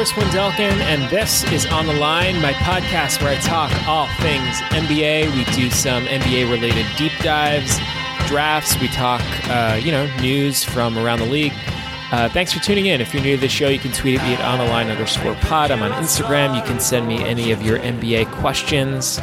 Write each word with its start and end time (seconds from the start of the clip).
Chris 0.00 0.12
Wendelkin, 0.12 0.80
and 0.80 1.10
this 1.10 1.44
is 1.52 1.66
On 1.66 1.86
the 1.86 1.92
Line, 1.92 2.40
my 2.40 2.54
podcast 2.54 3.20
where 3.20 3.36
I 3.36 3.40
talk 3.40 3.70
all 3.86 4.06
things 4.22 4.56
NBA. 4.70 5.30
We 5.36 5.44
do 5.54 5.68
some 5.68 6.06
NBA 6.06 6.50
related 6.50 6.86
deep 6.96 7.12
dives, 7.18 7.78
drafts. 8.26 8.80
We 8.80 8.88
talk, 8.88 9.20
uh, 9.50 9.78
you 9.78 9.92
know, 9.92 10.06
news 10.22 10.64
from 10.64 10.96
around 10.96 11.18
the 11.18 11.26
league. 11.26 11.52
Uh, 12.12 12.30
thanks 12.30 12.50
for 12.50 12.60
tuning 12.60 12.86
in. 12.86 13.02
If 13.02 13.12
you're 13.12 13.22
new 13.22 13.34
to 13.34 13.40
the 13.42 13.48
show, 13.50 13.68
you 13.68 13.78
can 13.78 13.92
tweet 13.92 14.18
at 14.18 14.26
me 14.26 14.32
at 14.32 14.40
on 14.40 14.58
the 14.58 14.64
line 14.64 14.88
underscore 14.88 15.34
pod. 15.34 15.70
I'm 15.70 15.82
on 15.82 15.90
Instagram. 16.02 16.56
You 16.56 16.62
can 16.62 16.80
send 16.80 17.06
me 17.06 17.22
any 17.22 17.52
of 17.52 17.60
your 17.60 17.78
NBA 17.80 18.32
questions 18.32 19.20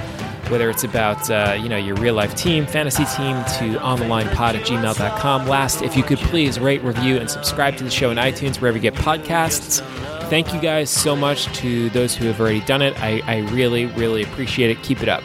whether 0.50 0.70
it's 0.70 0.86
about 0.86 1.30
uh, 1.30 1.58
you 1.62 1.68
know 1.68 1.76
your 1.76 1.96
real 1.96 2.14
life 2.14 2.34
team, 2.36 2.66
fantasy 2.66 3.04
team, 3.04 3.36
to 3.58 3.80
onthelinepod 3.80 4.54
at 4.54 4.66
gmail.com. 4.66 5.46
Last, 5.46 5.82
if 5.82 5.98
you 5.98 6.04
could 6.04 6.20
please 6.20 6.58
rate, 6.58 6.82
review, 6.84 7.18
and 7.18 7.30
subscribe 7.30 7.76
to 7.78 7.84
the 7.84 7.90
show 7.90 8.12
in 8.12 8.18
iTunes, 8.18 8.62
wherever 8.62 8.78
you 8.78 8.82
get 8.82 8.94
podcasts. 8.94 9.84
Thank 10.30 10.54
you 10.54 10.60
guys 10.60 10.90
so 10.90 11.16
much 11.16 11.46
to 11.60 11.90
those 11.92 12.14
who 12.14 12.26
have 12.26 12.42
already 12.42 12.60
done 12.60 12.82
it. 12.82 13.02
I, 13.02 13.22
I 13.26 13.38
really, 13.52 13.86
really 13.86 14.24
appreciate 14.24 14.70
it. 14.70 14.84
Keep 14.84 15.02
it 15.02 15.08
up. 15.08 15.24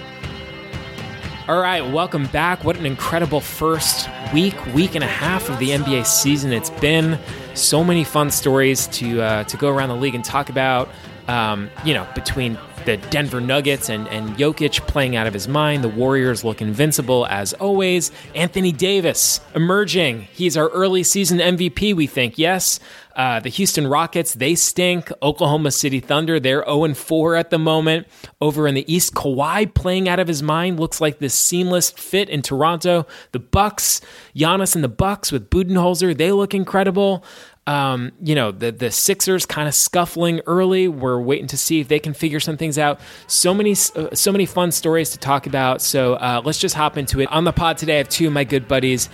All 1.49 1.59
right, 1.59 1.81
welcome 1.81 2.27
back. 2.27 2.63
What 2.63 2.77
an 2.77 2.87
incredible 2.87 3.41
first 3.41 4.09
week, 4.33 4.55
week 4.67 4.95
and 4.95 5.03
a 5.03 5.09
half 5.09 5.51
of 5.51 5.59
the 5.59 5.71
NBA 5.71 6.07
season 6.07 6.53
it's 6.53 6.71
been. 6.71 7.19
So 7.55 7.83
many 7.83 8.05
fun 8.05 8.31
stories 8.31 8.87
to 8.87 9.21
uh, 9.21 9.45
to 9.45 9.57
go 9.57 9.71
around 9.71 9.89
the 9.89 9.97
league 9.97 10.15
and 10.15 10.25
talk 10.25 10.51
about. 10.51 10.89
Um, 11.27 11.69
you 11.85 11.95
know, 11.95 12.07
between 12.15 12.57
the 12.85 12.97
Denver 12.97 13.41
Nuggets 13.41 13.89
and, 13.89 14.09
and 14.09 14.37
Jokic 14.37 14.87
playing 14.87 15.17
out 15.17 15.27
of 15.27 15.35
his 15.35 15.49
mind. 15.49 15.85
The 15.85 15.89
Warriors 15.89 16.45
look 16.45 16.61
invincible 16.61 17.27
as 17.27 17.53
always. 17.55 18.11
Anthony 18.35 18.73
Davis 18.73 19.41
emerging. 19.55 20.23
He's 20.33 20.57
our 20.57 20.69
early 20.69 21.03
season 21.03 21.39
MVP, 21.39 21.95
we 21.95 22.07
think. 22.07 22.39
Yes. 22.39 22.81
Uh, 23.15 23.41
the 23.41 23.49
Houston 23.51 23.87
Rockets, 23.87 24.35
they 24.35 24.55
stink. 24.55 25.13
Oklahoma 25.23 25.71
City 25.71 26.01
Thunder, 26.01 26.41
they're 26.41 26.65
0 26.65 26.95
4 26.95 27.37
at 27.37 27.51
the 27.51 27.59
moment. 27.59 28.07
Over 28.41 28.67
in 28.67 28.75
the 28.75 28.91
East, 28.93 29.15
Kawhi 29.15 29.73
playing 29.75 30.09
out 30.09 30.19
of 30.19 30.29
his 30.29 30.43
mind 30.43 30.81
looks 30.81 31.01
like 31.01 31.19
this 31.19 31.35
seamless 31.35 31.91
fit 31.91 32.29
in 32.29 32.43
Toronto. 32.43 33.07
The 33.33 33.39
Bucks, 33.39 34.01
Giannis 34.35 34.75
and 34.75 34.83
the 34.83 34.89
Bucks 34.89 35.31
with 35.31 35.51
Budenholzer, 35.51 36.17
they 36.17 36.33
look 36.33 36.55
incredible. 36.55 37.25
Um, 37.67 38.11
you 38.21 38.35
know, 38.35 38.51
the 38.51 38.73
the 38.73 38.91
Sixers 38.91 39.47
kind 39.47 39.69
of 39.69 39.75
scuffling 39.75 40.41
early. 40.47 40.89
We're 40.89 41.21
waiting 41.21 41.47
to 41.49 41.57
see 41.57 41.79
if 41.79 41.87
they 41.87 42.01
can 42.01 42.13
figure 42.13 42.41
some 42.41 42.57
things 42.57 42.77
out. 42.77 43.01
So 43.29 43.55
many 43.55 43.73
uh, 43.73 44.15
so 44.15 44.33
many 44.33 44.47
fun 44.47 44.73
stories 44.73 45.11
to 45.11 45.19
talk 45.19 45.47
about. 45.47 45.81
So 45.81 46.15
uh, 46.15 46.43
let's 46.45 46.59
just 46.59 46.75
hop 46.75 46.99
into 46.99 47.21
it. 47.21 47.31
On 47.31 47.45
the 47.45 47.53
pod 47.53 47.79
today, 47.79 47.95
I 47.95 47.99
have 47.99 48.09
two 48.09 48.27
of 48.27 48.33
my 48.33 48.45
good 48.45 48.67
buddies. 48.67 49.09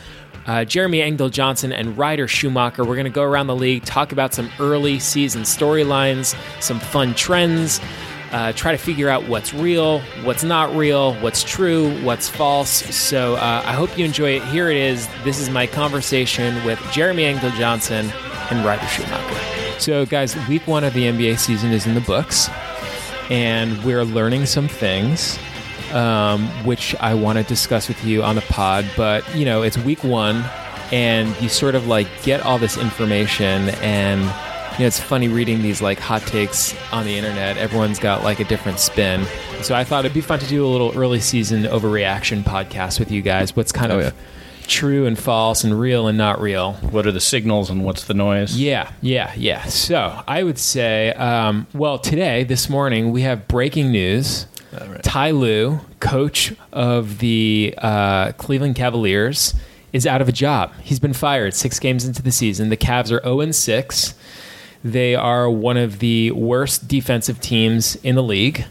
Uh, 0.47 0.65
Jeremy 0.65 1.03
Engdahl 1.03 1.29
Johnson 1.29 1.73
and 1.73 1.99
Ryder 1.99 2.27
Schumacher. 2.27 2.85
We're 2.85 2.95
going 2.95 3.05
to 3.05 3.11
go 3.11 3.23
around 3.23 3.49
the 3.49 3.57
league, 3.57 3.85
talk 3.85 4.13
about 4.13 4.33
some 4.33 4.51
early 4.59 4.99
season 4.99 5.43
storylines, 5.43 6.35
some 6.63 6.81
fun 6.81 7.15
trends, 7.15 7.83
uh, 8.33 8.53
try 8.53 8.73
to 8.73 8.79
figure 8.79 9.11
out 9.11 9.29
what's 9.29 9.53
real, 9.53 10.01
what's 10.23 10.45
not 10.45 10.75
real, 10.75 11.13
what's 11.17 11.45
true, 11.45 12.03
what's 12.03 12.31
false. 12.31 12.71
So 12.71 13.35
uh, 13.35 13.63
I 13.63 13.75
hope 13.75 13.99
you 13.99 14.07
enjoy 14.07 14.37
it. 14.37 14.45
Here 14.45 14.71
it 14.71 14.79
is. 14.79 15.07
This 15.23 15.39
is 15.39 15.51
my 15.51 15.67
conversation 15.67 16.65
with 16.65 16.81
Jeremy 16.93 17.25
Engdahl 17.25 17.51
Johnson 17.51 18.11
and 18.51 18.65
Ryder 18.65 18.87
Schumacher. 18.87 19.81
So, 19.81 20.07
guys, 20.07 20.35
week 20.49 20.67
one 20.67 20.85
of 20.85 20.93
the 20.95 21.05
NBA 21.05 21.39
season 21.39 21.71
is 21.73 21.87
in 21.87 21.95
the 21.95 22.01
books, 22.01 22.49
and 23.31 23.83
we're 23.85 24.05
learning 24.05 24.47
some 24.47 24.69
things. 24.69 25.39
Um, 25.93 26.49
which 26.67 26.95
I 27.01 27.15
want 27.15 27.39
to 27.39 27.45
discuss 27.45 27.89
with 27.89 28.05
you 28.05 28.23
on 28.23 28.35
the 28.35 28.43
pod, 28.43 28.85
but 28.95 29.35
you 29.35 29.47
know, 29.47 29.63
it's 29.63 29.79
week 29.79 30.05
one, 30.05 30.45
and 30.93 31.35
you 31.41 31.49
sort 31.49 31.75
of 31.75 31.87
like 31.87 32.07
get 32.25 32.43
all 32.43 32.59
this 32.59 32.77
information 32.77 33.71
and 33.81 34.21
you 34.21 34.81
know, 34.81 34.87
it's 34.87 35.01
funny 35.01 35.29
reading 35.29 35.63
these 35.63 35.81
like 35.81 35.99
hot 35.99 36.21
takes 36.27 36.75
on 36.93 37.07
the 37.07 37.17
internet. 37.17 37.57
Everyone's 37.57 37.99
got 37.99 38.23
like 38.23 38.39
a 38.39 38.45
different 38.45 38.81
spin. 38.81 39.25
So 39.63 39.75
I 39.75 39.83
thought 39.83 40.05
it'd 40.05 40.13
be 40.15 40.21
fun 40.21 40.39
to 40.41 40.47
do 40.47 40.63
a 40.67 40.69
little 40.69 40.93
early 40.95 41.21
season 41.21 41.63
overreaction 41.63 42.43
podcast 42.43 42.99
with 43.01 43.11
you 43.11 43.23
guys. 43.23 43.57
What's 43.57 43.73
kind 43.73 43.91
Oh, 43.91 43.99
of 43.99 44.05
yeah. 44.05 44.11
True 44.69 45.07
and 45.07 45.19
false 45.19 45.65
and 45.65 45.79
real 45.79 46.07
and 46.07 46.17
not 46.17 46.41
real. 46.41 46.75
What 46.75 47.07
are 47.07 47.13
the 47.13 47.21
signals 47.21 47.71
and 47.71 47.85
what's 47.85 48.05
the 48.05 48.15
noise? 48.15 48.57
Yeah, 48.57 48.93
yeah, 49.01 49.33
yeah. 49.37 49.65
So 49.65 50.23
I 50.29 50.43
would 50.43 50.59
say, 50.59 51.13
um, 51.15 51.67
well, 51.75 51.99
today, 51.99 52.45
this 52.45 52.69
morning, 52.69 53.11
we 53.11 53.23
have 53.23 53.49
breaking 53.49 53.91
news. 53.91 54.47
Ty 55.03 55.31
Lue, 55.31 55.81
coach 55.99 56.53
of 56.73 57.19
the 57.19 57.75
uh, 57.79 58.33
Cleveland 58.33 58.77
Cavaliers, 58.77 59.55
is 59.93 60.07
out 60.07 60.21
of 60.21 60.29
a 60.29 60.33
job. 60.33 60.73
He's 60.83 61.01
been 61.01 61.15
fired 61.15 61.55
six 61.55 61.79
games 61.79 62.05
into 62.05 62.23
the 62.23 62.31
season. 62.31 62.69
The 62.69 62.77
Cavs 62.77 63.11
are 63.11 63.23
0 63.23 63.51
6. 63.51 64.15
They 64.85 65.15
are 65.15 65.51
one 65.51 65.77
of 65.77 65.99
the 65.99 66.31
worst 66.33 66.87
defensive 66.87 67.41
teams 67.41 67.97
in 67.97 68.15
the 68.15 68.23
league. 68.23 68.67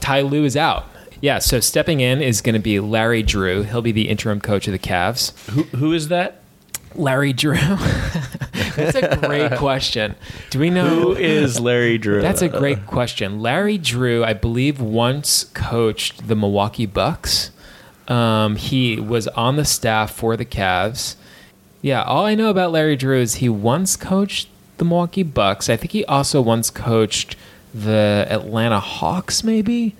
Ty 0.00 0.22
Lue 0.22 0.44
is 0.44 0.56
out. 0.56 0.88
Yeah, 1.22 1.38
so 1.38 1.60
stepping 1.60 2.00
in 2.00 2.20
is 2.20 2.40
going 2.40 2.54
to 2.54 2.60
be 2.60 2.80
Larry 2.80 3.22
Drew. 3.22 3.62
He'll 3.62 3.80
be 3.80 3.92
the 3.92 4.08
interim 4.08 4.40
coach 4.40 4.66
of 4.66 4.72
the 4.72 4.78
Cavs. 4.78 5.30
Who, 5.50 5.62
who 5.76 5.92
is 5.92 6.08
that? 6.08 6.42
Larry 6.96 7.32
Drew. 7.32 7.56
That's 8.74 8.96
a 8.96 9.16
great 9.18 9.56
question. 9.56 10.16
Do 10.50 10.58
we 10.58 10.68
know 10.68 10.88
Who 10.88 11.12
is 11.14 11.60
Larry 11.60 11.96
Drew? 11.96 12.20
That's 12.20 12.42
a 12.42 12.48
great 12.48 12.86
question. 12.86 13.40
Larry 13.40 13.78
Drew, 13.78 14.24
I 14.24 14.32
believe, 14.32 14.80
once 14.80 15.44
coached 15.54 16.26
the 16.26 16.34
Milwaukee 16.34 16.86
Bucks. 16.86 17.52
Um, 18.08 18.56
he 18.56 18.98
was 18.98 19.28
on 19.28 19.54
the 19.54 19.64
staff 19.64 20.12
for 20.12 20.36
the 20.36 20.44
Cavs. 20.44 21.14
Yeah, 21.82 22.02
all 22.02 22.26
I 22.26 22.34
know 22.34 22.50
about 22.50 22.72
Larry 22.72 22.96
Drew 22.96 23.20
is 23.20 23.36
he 23.36 23.48
once 23.48 23.96
coached 23.96 24.48
the 24.78 24.84
Milwaukee 24.84 25.22
Bucks. 25.22 25.70
I 25.70 25.76
think 25.76 25.92
he 25.92 26.04
also 26.06 26.40
once 26.42 26.68
coached 26.68 27.36
the 27.72 28.26
Atlanta 28.28 28.80
Hawks, 28.80 29.44
maybe. 29.44 29.94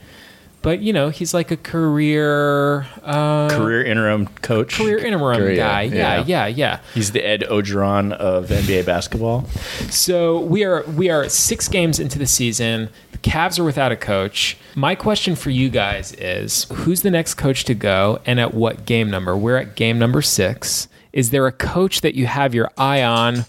But 0.63 0.81
you 0.81 0.93
know, 0.93 1.11
he's 1.11 1.35
like 1.35 1.51
a 1.51 1.57
career 1.57 2.87
uh, 3.03 3.49
career 3.51 3.85
interim 3.85 4.29
coach. 4.29 4.77
career 4.77 4.99
interim 4.99 5.37
Career, 5.37 5.57
guy. 5.57 5.83
Yeah, 5.83 6.17
yeah. 6.19 6.25
yeah, 6.27 6.47
yeah. 6.47 6.81
He's 6.95 7.13
the 7.13 7.25
Ed 7.25 7.43
Orgeron 7.43 8.13
of 8.13 8.49
NBA 8.49 8.87
basketball. 8.87 9.47
So 9.91 10.41
we 10.41 10.65
are 10.65 10.85
we 10.85 11.11
are 11.11 11.29
six 11.29 11.69
games 11.69 11.99
into 11.99 12.19
the 12.19 12.27
season. 12.27 12.89
The 13.11 13.19
Cavs 13.19 13.59
are 13.59 13.65
without 13.65 13.91
a 13.93 13.97
coach. 13.97 14.57
My 14.77 14.95
question 14.95 15.35
for 15.35 15.51
you 15.51 15.69
guys 15.69 16.13
is: 16.13 16.65
Who's 16.73 17.03
the 17.03 17.11
next 17.11 17.35
coach 17.35 17.65
to 17.65 17.75
go, 17.75 18.21
and 18.25 18.39
at 18.39 18.55
what 18.55 18.87
game 18.87 19.11
number? 19.11 19.37
We're 19.37 19.57
at 19.57 19.75
game 19.75 19.99
number 19.99 20.23
six. 20.23 20.89
Is 21.13 21.31
there 21.31 21.47
a 21.47 21.53
coach 21.53 22.01
that 22.03 22.15
you 22.15 22.27
have 22.27 22.55
your 22.55 22.71
eye 22.79 23.03
on 23.03 23.45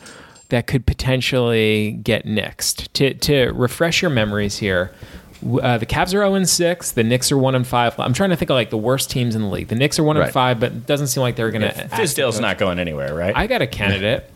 that 0.50 0.68
could 0.68 0.85
potentially 0.85 1.91
get 1.91 2.25
nixed? 2.25 2.91
To 2.94 3.13
to 3.13 3.52
refresh 3.53 4.02
your 4.02 4.12
memories 4.12 4.57
here. 4.57 4.91
W- 5.44 5.59
Uh, 5.62 5.78
the 5.78 5.86
Cavs 5.86 6.08
are 6.08 6.24
0 6.24 6.34
and 6.36 6.48
6. 6.50 6.92
The 6.92 7.04
Knicks 7.04 7.31
are 7.31 7.38
1 7.38 7.54
and 7.56 7.68
5. 7.68 8.00
I'm 8.00 8.14
trying 8.14 8.31
to 8.31 8.36
think 8.36 8.50
of 8.50 8.56
like 8.56 8.70
the 8.70 8.78
worst 8.78 9.09
teams 9.12 9.36
in 9.36 9.42
the 9.42 9.48
league. 9.50 9.68
The 9.68 9.76
Knicks 9.76 10.00
are 10.00 10.04
1 10.04 10.18
Right. 10.18 10.31
5, 10.31 10.59
but 10.59 10.72
it 10.72 10.86
doesn't 10.88 11.08
seem 11.08 11.22
like 11.22 11.36
they're 11.36 11.52
going 11.52 11.62
to. 11.62 11.70
Fizdale's 11.90 12.40
not 12.40 12.58
going 12.58 12.80
anywhere, 12.80 13.14
right? 13.14 13.36
I 13.36 13.48
got 13.48 13.62
a 13.62 13.68
candidate. 13.68 14.30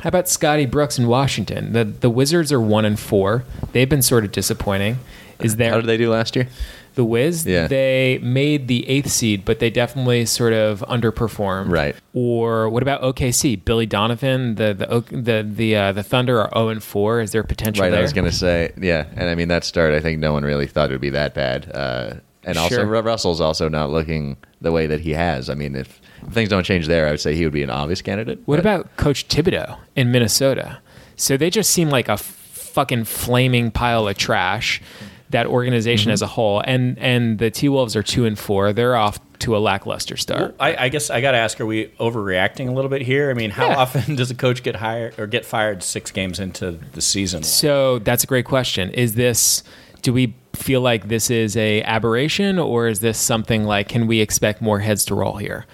How 0.00 0.08
about 0.08 0.28
Scotty 0.30 0.64
Brooks 0.64 0.98
in 0.98 1.06
Washington? 1.08 1.72
The 1.74 1.84
the 1.84 2.08
Wizards 2.08 2.50
are 2.52 2.60
one 2.60 2.86
and 2.86 2.98
four. 2.98 3.44
They've 3.72 3.88
been 3.88 4.00
sort 4.02 4.24
of 4.24 4.32
disappointing. 4.32 4.98
Is 5.40 5.56
there 5.56 5.70
How 5.72 5.76
did 5.76 5.86
they 5.86 5.98
do 5.98 6.10
last 6.10 6.36
year? 6.36 6.48
The 6.94 7.04
Wiz? 7.04 7.46
Yeah. 7.46 7.66
They 7.66 8.18
made 8.22 8.68
the 8.68 8.88
eighth 8.88 9.10
seed, 9.10 9.44
but 9.44 9.58
they 9.58 9.70
definitely 9.70 10.26
sort 10.26 10.52
of 10.52 10.80
underperformed. 10.88 11.70
Right. 11.70 11.96
Or 12.14 12.68
what 12.68 12.82
about 12.82 13.02
OKC? 13.02 13.64
Billy 13.64 13.86
Donovan, 13.86 14.56
the 14.56 14.74
the 14.74 15.16
the 15.16 15.42
the 15.48 15.76
uh, 15.76 15.92
the 15.92 16.02
Thunder 16.02 16.40
are 16.40 16.50
zero 16.54 16.68
and 16.68 16.82
four. 16.82 17.20
Is 17.20 17.32
there 17.32 17.42
potential 17.42 17.82
Right, 17.82 17.90
there? 17.90 17.98
I 18.00 18.02
was 18.02 18.12
going 18.12 18.30
to 18.30 18.36
say, 18.36 18.72
yeah. 18.80 19.06
And 19.16 19.28
I 19.28 19.34
mean, 19.34 19.48
that 19.48 19.64
start, 19.64 19.94
I 19.94 20.00
think 20.00 20.18
no 20.18 20.32
one 20.32 20.44
really 20.44 20.66
thought 20.66 20.90
it 20.90 20.92
would 20.94 21.00
be 21.00 21.10
that 21.10 21.34
bad. 21.34 21.70
Uh, 21.72 22.14
and 22.42 22.56
also, 22.56 22.76
Sure. 22.76 23.02
Russell's 23.02 23.40
also 23.40 23.68
not 23.68 23.90
looking 23.90 24.36
the 24.60 24.72
way 24.72 24.86
that 24.86 25.00
he 25.00 25.10
has. 25.12 25.50
I 25.50 25.54
mean, 25.54 25.76
if, 25.76 26.00
if 26.26 26.32
things 26.32 26.48
don't 26.48 26.64
change 26.64 26.86
there, 26.86 27.06
I 27.06 27.10
would 27.10 27.20
say 27.20 27.34
he 27.34 27.44
would 27.44 27.52
be 27.52 27.62
an 27.62 27.70
obvious 27.70 28.00
candidate. 28.02 28.40
What 28.46 28.56
but- 28.56 28.60
about 28.60 28.96
Coach 28.96 29.28
Thibodeau 29.28 29.78
in 29.94 30.10
Minnesota? 30.10 30.78
So 31.16 31.36
they 31.36 31.50
just 31.50 31.70
seem 31.70 31.90
like 31.90 32.08
a 32.08 32.16
fucking 32.16 33.04
flaming 33.04 33.70
pile 33.70 34.08
of 34.08 34.16
trash. 34.16 34.80
That 35.30 35.46
organization 35.46 36.08
Mm-hmm. 36.08 36.14
as 36.14 36.22
a 36.22 36.26
whole, 36.26 36.60
and 36.60 36.98
and 36.98 37.38
the 37.38 37.50
T 37.50 37.68
Wolves 37.68 37.94
are 37.96 38.02
two 38.02 38.24
and 38.24 38.38
four. 38.38 38.72
They're 38.72 38.96
off 38.96 39.18
to 39.40 39.56
a 39.56 39.58
lackluster 39.58 40.16
start. 40.16 40.54
I, 40.60 40.86
I 40.86 40.88
guess 40.88 41.08
I 41.08 41.20
got 41.20 41.30
to 41.32 41.38
ask: 41.38 41.60
Are 41.60 41.66
we 41.66 41.86
overreacting 42.00 42.68
a 42.68 42.72
little 42.72 42.90
bit 42.90 43.02
here? 43.02 43.30
I 43.30 43.34
mean, 43.34 43.50
how 43.50 43.68
Yeah. 43.68 43.76
often 43.76 44.14
does 44.16 44.30
a 44.30 44.34
coach 44.34 44.62
get 44.64 44.76
hired 44.76 45.18
or 45.18 45.26
get 45.28 45.44
fired 45.46 45.82
six 45.84 46.10
games 46.10 46.40
into 46.40 46.72
the 46.92 47.00
season? 47.00 47.42
So 47.44 48.00
that's 48.00 48.24
a 48.24 48.26
great 48.26 48.44
question. 48.44 48.90
Is 48.90 49.14
this? 49.14 49.62
Do 50.02 50.12
we 50.12 50.34
feel 50.54 50.80
like 50.80 51.08
this 51.08 51.30
is 51.30 51.56
a 51.56 51.82
aberration, 51.82 52.58
or 52.58 52.88
is 52.88 52.98
this 53.00 53.16
something 53.18 53.64
like? 53.64 53.88
Can 53.88 54.06
we 54.08 54.20
expect 54.20 54.60
more 54.60 54.80
heads 54.80 55.04
to 55.06 55.14
roll 55.14 55.36
here? 55.36 55.64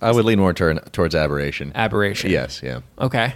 I 0.00 0.12
would 0.12 0.24
lean 0.24 0.38
more 0.38 0.52
turn, 0.52 0.78
towards 0.92 1.16
aberration. 1.16 1.72
Aberration. 1.74 2.30
Yes, 2.30 2.60
yeah. 2.62 2.80
Okay. 3.00 3.34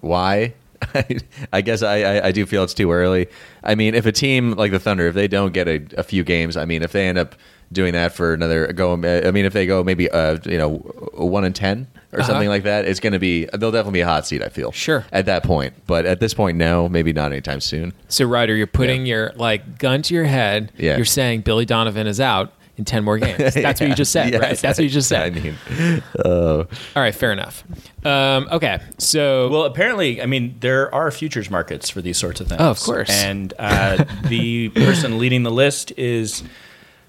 Why? 0.00 0.54
I 1.52 1.60
guess 1.60 1.82
I, 1.82 2.02
I, 2.02 2.26
I 2.28 2.32
do 2.32 2.46
feel 2.46 2.64
it's 2.64 2.74
too 2.74 2.92
early. 2.92 3.28
I 3.62 3.74
mean, 3.74 3.94
if 3.94 4.06
a 4.06 4.12
team 4.12 4.52
like 4.52 4.70
the 4.72 4.78
Thunder, 4.78 5.06
if 5.08 5.14
they 5.14 5.28
don't 5.28 5.52
get 5.52 5.68
a, 5.68 5.84
a 5.96 6.02
few 6.02 6.24
games, 6.24 6.56
I 6.56 6.64
mean, 6.64 6.82
if 6.82 6.92
they 6.92 7.08
end 7.08 7.18
up 7.18 7.34
doing 7.72 7.92
that 7.94 8.12
for 8.12 8.32
another 8.34 8.72
go, 8.72 8.92
I 8.94 9.30
mean, 9.30 9.44
if 9.44 9.52
they 9.52 9.66
go 9.66 9.82
maybe 9.82 10.10
uh, 10.10 10.38
you 10.44 10.58
know 10.58 10.76
one 11.14 11.44
and 11.44 11.54
ten 11.54 11.86
or 12.12 12.22
something 12.22 12.48
like 12.48 12.62
that, 12.62 12.84
it's 12.86 13.00
going 13.00 13.12
to 13.12 13.18
be 13.18 13.46
they'll 13.52 13.70
definitely 13.72 13.98
be 13.98 14.00
a 14.02 14.06
hot 14.06 14.26
seat. 14.26 14.42
I 14.42 14.48
feel 14.48 14.72
Sure. 14.72 15.04
at 15.12 15.26
that 15.26 15.42
point, 15.42 15.74
but 15.86 16.06
at 16.06 16.20
this 16.20 16.32
point, 16.34 16.56
no, 16.56 16.88
maybe 16.88 17.12
not 17.12 17.32
anytime 17.32 17.60
soon. 17.60 17.92
So, 18.08 18.24
Ryder, 18.26 18.54
you're 18.54 18.66
putting 18.66 19.04
your 19.06 19.32
like 19.36 19.78
gun 19.78 20.02
to 20.02 20.14
your 20.14 20.24
head. 20.24 20.72
Yeah. 20.78 20.96
You're 20.96 21.04
saying 21.04 21.40
Billy 21.42 21.64
Donovan 21.66 22.06
is 22.06 22.20
out 22.20 22.52
in 22.76 22.84
ten 22.84 23.04
more 23.04 23.18
games. 23.18 23.38
That's 23.54 23.80
what 23.80 23.88
you 23.88 23.94
just 23.94 24.12
said, 24.12 24.32
Yes, 24.32 24.42
right? 24.42 24.58
That's 24.58 24.78
what 24.78 24.84
you 24.84 24.90
just 24.90 25.08
said. 25.08 25.22
I 25.36 25.40
said. 25.40 25.44
mean, 25.44 26.02
All 26.24 26.66
right, 26.94 27.14
fair 27.14 27.32
enough. 27.32 27.64
Um, 28.04 28.48
okay, 28.52 28.80
so 28.98 29.48
Well, 29.48 29.64
apparently, 29.64 30.22
I 30.22 30.26
mean, 30.26 30.56
there 30.60 30.94
are 30.94 31.10
futures 31.10 31.50
markets 31.50 31.90
for 31.90 32.00
these 32.00 32.18
sorts 32.18 32.40
of 32.40 32.48
things. 32.48 32.60
Oh, 32.60 32.70
of 32.70 32.80
course. 32.80 33.10
And 33.10 33.52
uh, 33.58 34.04
the 34.28 34.68
person 34.70 35.18
leading 35.18 35.42
the 35.42 35.50
list 35.50 35.92
is, 35.96 36.42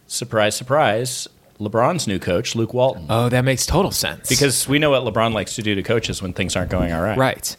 surprise, 0.08 0.56
surprise, 0.56 1.28
LeBron's 1.60 2.08
new 2.08 2.20
coach, 2.20 2.56
Luke 2.56 2.74
Walton. 2.74 3.06
oh, 3.10 3.30
that 3.30 3.44
makes 3.44 3.66
total 3.66 3.92
sense 3.92 4.30
Because 4.30 4.68
we 4.68 4.78
know 4.80 4.92
what 4.92 5.04
LeBron 5.04 5.34
likes 5.34 5.56
to 5.56 5.62
do 5.62 5.74
to 5.76 5.82
coaches 5.84 6.22
when 6.22 6.34
things 6.34 6.56
aren't 6.56 6.70
going 6.70 6.94
all 6.94 7.02
right. 7.02 7.18
Right. 7.18 7.56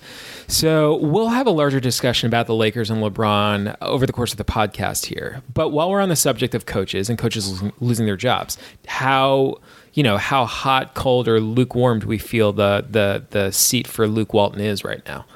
So 0.47 0.97
we'll 0.97 1.29
have 1.29 1.47
a 1.47 1.50
larger 1.50 1.79
discussion 1.81 2.27
about 2.27 2.47
the 2.47 2.55
Lakers 2.55 2.91
and 2.91 3.03
LeBron 3.03 3.77
over 3.83 4.06
the 4.06 4.12
course 4.12 4.33
of 4.33 4.39
the 4.39 4.45
podcast 4.45 5.06
here. 5.06 5.43
But 5.53 5.71
while 5.71 5.91
we're 5.91 6.00
on 6.00 6.09
the 6.09 6.17
subject 6.17 6.55
of 6.55 6.65
coaches 6.65 7.11
and 7.11 7.19
coaches 7.19 7.62
losing, 7.81 8.06
their 8.06 8.17
jobs, 8.17 8.56
how 8.87 9.56
you 9.93 10.03
know 10.03 10.17
how 10.17 10.47
hot, 10.47 10.95
cold, 10.95 11.29
or 11.29 11.41
lukewarm 11.41 11.99
do 12.00 12.06
we 12.06 12.17
feel 12.19 12.53
the 12.53 12.87
the 12.89 13.27
the 13.31 13.50
seat 13.50 13.87
for 13.87 14.06
Luke 14.06 14.33
Walton 14.33 14.61
is 14.61 14.85
right 14.85 15.05
now? 15.06 15.27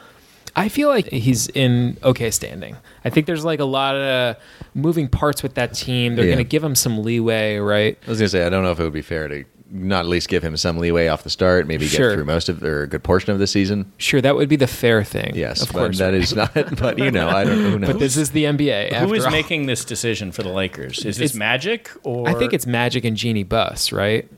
I 0.54 0.68
feel 0.68 0.88
like 0.88 1.06
he's 1.08 1.48
in 1.48 1.96
okay 2.02 2.30
standing. 2.30 2.76
I 3.04 3.10
think 3.10 3.26
there's 3.26 3.44
like 3.44 3.60
a 3.60 3.64
lot 3.64 3.94
of 3.96 4.36
moving 4.74 5.08
parts 5.08 5.42
with 5.42 5.54
that 5.54 5.74
team. 5.74 6.14
They're 6.16 6.26
Yeah. 6.26 6.34
going 6.34 6.44
to 6.44 6.48
give 6.48 6.62
him 6.62 6.74
some 6.74 7.02
leeway, 7.02 7.56
right? 7.58 7.98
I 8.06 8.10
was 8.10 8.18
going 8.18 8.26
to 8.26 8.30
say 8.30 8.44
I 8.46 8.50
don't 8.50 8.62
know 8.62 8.70
if 8.72 8.78
it 8.78 8.82
would 8.82 8.92
be 8.92 9.02
fair 9.02 9.28
to 9.28 9.44
not 9.74 10.00
at 10.00 10.06
least 10.08 10.28
give 10.28 10.44
him 10.44 10.54
some 10.58 10.76
leeway 10.76 11.08
off 11.08 11.24
the 11.24 11.30
start, 11.30 11.66
maybe 11.66 11.86
Sure. 11.86 12.10
get 12.10 12.16
through 12.16 12.26
most 12.26 12.50
of 12.50 12.62
or 12.62 12.82
a 12.82 12.86
good 12.86 13.02
portion 13.02 13.32
of 13.32 13.38
the 13.38 13.46
season. 13.46 13.90
Sure, 13.96 14.20
that 14.20 14.36
would 14.36 14.50
be 14.50 14.56
the 14.56 14.66
fair 14.66 15.02
thing. 15.02 15.32
Yes, 15.34 15.62
of 15.62 15.68
but 15.72 15.78
course. 15.78 15.98
that 15.98 16.12
is 16.12 16.34
not. 16.36 16.52
But 16.78 16.98
you 16.98 17.10
know, 17.10 17.28
I 17.30 17.44
don't. 17.44 17.56
Who 17.58 17.78
knows? 17.78 17.90
but 17.92 17.98
this 17.98 18.18
is 18.18 18.32
the 18.32 18.44
NBA. 18.44 18.90
Who 18.90 18.94
after 18.94 19.14
is 19.14 19.24
all. 19.24 19.30
making 19.30 19.64
this 19.66 19.86
decision 19.86 20.30
for 20.30 20.42
the 20.42 20.50
Lakers? 20.50 20.98
Is 20.98 21.16
this 21.16 21.30
It's- 21.30 21.34
Magic 21.34 21.90
or 22.02 22.28
I 22.28 22.34
think 22.34 22.52
it's 22.52 22.66
Magic 22.66 23.06
and 23.06 23.16
Jeanie 23.16 23.44
Buss, 23.44 23.92
right? 23.92 24.28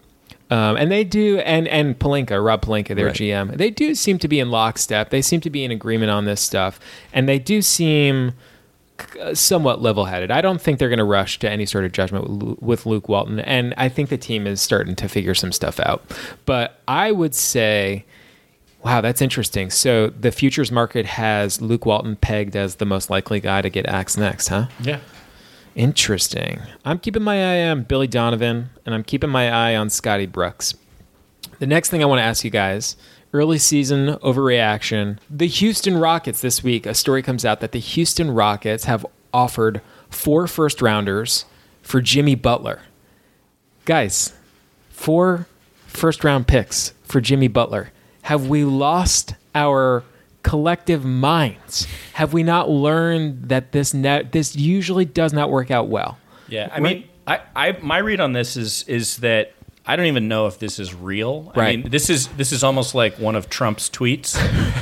Um, 0.50 0.76
and 0.76 0.93
they 0.93 1.05
do, 1.05 1.38
and 1.38 1.67
and 1.69 1.99
Pelinka, 1.99 2.44
Rob 2.44 2.62
Pelinka, 2.62 2.94
their 2.94 3.06
Right. 3.06 3.14
GM, 3.17 3.56
they 3.56 3.70
do 3.70 3.94
seem 3.94 4.19
to 4.19 4.29
be 4.29 4.38
in 4.41 4.50
lockstep. 4.50 5.11
They 5.11 5.23
seem 5.23 5.41
to 5.41 5.50
be 5.50 5.64
in 5.64 5.70
agreement 5.70 6.11
on 6.11 6.26
this 6.26 6.41
stuff, 6.41 6.79
and 7.12 7.26
they 7.29 7.38
do 7.38 7.62
seem 7.62 8.35
uh, 9.20 9.35
somewhat 9.35 9.81
level-headed. 9.81 10.31
I 10.31 10.41
don't 10.43 10.61
think 10.61 10.79
they're 10.79 10.91
going 10.91 10.99
to 10.99 11.05
rush 11.05 11.38
to 11.41 11.50
any 11.50 11.64
sort 11.67 11.85
of 11.85 11.93
judgment 11.93 12.62
with 12.62 12.85
Luke 12.87 13.08
Walton, 13.08 13.41
and 13.41 13.73
I 13.79 13.88
think 13.88 14.11
the 14.11 14.19
team 14.19 14.46
is 14.46 14.61
starting 14.61 14.94
to 14.96 15.08
figure 15.08 15.35
some 15.35 15.50
stuff 15.50 15.81
out. 15.81 16.05
But 16.44 16.79
I 16.87 17.11
would 17.11 17.35
say. 17.35 18.05
Wow, 18.85 19.00
that's 19.00 19.23
interesting. 19.23 19.70
So 19.70 20.08
the 20.11 20.31
futures 20.31 20.70
market 20.70 21.06
has 21.06 21.62
Luke 21.62 21.87
Walton 21.87 22.17
pegged 22.17 22.55
as 22.55 22.75
the 22.75 22.85
most 22.85 23.08
likely 23.08 23.40
guy 23.40 23.62
to 23.62 23.70
get 23.70 23.87
axed 23.87 24.19
next, 24.19 24.49
huh? 24.49 24.67
yeah. 24.82 25.00
Interesting. 25.75 26.61
I'm 26.85 26.99
keeping 26.99 27.23
my 27.23 27.67
eye 27.67 27.69
on 27.69 27.82
Billy 27.82 28.06
Donovan, 28.06 28.71
and 28.87 28.94
I'm 28.94 29.03
keeping 29.03 29.31
my 29.31 29.50
eye 29.50 29.75
on 29.75 29.91
Scotty 29.91 30.26
Brooks. 30.26 30.75
The 31.59 31.67
next 31.67 31.88
thing 31.88 32.03
I 32.03 32.06
want 32.06 32.21
to 32.21 32.25
ask 32.25 32.44
you 32.44 32.50
guys 32.50 32.97
early 33.32 33.59
season 33.59 34.15
overreaction. 34.19 35.19
The 35.29 35.49
Houston 35.49 35.99
Rockets 35.99 36.41
this 36.41 36.62
week, 36.62 36.87
a 36.87 36.94
story 36.94 37.21
comes 37.21 37.44
out 37.44 37.61
that 37.61 37.73
the 37.73 37.81
Houston 37.81 38.31
Rockets 38.31 38.85
have 38.85 39.05
offered 39.32 39.82
four 40.09 40.47
first 40.47 40.81
rounders 40.81 41.44
for 41.82 42.00
Jimmy 42.00 42.37
Butler. 42.37 42.82
Guys, 43.85 44.32
four 44.88 45.49
first 45.88 46.23
round 46.23 46.47
picks 46.47 46.94
for 47.03 47.21
Jimmy 47.21 47.49
Butler. 47.49 47.91
Have 48.23 48.47
we 48.47 48.65
lost 48.65 49.35
our 49.55 50.05
collective 50.44 51.05
minds? 51.05 51.88
Have 52.12 52.32
we 52.32 52.44
not 52.44 52.70
learned 52.70 53.49
that 53.49 53.73
this 53.73 53.93
net 53.93 54.31
this 54.31 54.55
usually 54.55 55.05
does 55.05 55.32
not 55.32 55.50
work 55.50 55.73
out 55.73 55.88
well? 55.88 56.19
Yeah, 56.49 56.69
I 56.73 56.79
mean, 56.79 57.08
I, 57.26 57.41
I 57.56 57.73
my 57.82 57.99
read 57.99 58.20
on 58.20 58.32
this 58.32 58.56
is 58.56 58.85
is 58.85 59.17
that 59.19 59.52
I 59.87 59.96
don't 59.96 60.06
even 60.06 60.29
know 60.29 60.46
if 60.46 60.58
this 60.61 60.79
is 60.79 60.94
real. 60.94 61.52
I 61.55 61.58
Right. 61.58 61.79
mean, 61.81 61.91
this 61.91 62.08
is 62.08 62.29
this 62.29 62.52
is 62.52 62.62
almost 62.62 62.94
like 62.94 63.19
one 63.19 63.35
of 63.35 63.50
Trump's 63.50 63.91
tweets. 63.91 64.35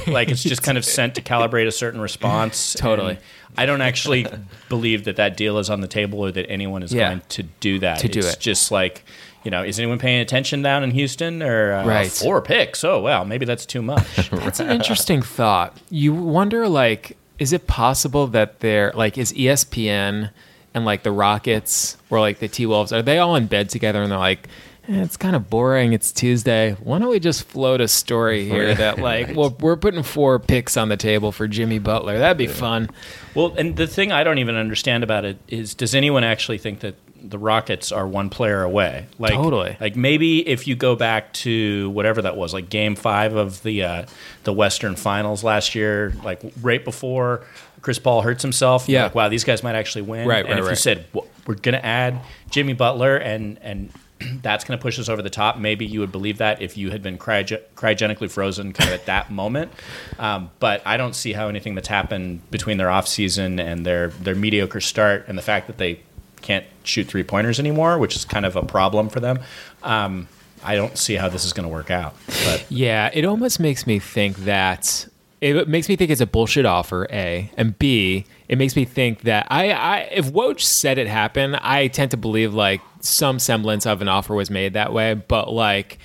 like 0.12 0.28
it's 0.28 0.42
just 0.42 0.62
kind 0.62 0.76
of 0.76 0.84
sent 0.84 1.14
to 1.14 1.22
calibrate 1.22 1.66
a 1.66 1.72
certain 1.72 2.00
response. 2.00 2.74
Totally. 2.78 3.18
I 3.56 3.66
don't 3.66 3.80
actually 3.82 4.26
believe 4.68 5.04
that 5.04 5.16
that 5.16 5.36
deal 5.36 5.58
is 5.58 5.68
on 5.70 5.80
the 5.82 5.88
table 5.88 6.20
or 6.20 6.32
that 6.32 6.48
anyone 6.50 6.82
is 6.82 6.92
Yeah. 6.92 7.08
going 7.10 7.22
to 7.30 7.42
do 7.42 7.78
that. 7.80 7.98
To 8.00 8.08
do 8.08 8.18
it's 8.20 8.34
it. 8.34 8.40
just 8.40 8.70
like. 8.70 9.04
You 9.44 9.50
know, 9.50 9.62
is 9.62 9.78
anyone 9.78 9.98
paying 9.98 10.20
attention 10.20 10.62
down 10.62 10.84
in 10.84 10.90
Houston? 10.92 11.42
Or 11.42 11.72
uh, 11.72 11.84
Right. 11.84 12.10
four 12.10 12.40
picks? 12.42 12.84
Oh, 12.84 13.00
wow, 13.00 13.24
maybe 13.24 13.44
that's 13.44 13.66
too 13.66 13.82
much. 13.82 14.06
That's 14.30 14.60
an 14.60 14.70
interesting 14.70 15.22
thought. 15.22 15.76
You 15.90 16.12
wonder, 16.14 16.68
like, 16.68 17.16
is 17.38 17.52
it 17.52 17.66
possible 17.66 18.26
that 18.28 18.60
they're 18.60 18.92
like, 18.94 19.18
is 19.18 19.32
ESPN 19.32 20.30
and 20.74 20.84
like 20.84 21.02
the 21.02 21.10
Rockets 21.12 21.96
or 22.10 22.20
like 22.20 22.38
the 22.38 22.48
T 22.48 22.66
Wolves, 22.66 22.92
are 22.92 23.02
they 23.02 23.18
all 23.18 23.36
in 23.36 23.46
bed 23.46 23.68
together 23.68 24.00
and 24.02 24.10
they're 24.12 24.18
like, 24.18 24.48
eh, 24.88 25.02
it's 25.02 25.16
kind 25.16 25.34
of 25.36 25.50
boring. 25.50 25.92
It's 25.92 26.12
Tuesday. 26.12 26.76
Why 26.80 26.98
don't 26.98 27.08
we 27.08 27.20
just 27.20 27.44
float 27.44 27.80
a 27.80 27.88
story 27.88 28.44
here 28.48 28.74
that 28.74 28.98
like, 28.98 29.34
well, 29.36 29.54
we're 29.60 29.76
putting 29.76 30.02
four 30.02 30.38
picks 30.38 30.76
on 30.76 30.88
the 30.88 30.96
table 30.96 31.32
for 31.32 31.46
Jimmy 31.48 31.78
Butler. 31.78 32.18
That'd 32.18 32.38
be 32.38 32.46
fun. 32.46 32.88
Well, 33.34 33.54
and 33.58 33.76
the 33.76 33.86
thing 33.86 34.12
I 34.12 34.24
don't 34.24 34.38
even 34.38 34.54
understand 34.54 35.02
about 35.04 35.24
it 35.24 35.36
is, 35.48 35.74
does 35.74 35.94
anyone 35.94 36.24
actually 36.24 36.58
think 36.58 36.80
that 36.80 36.94
the 37.22 37.38
Rockets 37.38 37.92
are 37.92 38.06
one 38.06 38.30
player 38.30 38.62
away? 38.62 39.06
Like, 39.18 39.34
Totally. 39.34 39.76
Like 39.80 39.96
maybe 39.96 40.46
if 40.46 40.66
you 40.66 40.74
go 40.74 40.96
back 40.96 41.32
to 41.34 41.90
whatever 41.90 42.22
that 42.22 42.36
was, 42.36 42.52
like 42.52 42.68
Game 42.68 42.96
Five 42.96 43.34
of 43.34 43.62
the 43.62 43.84
uh, 43.84 44.06
the 44.44 44.52
Western 44.52 44.96
Finals 44.96 45.44
last 45.44 45.74
year, 45.74 46.12
like 46.24 46.42
right 46.60 46.84
before 46.84 47.44
Chris 47.80 47.98
Paul 47.98 48.22
hurts 48.22 48.42
himself. 48.42 48.88
Yeah. 48.88 49.04
Like, 49.04 49.14
wow, 49.14 49.28
these 49.28 49.44
guys 49.44 49.62
might 49.62 49.74
actually 49.74 50.02
win. 50.02 50.26
Right, 50.26 50.44
and 50.44 50.54
right, 50.54 50.64
if 50.64 50.70
you 50.70 50.76
said 50.76 51.06
"Well, 51.12 51.26
we're 51.46 51.54
going 51.54 51.74
to 51.74 51.84
add 51.84 52.20
Jimmy 52.50 52.72
Butler 52.72 53.16
and 53.16 53.58
and 53.62 53.92
that's 54.42 54.64
going 54.64 54.78
to 54.78 54.82
push 54.82 54.98
us 54.98 55.08
over 55.08 55.22
the 55.22 55.30
top. 55.30 55.58
Maybe 55.58 55.86
you 55.86 56.00
would 56.00 56.12
believe 56.12 56.38
that 56.38 56.62
if 56.62 56.76
you 56.76 56.90
had 56.90 57.02
been 57.02 57.18
cryoge- 57.18 57.60
cryogenically 57.76 58.30
frozen 58.30 58.72
kind 58.72 58.90
of 58.90 58.94
at 58.94 59.06
that 59.06 59.30
moment. 59.42 59.72
Um, 60.18 60.50
but 60.60 60.82
I 60.86 60.96
don't 60.96 61.14
see 61.14 61.32
how 61.32 61.48
anything 61.48 61.74
that's 61.74 61.88
happened 61.88 62.48
between 62.50 62.78
their 62.78 62.90
off 62.90 63.08
season 63.08 63.58
and 63.58 63.84
their 63.84 64.08
their 64.08 64.34
mediocre 64.34 64.80
start 64.80 65.26
and 65.28 65.36
the 65.36 65.42
fact 65.42 65.66
that 65.66 65.78
they 65.78 66.00
can't 66.42 66.66
shoot 66.84 67.06
three 67.06 67.22
pointers 67.22 67.58
anymore, 67.58 67.98
which 67.98 68.16
is 68.16 68.24
kind 68.24 68.44
of 68.44 68.56
a 68.56 68.62
problem 68.62 69.08
for 69.08 69.20
them. 69.20 69.38
Um, 69.82 70.28
I 70.64 70.76
don't 70.76 70.96
see 70.96 71.14
how 71.14 71.28
this 71.28 71.44
is 71.44 71.52
going 71.52 71.68
to 71.68 71.72
work 71.72 71.90
out. 71.90 72.14
But 72.44 72.64
Yeah, 72.68 73.10
it 73.12 73.24
almost 73.24 73.58
makes 73.60 73.86
me 73.86 73.98
think 73.98 74.36
that 74.38 75.08
it 75.40 75.66
makes 75.66 75.88
me 75.88 75.96
think 75.96 76.10
it's 76.10 76.20
a 76.20 76.26
bullshit 76.26 76.64
offer. 76.64 77.08
A 77.10 77.50
and 77.56 77.76
B, 77.78 78.26
it 78.48 78.58
makes 78.58 78.76
me 78.76 78.84
think 78.84 79.22
that 79.22 79.48
I, 79.50 79.72
I 79.72 79.98
if 80.12 80.30
Woj 80.30 80.60
said 80.60 80.98
it 80.98 81.08
happened, 81.08 81.56
I 81.56 81.88
tend 81.88 82.12
to 82.12 82.16
believe 82.16 82.54
like 82.54 82.80
some 83.00 83.40
semblance 83.40 83.84
of 83.84 84.02
an 84.02 84.08
offer 84.08 84.34
was 84.34 84.50
made 84.50 84.74
that 84.74 84.92
way. 84.92 85.14
But 85.14 85.52
like, 85.52 85.98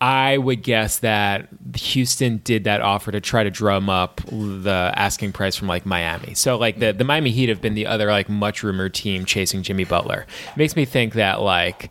I 0.00 0.36
would 0.36 0.62
guess 0.62 0.98
that 0.98 1.48
Houston 1.76 2.38
did 2.44 2.64
that 2.64 2.82
offer 2.82 3.10
to 3.12 3.20
try 3.20 3.44
to 3.44 3.50
drum 3.50 3.88
up 3.88 4.20
the 4.26 4.92
asking 4.94 5.32
price 5.32 5.56
from 5.56 5.68
like 5.68 5.86
Miami. 5.86 6.34
So 6.34 6.58
like 6.58 6.78
the 6.78 6.92
the 6.92 7.04
Miami 7.04 7.30
Heat 7.30 7.48
have 7.48 7.62
been 7.62 7.74
the 7.74 7.86
other 7.86 8.06
like 8.10 8.28
much 8.28 8.62
rumored 8.62 8.92
team 8.92 9.24
chasing 9.24 9.62
Jimmy 9.62 9.84
Butler. 9.84 10.26
It 10.50 10.56
makes 10.56 10.76
me 10.76 10.84
think 10.84 11.14
that 11.14 11.40
like 11.40 11.90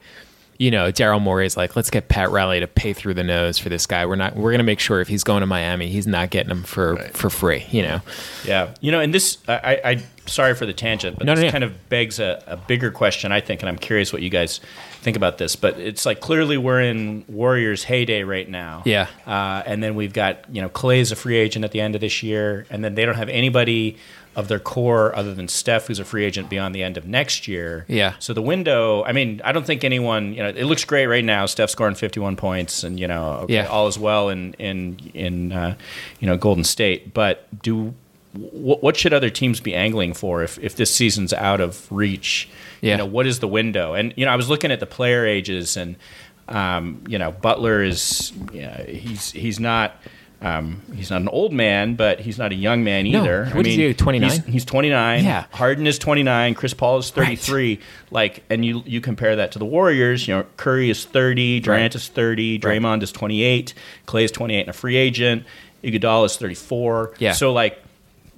you 0.58 0.72
know, 0.72 0.92
Daryl 0.92 1.22
Morey 1.22 1.46
is 1.46 1.58
like, 1.58 1.76
let's 1.76 1.90
get 1.90 2.08
Pat 2.08 2.32
Riley 2.32 2.60
to 2.62 2.68
pay 2.68 2.94
through 2.94 3.14
the 3.16 3.24
nose 3.24 3.58
for 3.58 3.70
this 3.70 3.86
guy. 3.86 4.06
We're 4.06 4.16
not. 4.16 4.36
We're 4.36 4.52
gonna 4.52 4.64
make 4.64 4.80
sure 4.80 5.02
if 5.02 5.08
he's 5.08 5.24
going 5.24 5.42
to 5.42 5.48
Miami, 5.48 5.88
he's 5.90 6.08
not 6.08 6.30
getting 6.30 6.52
him 6.52 6.64
for 6.64 6.98
for 7.14 7.30
free. 7.30 7.66
You 7.72 7.82
know. 7.84 8.02
Yeah, 8.46 8.74
you 8.82 8.92
know, 8.92 9.00
and 9.00 9.14
this, 9.14 9.38
I, 9.48 9.82
I, 9.84 10.04
sorry 10.28 10.56
for 10.56 10.66
the 10.66 10.74
tangent, 10.74 11.18
but 11.18 11.26
No, 11.26 11.34
no, 11.34 11.42
this 11.42 11.48
no. 11.48 11.52
kind 11.52 11.64
of 11.64 11.90
begs 11.90 12.20
a, 12.20 12.42
a 12.48 12.58
bigger 12.58 12.90
question, 12.92 13.32
I 13.32 13.42
think, 13.42 13.62
and 13.62 13.70
I'm 13.70 13.78
curious 13.78 14.14
what 14.14 14.22
you 14.22 14.30
guys 14.30 14.60
think 15.02 15.18
about 15.18 15.38
this. 15.38 15.56
But 15.56 15.78
it's 15.80 16.06
like 16.06 16.20
clearly 16.22 16.58
we're 16.58 16.82
in 16.82 17.26
Warriors' 17.28 17.84
heyday 17.84 18.24
right 18.24 18.50
now. 18.50 18.82
Yeah. 18.86 19.08
uh, 19.28 19.62
and 19.66 19.84
then 19.84 19.96
we've 19.96 20.14
got 20.14 20.46
you 20.54 20.62
know 20.62 20.70
Clay 20.70 21.00
is 21.00 21.12
a 21.12 21.16
free 21.16 21.38
agent 21.38 21.66
at 21.66 21.72
the 21.72 21.82
end 21.82 21.96
of 21.96 22.02
this 22.02 22.24
year, 22.24 22.66
and 22.70 22.84
then 22.84 22.96
they 22.96 23.06
don't 23.06 23.16
have 23.16 23.30
anybody 23.30 23.98
of 24.36 24.48
their 24.48 24.60
core 24.60 25.16
other 25.16 25.34
than 25.34 25.48
Steph, 25.48 25.88
who's 25.88 26.00
a 26.00 26.06
free 26.06 26.26
agent 26.26 26.50
beyond 26.50 26.76
the 26.76 26.84
end 26.84 26.98
of 26.98 27.08
next 27.08 27.48
year. 27.48 27.86
Yeah. 27.88 28.16
So 28.20 28.34
the 28.34 28.42
window, 28.42 29.04
I 29.06 29.12
mean, 29.14 29.42
I 29.46 29.52
don't 29.52 29.66
think 29.66 29.84
anyone, 29.84 30.34
you 30.34 30.44
know, 30.44 30.50
it 30.50 30.66
looks 30.66 30.84
great 30.84 31.08
right 31.08 31.24
now. 31.24 31.46
Steph 31.46 31.70
scoring 31.70 31.96
51 31.96 32.36
points, 32.36 32.84
and 32.84 33.00
you 33.00 33.08
know, 33.08 33.32
okay, 33.44 33.54
Yeah. 33.56 33.68
all 33.68 33.88
is 33.88 33.98
well 33.98 34.30
in 34.30 34.54
in 34.60 35.00
in 35.14 35.52
uh, 35.52 35.76
you 36.20 36.28
know 36.28 36.38
Golden 36.38 36.64
State. 36.64 37.14
But 37.14 37.48
do 37.62 37.94
what, 38.34 38.84
what 38.84 38.98
should 38.98 39.14
other 39.14 39.30
teams 39.30 39.62
be 39.62 39.74
angling 39.74 40.14
for 40.14 40.44
if, 40.44 40.60
if 40.60 40.76
this 40.76 40.94
season's 40.94 41.32
out 41.32 41.62
of 41.62 41.90
reach? 41.90 42.50
Yeah. 42.82 42.92
You 42.92 42.98
know, 42.98 43.06
what 43.06 43.26
is 43.28 43.40
the 43.40 43.48
window? 43.48 43.94
And 43.94 44.14
you 44.18 44.26
know, 44.26 44.32
I 44.32 44.36
was 44.36 44.50
looking 44.50 44.72
at 44.72 44.82
the 44.82 44.86
player 44.86 45.26
ages, 45.26 45.78
and 45.78 45.96
um, 46.50 47.04
you 47.08 47.18
know, 47.18 47.32
Butler 47.32 47.82
is 47.82 48.34
yeah, 48.52 48.84
he's 48.84 49.32
he's 49.32 49.60
not 49.60 49.96
Um, 50.46 50.84
he's 50.96 51.10
not 51.10 51.22
an 51.22 51.28
old 51.30 51.52
man, 51.52 51.96
but 51.96 52.20
he's 52.20 52.38
not 52.38 52.52
a 52.52 52.56
young 52.56 52.84
man 52.84 53.08
either. 53.08 53.46
No. 53.46 53.56
what 53.56 53.66
either. 53.66 53.66
What 53.66 53.68
is 53.68 53.76
he, 53.76 53.94
29? 53.96 54.30
He's, 54.30 54.46
he's 54.46 54.66
29. 54.66 55.24
Yeah. 55.24 55.46
Harden 55.52 55.88
is 55.88 55.98
29. 55.98 56.54
Chris 56.54 56.76
Paul 56.76 57.00
is 57.00 57.10
33. 57.10 57.80
Like, 58.12 58.44
and 58.50 58.64
you 58.64 58.84
you 58.86 59.02
compare 59.02 59.36
that 59.38 59.52
to 59.54 59.60
the 59.60 59.66
Warriors. 59.66 60.28
You 60.28 60.36
know, 60.36 60.46
Curry 60.58 60.92
is 60.92 61.04
30. 61.04 61.62
Durant 61.62 61.82
Right. 61.82 61.96
is 61.96 62.08
30. 62.10 62.60
Right. 62.64 62.80
Draymond 62.80 63.02
is 63.02 63.12
28. 63.12 63.74
Clay 64.06 64.24
is 64.24 64.32
28 64.32 64.60
and 64.60 64.70
a 64.70 64.74
free 64.74 64.96
agent. 64.98 65.46
Iguodala 65.84 66.26
is 66.28 66.38
34. 66.38 67.16
Yeah. 67.18 67.32
So 67.34 67.52
like. 67.52 67.82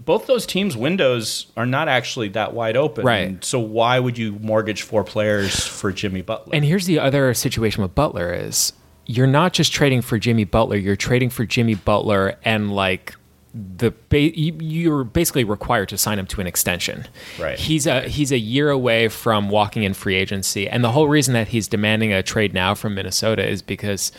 Both 0.05 0.27
those 0.27 0.45
teams' 0.45 0.77
windows 0.77 1.47
are 1.57 1.65
not 1.65 1.89
actually 1.89 2.29
that 2.29 2.53
wide 2.53 2.77
open. 2.77 3.03
Right. 3.03 3.43
So 3.43 3.59
why 3.59 3.99
would 3.99 4.17
you 4.17 4.33
mortgage 4.39 4.83
four 4.83 5.03
players 5.03 5.65
for 5.67 5.91
Jimmy 5.91 6.21
Butler? 6.21 6.55
And 6.55 6.63
here's 6.63 6.85
the 6.85 6.99
other 6.99 7.33
situation 7.33 7.81
with 7.81 7.93
Butler 7.93 8.31
is 8.31 8.71
you're 9.07 9.25
not 9.25 9.53
just 9.53 9.71
trading 9.71 10.01
for 10.01 10.19
Jimmy 10.19 10.43
Butler, 10.43 10.75
you're 10.75 10.95
trading 10.95 11.29
for 11.29 11.45
Jimmy 11.45 11.75
Butler 11.75 12.37
and 12.43 12.71
like 12.71 13.15
the 13.53 13.91
ba- 14.09 14.37
you're 14.37 15.03
basically 15.03 15.43
required 15.43 15.89
to 15.89 15.97
sign 15.97 16.19
him 16.19 16.27
to 16.27 16.41
an 16.41 16.47
extension. 16.47 17.07
Right. 17.39 17.57
He's 17.57 17.87
a 17.87 18.01
he's 18.01 18.31
a 18.31 18.37
year 18.37 18.69
away 18.69 19.07
from 19.07 19.49
walking 19.49 19.83
in 19.83 19.93
free 19.93 20.15
agency, 20.15 20.67
and 20.67 20.83
the 20.83 20.91
whole 20.91 21.07
reason 21.07 21.33
that 21.33 21.47
he's 21.47 21.67
demanding 21.67 22.13
a 22.13 22.21
trade 22.21 22.53
now 22.53 22.75
from 22.75 22.93
Minnesota 22.93 23.47
is 23.47 23.61
because 23.61 24.11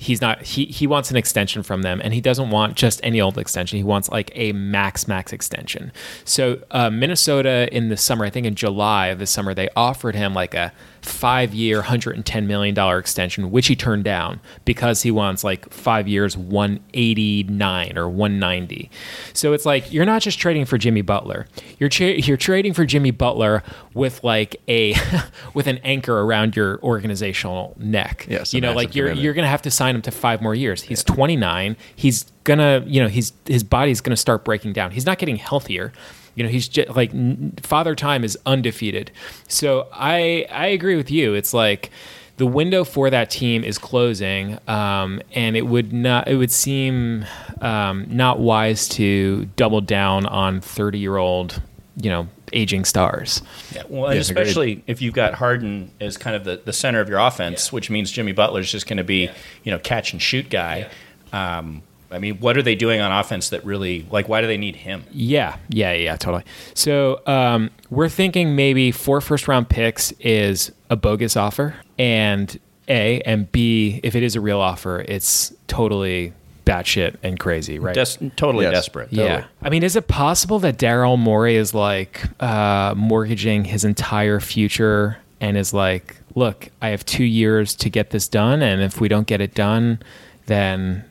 he's 0.00 0.22
not 0.22 0.40
he 0.40 0.64
he 0.64 0.86
wants 0.86 1.10
an 1.10 1.16
extension 1.16 1.62
from 1.62 1.82
them, 1.82 2.00
and 2.02 2.14
he 2.14 2.22
doesn't 2.22 2.48
want 2.48 2.74
just 2.74 3.00
any 3.02 3.20
old 3.20 3.36
extension. 3.36 3.76
He 3.76 3.84
wants 3.84 4.08
like 4.08 4.32
a 4.34 4.52
max 4.52 5.06
max 5.06 5.30
extension. 5.30 5.92
So 6.24 6.62
uh, 6.70 6.88
Minnesota 6.88 7.68
in 7.70 7.90
the 7.90 7.98
summer, 7.98 8.24
I 8.24 8.30
think 8.30 8.46
in 8.46 8.54
July 8.54 9.08
of 9.08 9.18
the 9.18 9.26
summer, 9.26 9.52
they 9.52 9.68
offered 9.76 10.14
him 10.14 10.32
like 10.32 10.54
a 10.54 10.72
five 11.02 11.54
year, 11.54 11.82
$110 11.82 12.46
million 12.46 12.98
extension, 12.98 13.50
which 13.50 13.66
he 13.66 13.76
turned 13.76 14.04
down 14.04 14.40
because 14.64 15.02
he 15.02 15.10
wants 15.10 15.42
like 15.44 15.70
five 15.72 16.06
years, 16.08 16.36
189 16.36 17.98
or 17.98 18.08
190. 18.08 18.90
So 19.32 19.52
it's 19.52 19.66
like 19.66 19.92
you're 19.92 20.04
not 20.04 20.22
just 20.22 20.38
trading 20.38 20.64
for 20.64 20.78
Jimmy 20.78 21.02
Butler. 21.02 21.46
You're 21.78 21.88
tra- 21.88 22.20
you're 22.20 22.36
trading 22.36 22.74
for 22.74 22.84
Jimmy 22.84 23.10
Butler 23.10 23.62
with 23.94 24.22
like 24.24 24.56
a 24.68 24.94
with 25.54 25.66
an 25.66 25.78
anchor 25.78 26.20
around 26.20 26.56
your 26.56 26.80
organizational 26.82 27.74
neck. 27.78 28.26
Yes, 28.28 28.54
you 28.54 28.60
know, 28.60 28.72
like 28.72 28.94
you're 28.94 29.06
commitment. 29.06 29.24
you're 29.24 29.34
going 29.34 29.44
to 29.44 29.50
have 29.50 29.62
to 29.62 29.70
sign 29.70 29.89
him 29.96 30.02
to 30.02 30.10
5 30.10 30.42
more 30.42 30.54
years. 30.54 30.82
He's 30.82 31.02
29. 31.04 31.76
He's 31.94 32.24
going 32.44 32.58
to, 32.58 32.84
you 32.86 33.02
know, 33.02 33.08
he's 33.08 33.32
his 33.46 33.64
body's 33.64 34.00
going 34.00 34.12
to 34.12 34.16
start 34.16 34.44
breaking 34.44 34.72
down. 34.72 34.90
He's 34.90 35.06
not 35.06 35.18
getting 35.18 35.36
healthier. 35.36 35.92
You 36.34 36.44
know, 36.44 36.50
he's 36.50 36.68
just 36.68 36.90
like 36.90 37.12
Father 37.60 37.94
Time 37.94 38.24
is 38.24 38.38
undefeated. 38.46 39.10
So 39.48 39.88
I 39.92 40.46
I 40.50 40.66
agree 40.68 40.96
with 40.96 41.10
you. 41.10 41.34
It's 41.34 41.52
like 41.52 41.90
the 42.36 42.46
window 42.46 42.84
for 42.84 43.10
that 43.10 43.28
team 43.28 43.62
is 43.62 43.76
closing, 43.76 44.58
um, 44.66 45.20
and 45.34 45.56
it 45.56 45.66
would 45.66 45.92
not 45.92 46.28
it 46.28 46.36
would 46.36 46.50
seem 46.50 47.26
um, 47.60 48.06
not 48.08 48.38
wise 48.38 48.88
to 48.90 49.44
double 49.56 49.82
down 49.82 50.24
on 50.24 50.60
thirty 50.60 50.98
year 50.98 51.16
old 51.16 51.60
you 51.96 52.08
know 52.08 52.28
aging 52.52 52.84
stars. 52.84 53.42
Yeah, 53.74 53.82
well, 53.88 54.06
and 54.06 54.16
Yes, 54.16 54.30
agreed. 54.30 54.42
especially 54.42 54.84
if 54.86 55.00
you've 55.02 55.14
got 55.14 55.34
Harden 55.34 55.90
as 56.00 56.16
kind 56.16 56.34
of 56.36 56.44
the, 56.44 56.60
the 56.64 56.72
center 56.72 57.00
of 57.00 57.08
your 57.08 57.18
offense, 57.18 57.72
which 57.72 57.90
means 57.90 58.10
Jimmy 58.10 58.32
Butler's 58.32 58.70
just 58.70 58.86
going 58.86 58.96
to 58.98 59.04
be, 59.04 59.30
you 59.64 59.70
know, 59.72 59.78
catch 59.78 60.12
and 60.12 60.20
shoot 60.20 60.48
guy. 60.50 60.88
Um, 61.32 61.82
I 62.12 62.18
mean, 62.18 62.38
what 62.40 62.56
are 62.56 62.62
they 62.62 62.74
doing 62.74 63.00
on 63.00 63.12
offense 63.12 63.50
that 63.50 63.64
really, 63.64 64.04
like, 64.10 64.28
why 64.28 64.40
do 64.40 64.48
they 64.48 64.56
need 64.56 64.74
him? 64.74 65.04
Yeah, 65.12 65.56
yeah, 65.68 65.92
yeah, 65.92 66.16
totally. 66.16 66.42
So 66.74 67.20
um, 67.26 67.70
we're 67.88 68.08
thinking 68.08 68.56
maybe 68.56 68.90
four 68.90 69.20
first 69.20 69.46
round 69.46 69.68
picks 69.68 70.10
is 70.18 70.72
a 70.90 70.96
bogus 70.96 71.36
offer, 71.36 71.76
and 72.00 72.58
A 72.88 73.20
and 73.20 73.50
B, 73.52 74.00
if 74.02 74.16
it 74.16 74.24
is 74.24 74.34
a 74.34 74.40
real 74.40 74.58
offer, 74.58 75.04
it's 75.06 75.54
totally 75.68 76.32
batshit 76.70 77.16
and 77.22 77.38
crazy, 77.38 77.78
right? 77.78 77.94
Des- 77.94 78.30
totally 78.36 78.64
Yes. 78.64 78.74
desperate. 78.74 79.08
yeah. 79.12 79.26
Totally. 79.28 79.44
I 79.62 79.68
mean, 79.70 79.82
is 79.82 79.96
it 79.96 80.08
possible 80.08 80.58
that 80.60 80.78
Daryl 80.78 81.18
Morey 81.18 81.56
is 81.56 81.74
like 81.74 82.22
uh, 82.40 82.94
mortgaging 82.96 83.64
his 83.64 83.84
entire 83.84 84.40
future 84.40 85.18
and 85.40 85.56
is 85.56 85.72
like, 85.74 86.16
look, 86.34 86.68
I 86.82 86.88
have 86.88 87.04
two 87.04 87.24
years 87.24 87.74
to 87.76 87.90
get 87.90 88.10
this 88.10 88.28
done, 88.28 88.62
and 88.62 88.82
if 88.82 89.00
we 89.00 89.08
don't 89.08 89.26
get 89.26 89.40
it 89.40 89.54
done, 89.54 89.98
then. 90.46 91.04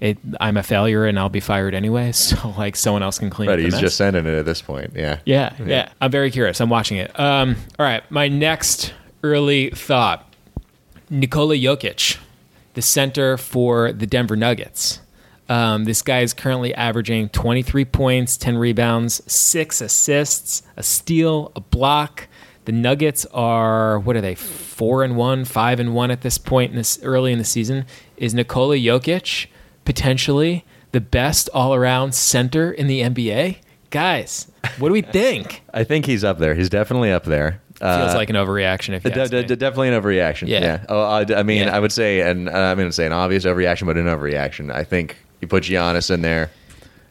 It, 0.00 0.16
I'm 0.40 0.56
a 0.56 0.62
failure 0.62 1.06
and 1.06 1.18
I'll 1.18 1.28
be 1.28 1.40
fired 1.40 1.74
anyway. 1.74 2.12
So 2.14 2.50
like 2.56 2.76
someone 2.76 3.02
else 3.02 3.18
can 3.18 3.30
clean 3.30 3.48
Right, 3.48 3.58
he's 3.58 3.72
mess. 3.72 3.80
just 3.80 3.96
sending 3.96 4.26
it 4.26 4.32
at 4.38 4.44
this 4.44 4.62
point. 4.62 4.92
Yeah. 4.94 5.18
Yeah, 5.24 5.52
yeah, 5.66 5.88
I'm 6.00 6.12
very 6.12 6.30
curious. 6.30 6.60
I'm 6.60 6.70
watching 6.70 6.98
it. 6.98 7.18
Um, 7.18 7.56
all 7.80 7.84
right, 7.84 8.08
my 8.08 8.28
next 8.28 8.94
early 9.24 9.70
thought: 9.70 10.32
Nikola 11.10 11.56
Jokic, 11.56 12.16
the 12.78 12.82
center 12.82 13.36
for 13.36 13.90
the 13.90 14.06
Denver 14.06 14.36
Nuggets. 14.36 15.00
Um, 15.48 15.82
this 15.82 16.00
guy 16.00 16.20
is 16.20 16.32
currently 16.32 16.72
averaging 16.76 17.28
23 17.30 17.84
points, 17.86 18.36
10 18.36 18.56
rebounds, 18.56 19.20
six 19.26 19.80
assists, 19.80 20.62
a 20.76 20.84
steal, 20.84 21.50
a 21.56 21.60
block. 21.60 22.28
The 22.66 22.70
Nuggets 22.70 23.26
are 23.34 23.98
what 23.98 24.14
are 24.14 24.20
they? 24.20 24.36
Four 24.36 25.02
and 25.02 25.16
one, 25.16 25.44
five 25.44 25.80
and 25.80 25.92
one 25.92 26.12
at 26.12 26.20
this 26.20 26.38
point 26.38 26.70
in 26.70 26.76
this 26.76 27.02
early 27.02 27.32
in 27.32 27.38
the 27.38 27.44
season. 27.44 27.84
Is 28.16 28.32
Nikola 28.32 28.76
Jokic 28.76 29.48
potentially 29.84 30.64
the 30.92 31.00
best 31.00 31.50
all-around 31.52 32.14
center 32.14 32.70
in 32.70 32.86
the 32.86 33.00
NBA? 33.00 33.56
Guys, 33.90 34.52
what 34.78 34.90
do 34.90 34.92
we 34.92 35.02
think? 35.02 35.64
I 35.74 35.82
think 35.82 36.06
he's 36.06 36.22
up 36.22 36.38
there. 36.38 36.54
He's 36.54 36.68
definitely 36.68 37.10
up 37.10 37.24
there. 37.24 37.60
Feels 37.78 38.12
Uh, 38.12 38.14
like 38.16 38.28
an 38.30 38.36
overreaction. 38.36 38.94
If 38.94 39.04
you 39.04 39.10
de- 39.10 39.20
ask 39.20 39.30
de- 39.30 39.42
me. 39.42 39.56
definitely 39.56 39.88
an 39.90 40.02
overreaction. 40.02 40.48
Yeah. 40.48 40.60
Yeah. 40.60 40.84
Oh, 40.88 41.00
I, 41.02 41.24
I 41.36 41.42
mean, 41.44 41.62
Yeah. 41.62 41.76
I 41.76 41.78
would 41.78 41.92
say, 41.92 42.20
and 42.22 42.48
uh, 42.48 42.52
I'm 42.52 42.76
going 42.76 42.88
to 42.88 42.92
say 42.92 43.06
an 43.06 43.12
obvious 43.12 43.44
overreaction, 43.44 43.86
but 43.86 43.96
an 43.96 44.06
overreaction. 44.06 44.72
I 44.74 44.82
think 44.84 45.16
you 45.40 45.46
put 45.46 45.62
Giannis 45.64 46.10
in 46.10 46.22
there. 46.22 46.50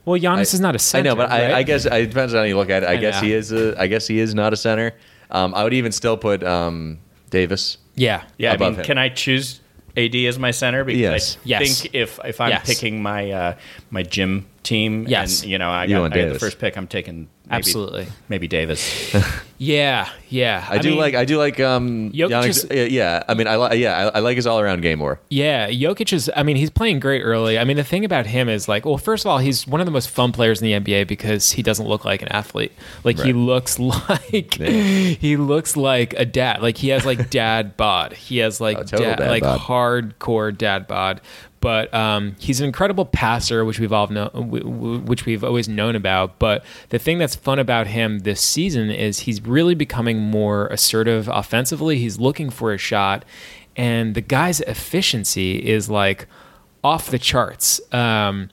well, 0.04 0.20
Giannis 0.20 0.54
is 0.54 0.60
not 0.60 0.76
a 0.76 0.80
center. 0.80 1.10
I 1.10 1.12
know, 1.12 1.16
but 1.16 1.30
I, 1.32 1.42
right? 1.44 1.52
I 1.54 1.64
guess 1.64 1.86
it 1.86 2.08
depends 2.10 2.34
on 2.34 2.40
how 2.40 2.44
you 2.44 2.58
look 2.58 2.70
at 2.70 2.84
it. 2.84 2.90
I, 2.90 2.94
I 2.94 2.98
guess 2.98 3.22
know. 3.22 3.28
he 3.28 3.34
is. 3.34 3.52
A, 3.54 3.80
I 3.82 3.88
guess 3.88 4.08
he 4.08 4.20
is 4.20 4.36
not 4.36 4.52
a 4.52 4.58
center. 4.58 4.94
Um, 5.32 5.54
I 5.56 5.64
would 5.64 5.74
even 5.74 5.92
still 5.94 6.18
put 6.18 6.44
um, 6.44 7.00
Davis. 7.30 7.78
yeah, 7.96 8.24
Yeah, 8.38 8.52
I 8.52 8.56
Above 8.56 8.72
mean, 8.74 8.80
him. 8.80 8.86
can 8.86 8.98
I 8.98 9.08
choose 9.10 9.62
AD 9.96 10.16
as 10.16 10.38
my 10.38 10.52
center? 10.52 10.84
Because 10.84 11.00
Yes. 11.02 11.36
I 11.38 11.40
Yes. 11.46 11.82
think 11.82 11.96
if 11.96 12.20
if 12.26 12.42
I'm 12.42 12.50
Yes. 12.50 12.66
picking 12.66 13.02
my 13.02 13.32
uh, 13.32 13.54
my 13.90 14.04
gym 14.04 14.48
team, 14.64 15.06
Yes. 15.08 15.42
and 15.44 15.52
you 15.52 15.58
know, 15.58 15.70
I 15.70 15.86
You 15.86 15.96
got, 15.96 16.02
want 16.02 16.14
I 16.14 16.18
got 16.18 16.22
the 16.24 16.28
Davis. 16.28 16.42
first 16.42 16.60
pick, 16.60 16.78
I'm 16.78 16.88
taking 16.88 17.28
maybe, 17.50 17.58
Absolutely. 17.60 18.08
maybe 18.30 18.48
Davis. 18.48 19.16
yeah, 19.58 20.10
yeah. 20.30 20.66
I, 20.70 20.78
do 20.78 20.90
mean, 20.90 20.98
like. 21.00 21.16
I 21.16 21.26
do 21.26 21.38
like. 21.38 21.60
Um, 21.60 22.12
Jokic 22.12 22.30
Giannis- 22.30 22.50
is- 22.50 22.68
yeah, 22.72 22.84
yeah. 22.84 23.24
I 23.28 23.34
mean, 23.34 23.48
I 23.48 23.56
like. 23.56 23.80
Yeah, 23.80 24.10
I, 24.14 24.18
I 24.18 24.20
like 24.20 24.36
his 24.36 24.46
all 24.46 24.60
around 24.60 24.82
game 24.82 25.00
more. 25.00 25.20
Yeah, 25.30 25.70
Jokic 25.70 26.12
is. 26.14 26.30
I 26.36 26.44
mean, 26.44 26.56
he's 26.58 26.70
playing 26.70 27.00
great 27.00 27.22
early. 27.22 27.58
I 27.58 27.64
mean, 27.64 27.78
the 27.78 27.84
thing 27.84 28.06
about 28.06 28.26
him 28.28 28.50
is 28.50 28.68
like, 28.68 28.86
well, 28.86 28.98
first 28.98 29.26
of 29.26 29.32
all, 29.32 29.38
he's 29.38 29.66
one 29.68 29.80
of 29.82 29.86
the 29.86 29.92
most 29.92 30.10
fun 30.10 30.32
players 30.32 30.62
in 30.62 30.66
the 30.68 30.74
NBA 30.80 31.08
because 31.08 31.52
he 31.52 31.64
doesn't 31.64 31.88
look 31.88 32.04
like 32.06 32.22
an 32.22 32.28
athlete. 32.30 32.72
Like 33.04 33.18
he 33.20 33.34
looks 33.34 33.80
like 34.10 34.58
Yeah. 34.60 34.70
he 34.70 35.38
looks 35.38 35.78
like 35.78 36.14
a 36.14 36.26
dad. 36.26 36.62
Like 36.62 36.78
he 36.78 36.90
has 36.90 37.06
like 37.06 37.30
dad 37.30 37.78
bod. 37.78 38.14
He 38.14 38.38
has 38.40 38.60
like 38.62 38.78
Oh, 38.78 38.84
dad, 38.84 39.20
dad 39.20 39.30
like 39.30 39.44
bod. 39.44 39.60
hardcore 39.62 40.56
dad 40.58 40.88
bod. 40.88 41.22
But 41.60 41.92
um, 41.94 42.36
he's 42.40 42.60
an 42.60 42.68
incredible 42.68 43.06
passer, 43.06 43.66
which 43.66 43.80
we've 43.80 43.92
all 43.92 44.08
know, 44.08 44.30
which 44.34 45.26
we've 45.26 45.44
always 45.44 45.68
known 45.68 45.96
about. 45.96 46.38
But 46.38 46.64
the 46.90 47.00
thing 47.00 47.18
that's 47.18 47.36
fun 47.36 47.58
about 47.58 47.88
him 47.88 48.20
this 48.20 48.42
season 48.42 48.92
is 48.92 49.22
he's 49.22 49.42
really 49.42 49.74
becoming 49.74 50.20
more 50.20 50.68
assertive 50.68 51.28
offensively. 51.28 51.98
He's 51.98 52.20
looking 52.20 52.50
for 52.52 52.74
a 52.74 52.78
shot, 52.78 53.26
and 53.76 54.14
the 54.14 54.22
guy's 54.22 54.62
efficiency 54.62 55.58
is 55.68 55.90
like 55.90 56.28
off 56.84 57.10
the 57.10 57.20
charts. 57.20 57.82
Um, 57.94 58.50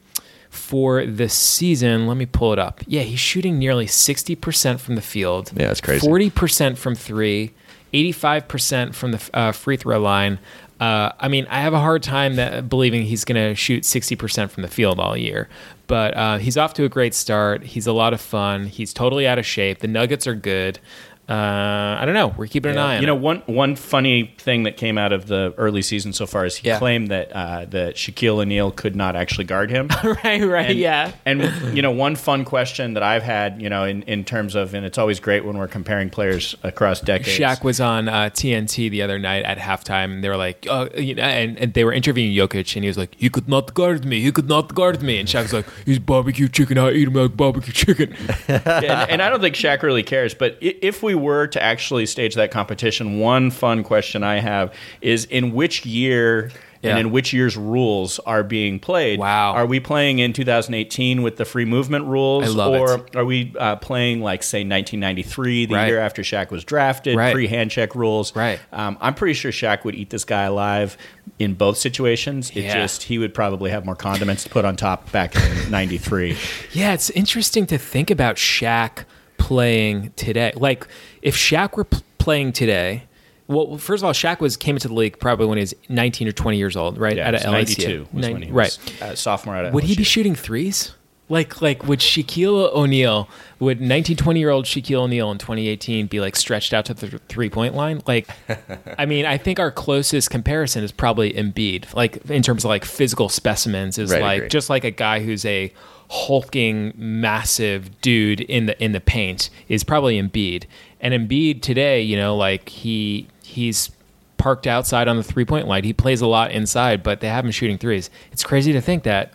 for 0.55 1.05
the 1.05 1.29
season, 1.29 2.07
let 2.07 2.17
me 2.17 2.27
pull 2.27 2.53
it 2.53 2.61
up. 2.61 2.81
Yeah, 2.87 3.03
he's 3.03 3.19
shooting 3.19 3.59
nearly 3.59 3.87
60% 3.87 4.79
from 4.79 4.95
the 4.95 5.03
field. 5.03 5.51
Yeah, 5.55 5.67
that's 5.67 5.81
crazy. 5.81 6.07
40% 6.07 6.79
from 6.79 6.95
three, 6.95 7.53
85% 7.93 8.95
from 8.95 9.13
the 9.13 9.31
uh, 9.35 9.53
free 9.53 9.77
throw 9.77 9.99
line. 9.99 10.39
Uh, 10.85 11.13
I 11.19 11.29
mean, 11.29 11.47
I 11.49 11.61
have 11.61 11.73
a 11.73 11.81
hard 11.81 12.03
time 12.03 12.37
that, 12.37 12.69
believing 12.69 13.05
he's 13.05 13.25
going 13.25 13.37
to 13.37 13.55
shoot 13.55 13.85
60% 13.85 14.51
from 14.51 14.63
the 14.63 14.69
field 14.69 15.01
all 15.01 15.17
year. 15.17 15.49
But 15.87 16.15
uh, 16.15 16.37
he's 16.37 16.59
off 16.59 16.75
to 16.75 16.85
a 16.85 16.91
great 16.91 17.15
start. 17.15 17.63
He's 17.63 17.87
a 17.87 17.93
lot 17.95 18.13
of 18.13 18.21
fun. 18.21 18.67
He's 18.67 18.93
totally 18.93 19.27
out 19.27 19.39
of 19.39 19.47
shape. 19.47 19.79
The 19.79 19.89
Nuggets 19.89 20.27
are 20.27 20.35
good. 20.35 20.79
Uh, 21.29 21.97
I 22.01 22.03
don't 22.05 22.15
know. 22.15 22.35
We're 22.37 22.47
keeping 22.49 22.73
an 22.73 22.79
eye 22.79 22.97
on 22.97 23.01
you 23.03 23.07
know, 23.07 23.17
it. 23.17 23.21
one 23.23 23.43
one 23.47 23.77
funny 23.77 24.35
thing 24.39 24.65
that 24.65 24.77
came 24.77 24.99
out 24.99 25.13
of 25.13 25.27
the 25.27 25.55
early 25.57 25.81
season 25.81 26.13
so 26.13 26.27
far 26.27 26.45
is 26.45 26.57
he 26.57 26.69
Yeah. 26.69 26.79
claimed 26.79 27.09
that 27.09 27.33
uh, 27.33 27.65
that 27.71 27.95
Shaquille 27.95 28.41
O'Neal 28.43 28.71
could 28.71 28.95
not 28.95 29.17
actually 29.17 29.45
guard 29.45 29.71
him. 29.71 29.89
right, 30.05 30.43
right, 30.43 30.71
And, 30.71 30.79
yeah. 30.79 31.13
And 31.25 31.43
you 31.75 31.81
know, 31.83 31.91
one 31.93 32.15
fun 32.17 32.45
question 32.45 32.95
that 32.95 33.03
I've 33.03 33.23
had, 33.23 33.63
you 33.63 33.71
know, 33.71 33.85
in, 33.85 34.03
in 34.03 34.25
terms 34.25 34.55
of, 34.55 34.75
and 34.75 34.85
it's 34.85 34.99
always 34.99 35.19
great 35.19 35.45
when 35.47 35.57
we're 35.57 35.67
comparing 35.69 36.11
players 36.11 36.55
across 36.63 37.01
decades. 37.01 37.39
Shaq 37.39 37.65
was 37.65 37.81
on 37.81 38.09
uh, 38.09 38.31
TNT 38.33 38.91
the 38.91 39.01
other 39.03 39.19
night 39.19 39.45
at 39.45 39.57
halftime, 39.59 40.13
and 40.13 40.23
they 40.23 40.29
were 40.29 40.37
like, 40.37 40.67
oh, 40.69 40.89
you 40.97 41.15
know, 41.15 41.23
and, 41.23 41.59
and 41.59 41.73
they 41.75 41.85
were 41.85 41.93
interviewing 41.93 42.33
Jokic, 42.33 42.75
and 42.77 42.85
he 42.85 42.89
was 42.89 42.99
like, 42.99 43.15
he 43.17 43.31
could 43.31 43.49
not 43.49 43.73
guard 43.73 44.05
me, 44.05 44.21
he 44.21 44.31
could 44.31 44.49
not 44.49 44.75
guard 44.75 45.03
me, 45.03 45.19
and 45.19 45.27
Shaq's 45.29 45.53
like, 45.55 45.67
he's 45.87 45.99
barbecue 45.99 46.49
chicken, 46.49 46.77
I 46.77 46.91
eat 46.93 47.09
him 47.09 47.15
like 47.15 47.35
barbecue 47.37 47.73
chicken. 47.73 48.15
and, 48.49 48.67
and 49.11 49.23
I 49.23 49.31
don't 49.31 49.41
think 49.41 49.55
Shaq 49.57 49.83
really 49.83 50.03
cares. 50.03 50.35
But 50.35 50.59
i- 50.63 50.77
if 50.83 51.03
we 51.03 51.14
we 51.15 51.21
were 51.21 51.47
to 51.49 51.63
actually 51.63 52.07
stage 52.07 52.35
that 52.35 52.51
competition, 52.51 53.19
one 53.19 53.51
fun 53.51 53.83
question 53.85 54.23
I 54.23 54.41
have 54.41 54.73
is 55.01 55.25
in 55.27 55.53
which 55.53 55.85
year 55.87 56.51
Yeah. 56.83 56.91
and 56.91 56.99
in 57.01 57.11
which 57.13 57.33
year's 57.33 57.57
rules 57.57 58.19
are 58.27 58.43
being 58.43 58.79
played? 58.79 59.19
Wow. 59.19 59.53
Are 59.53 59.65
we 59.67 59.81
playing 59.81 60.19
in 60.19 60.33
2018 60.35 61.23
with 61.23 61.37
the 61.37 61.45
free 61.47 61.65
movement 61.65 62.05
rules? 62.07 62.45
I 62.45 62.49
love 62.49 62.75
or 62.75 62.95
it. 63.07 63.17
are 63.17 63.25
we 63.25 63.55
uh, 63.59 63.77
playing 63.77 64.21
like, 64.21 64.43
say, 64.43 64.59
1993, 64.65 65.67
the 65.67 65.75
Right. 65.75 65.87
year 65.89 65.99
after 65.99 66.23
Shaq 66.23 66.51
was 66.51 66.63
drafted, 66.65 67.17
Right. 67.17 67.33
pre 67.33 67.47
hand 67.47 67.71
check 67.71 67.95
rules? 67.95 68.35
Right. 68.37 68.59
Um, 68.73 68.99
I'm 69.01 69.15
pretty 69.15 69.33
sure 69.35 69.51
Shaq 69.51 69.85
would 69.85 69.95
eat 69.95 70.11
this 70.11 70.25
guy 70.25 70.43
alive 70.43 70.97
in 71.39 71.55
both 71.55 71.79
situations. 71.79 72.51
It 72.51 72.65
Yeah. 72.65 72.75
just, 72.75 73.05
he 73.05 73.19
would 73.19 73.33
probably 73.33 73.71
have 73.71 73.85
more 73.87 73.97
condiments 73.97 74.45
to 74.45 74.51
put 74.51 74.65
on 74.67 74.77
top 74.77 75.11
back 75.11 75.35
in 75.37 75.71
93. 75.71 76.37
Yeah, 76.73 76.93
it's 76.93 77.09
interesting 77.11 77.67
to 77.69 77.79
think 77.79 78.11
about 78.11 78.37
Shaq 78.37 79.05
playing 79.45 80.11
today. 80.17 80.53
Like, 80.57 80.87
if 81.21 81.37
Shaq 81.37 81.77
were 81.77 81.85
p- 81.85 81.99
playing 82.19 82.53
today, 82.53 83.05
well, 83.47 83.77
first 83.77 84.03
of 84.03 84.07
all, 84.07 84.13
Shaq 84.15 84.41
was 84.41 84.57
came 84.57 84.75
into 84.77 84.89
the 84.89 84.95
league 84.95 85.19
probably 85.21 85.45
when 85.47 85.59
he 85.59 85.63
was 85.63 85.75
19 85.91 86.29
or 86.29 86.33
20 86.33 86.57
years 86.57 86.77
old, 86.77 86.97
right? 86.97 87.17
Yeah, 87.17 87.29
Out 87.29 87.35
of 87.35 87.45
was 87.45 87.69
LSU. 87.77 87.79
92 87.79 88.09
was 88.13 88.27
Nin- 88.27 88.55
right. 88.55 88.79
was 88.81 89.03
uh, 89.03 89.15
sophomore 89.15 89.55
out 89.57 89.67
of 89.67 89.75
Would 89.75 89.85
he 89.85 89.95
be 89.97 90.03
shooting 90.05 90.35
threes? 90.35 90.95
Like, 91.29 91.61
like 91.63 91.85
would 91.87 92.01
Shaquille 92.01 92.73
O'Neal, 92.75 93.29
would 93.59 93.81
19, 93.83 94.17
20 94.17 94.41
year 94.41 94.49
old 94.51 94.65
Shaquille 94.67 95.01
O'Neal 95.03 95.31
in 95.31 95.37
2018 95.39 96.07
be 96.07 96.21
like 96.21 96.37
stretched 96.37 96.73
out 96.75 96.87
to 96.87 96.95
the 96.95 97.19
three 97.29 97.51
point 97.51 97.75
line? 97.75 98.03
Like, 98.07 98.29
I 98.99 99.05
mean, 99.07 99.25
I 99.27 99.37
think 99.39 99.59
our 99.61 99.71
closest 99.71 100.31
comparison 100.31 100.83
is 100.85 100.93
probably 100.93 101.33
Embiid, 101.35 101.93
like 101.95 102.17
in 102.31 102.43
terms 102.43 102.65
of 102.65 102.69
like 102.71 102.85
physical 102.87 103.29
specimens, 103.29 103.99
is 103.99 104.11
Right, 104.11 104.23
like 104.23 104.51
just 104.51 104.69
like 104.71 104.85
a 104.85 104.91
guy 104.91 105.21
who's 105.21 105.45
a 105.47 105.71
hulking, 106.11 106.93
massive 106.97 108.01
dude 108.01 108.41
in 108.43 108.67
the 108.67 108.83
in 108.83 108.93
the 108.93 109.01
paint 109.01 109.51
is 109.69 109.85
probably 109.85 110.21
Embiid. 110.21 110.65
And 111.01 111.13
Embiid 111.15 111.63
today, 111.63 112.01
you 112.01 112.17
know, 112.17 112.37
like 112.37 112.69
he 112.69 113.27
he's 113.43 113.91
parked 114.37 114.67
outside 114.67 115.09
on 115.09 115.17
the 115.17 115.23
three 115.23 115.45
point 115.45 115.67
line. 115.67 115.85
He 115.85 115.93
plays 115.93 116.21
a 116.21 116.27
lot 116.27 116.51
inside, 116.51 117.03
but 117.03 117.21
they 117.21 117.29
have 117.29 117.45
him 117.45 117.51
shooting 117.51 117.79
threes. 117.79 118.11
It's 118.33 118.45
crazy 118.45 118.73
to 118.73 118.81
think 118.81 119.05
that, 119.05 119.33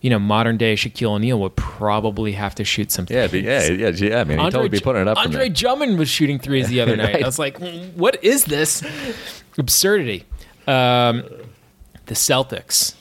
you 0.00 0.10
know, 0.10 0.18
modern 0.18 0.56
day 0.56 0.74
Shaquille 0.74 1.10
O'Neal 1.10 1.38
would 1.40 1.54
probably 1.56 2.32
have 2.32 2.54
to 2.56 2.64
shoot 2.64 2.90
some 2.90 3.06
Yeah, 3.08 3.26
yeah, 3.32 3.68
yeah, 3.68 3.88
yeah. 3.88 4.20
I 4.20 4.24
mean, 4.24 4.38
he 4.38 4.44
totally 4.44 4.68
be 4.68 4.80
putting 4.80 5.02
it 5.02 5.08
up. 5.08 5.16
Andre. 5.18 5.48
Drummond 5.48 5.98
was 5.98 6.08
shooting 6.08 6.38
threes 6.38 6.68
the 6.68 6.80
other 6.80 6.96
night. 6.96 7.14
Right. 7.14 7.22
I 7.22 7.26
was 7.26 7.38
like, 7.38 7.58
"Mm, 7.60 7.94
what 7.94 8.22
is 8.24 8.44
this 8.46 8.82
absurdity? 9.56 10.24
Um, 10.66 11.22
the 12.06 12.14
Celtics. 12.14 12.94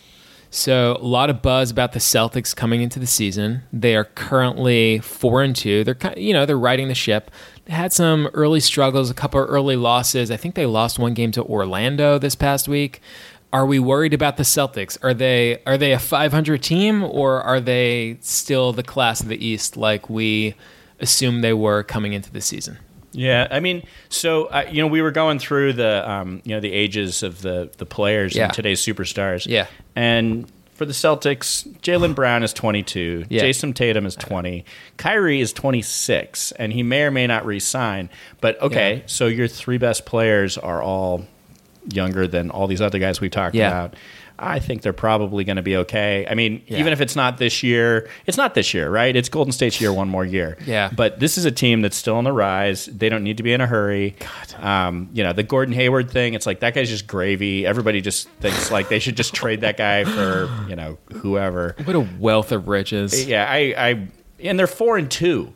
So 0.53 0.97
a 0.99 1.05
lot 1.05 1.29
of 1.29 1.41
buzz 1.41 1.71
about 1.71 1.93
the 1.93 1.99
Celtics 1.99 2.53
coming 2.53 2.81
into 2.81 2.99
the 2.99 3.07
season. 3.07 3.63
They 3.71 3.95
are 3.95 4.03
currently 4.03 4.99
four 4.99 5.41
and 5.41 5.55
two. 5.55 5.85
They're 5.85 5.97
you 6.17 6.33
know 6.33 6.45
they're 6.45 6.59
riding 6.59 6.89
the 6.89 6.93
ship. 6.93 7.31
They 7.65 7.73
had 7.73 7.93
some 7.93 8.27
early 8.33 8.59
struggles, 8.59 9.09
a 9.09 9.13
couple 9.13 9.41
of 9.41 9.49
early 9.49 9.77
losses. 9.77 10.29
I 10.29 10.35
think 10.35 10.55
they 10.55 10.65
lost 10.65 10.99
one 10.99 11.13
game 11.13 11.31
to 11.31 11.43
Orlando 11.43 12.19
this 12.19 12.35
past 12.35 12.67
week. 12.67 13.01
Are 13.53 13.65
we 13.65 13.79
worried 13.79 14.13
about 14.13 14.35
the 14.35 14.43
Celtics? 14.43 14.97
Are 15.01 15.13
they 15.13 15.63
are 15.65 15.77
they 15.77 15.93
a 15.93 15.99
500 15.99 16.61
team 16.61 17.01
or 17.01 17.41
are 17.41 17.61
they 17.61 18.17
still 18.19 18.73
the 18.73 18.83
class 18.83 19.21
of 19.21 19.29
the 19.29 19.43
East 19.43 19.77
like 19.77 20.09
we 20.09 20.55
assumed 20.99 21.45
they 21.45 21.53
were 21.53 21.81
coming 21.81 22.11
into 22.11 22.29
the 22.29 22.41
season? 22.41 22.77
Yeah, 23.13 23.47
I 23.51 23.59
mean, 23.59 23.83
so 24.09 24.45
uh, 24.45 24.65
you 24.71 24.81
know, 24.81 24.87
we 24.87 25.01
were 25.01 25.11
going 25.11 25.39
through 25.39 25.73
the 25.73 26.09
um, 26.09 26.41
you 26.45 26.55
know 26.55 26.61
the 26.61 26.71
ages 26.71 27.23
of 27.23 27.41
the 27.41 27.69
the 27.77 27.85
players 27.85 28.35
Yeah. 28.35 28.45
and 28.45 28.53
today's 28.53 28.81
superstars. 28.81 29.45
Yeah. 29.47 29.67
and 29.95 30.49
for 30.73 30.85
the 30.87 30.93
Celtics, 30.93 31.67
Jaylen 31.81 32.15
Brown 32.15 32.41
is 32.41 32.53
22, 32.53 33.25
Yeah. 33.29 33.43
Jayson 33.43 33.73
Tatum 33.75 34.07
is 34.07 34.15
20, 34.15 34.65
Kyrie 34.97 35.39
is 35.39 35.53
26, 35.53 36.53
and 36.53 36.73
he 36.73 36.81
may 36.81 37.03
or 37.03 37.11
may 37.11 37.27
not 37.27 37.45
re-sign. 37.45 38.09
But 38.39 38.59
okay, 38.63 38.95
Yeah. 38.95 39.01
so 39.05 39.27
your 39.27 39.47
three 39.47 39.77
best 39.77 40.05
players 40.07 40.57
are 40.57 40.81
all 40.81 41.27
younger 41.91 42.25
than 42.25 42.49
all 42.49 42.65
these 42.65 42.81
other 42.81 42.97
guys 42.97 43.21
we 43.21 43.29
talked 43.29 43.53
Yeah. 43.53 43.67
about. 43.67 43.95
I 44.41 44.59
think 44.59 44.81
they're 44.81 44.91
probably 44.93 45.43
going 45.43 45.57
to 45.57 45.61
be 45.61 45.77
okay. 45.77 46.25
I 46.29 46.33
mean, 46.33 46.63
Yeah. 46.67 46.79
even 46.79 46.91
if 46.93 46.99
it's 46.99 47.15
not 47.15 47.37
this 47.37 47.61
year, 47.63 48.09
it's 48.25 48.37
not 48.37 48.53
this 48.55 48.73
year, 48.73 48.89
right? 48.89 49.15
It's 49.15 49.29
Golden 49.29 49.51
State's 49.51 49.79
year 49.79 49.93
one 49.93 50.09
more 50.09 50.25
year. 50.25 50.57
Yeah. 50.65 50.89
But 50.95 51.19
this 51.19 51.37
is 51.37 51.45
a 51.45 51.51
team 51.51 51.81
that's 51.81 51.95
still 51.95 52.15
on 52.15 52.23
the 52.23 52.33
rise. 52.33 52.87
They 52.87 53.07
don't 53.09 53.23
need 53.23 53.37
to 53.37 53.43
be 53.43 53.53
in 53.53 53.61
a 53.61 53.67
hurry. 53.67 54.15
God. 54.19 54.63
Um, 54.63 55.09
you 55.13 55.23
know, 55.23 55.31
the 55.33 55.43
Gordon 55.43 55.73
Hayward 55.75 56.09
thing, 56.09 56.33
it's 56.33 56.45
like 56.45 56.59
that 56.61 56.73
guy's 56.73 56.89
just 56.89 57.07
gravy. 57.07 57.65
Everybody 57.65 58.01
just 58.01 58.27
thinks 58.39 58.71
like 58.71 58.89
they 58.89 58.99
should 58.99 59.15
just 59.15 59.33
trade 59.33 59.61
that 59.61 59.77
guy 59.77 60.03
for, 60.03 60.49
you 60.67 60.75
know, 60.75 60.97
whoever. 61.13 61.75
What 61.83 61.95
a 61.95 62.07
wealth 62.19 62.51
of 62.51 62.67
riches. 62.67 63.25
Yeah, 63.27 63.45
I, 63.49 63.73
I 63.77 64.07
and 64.39 64.57
they're 64.57 64.65
four 64.67 64.97
and 64.97 65.09
two. 65.11 65.53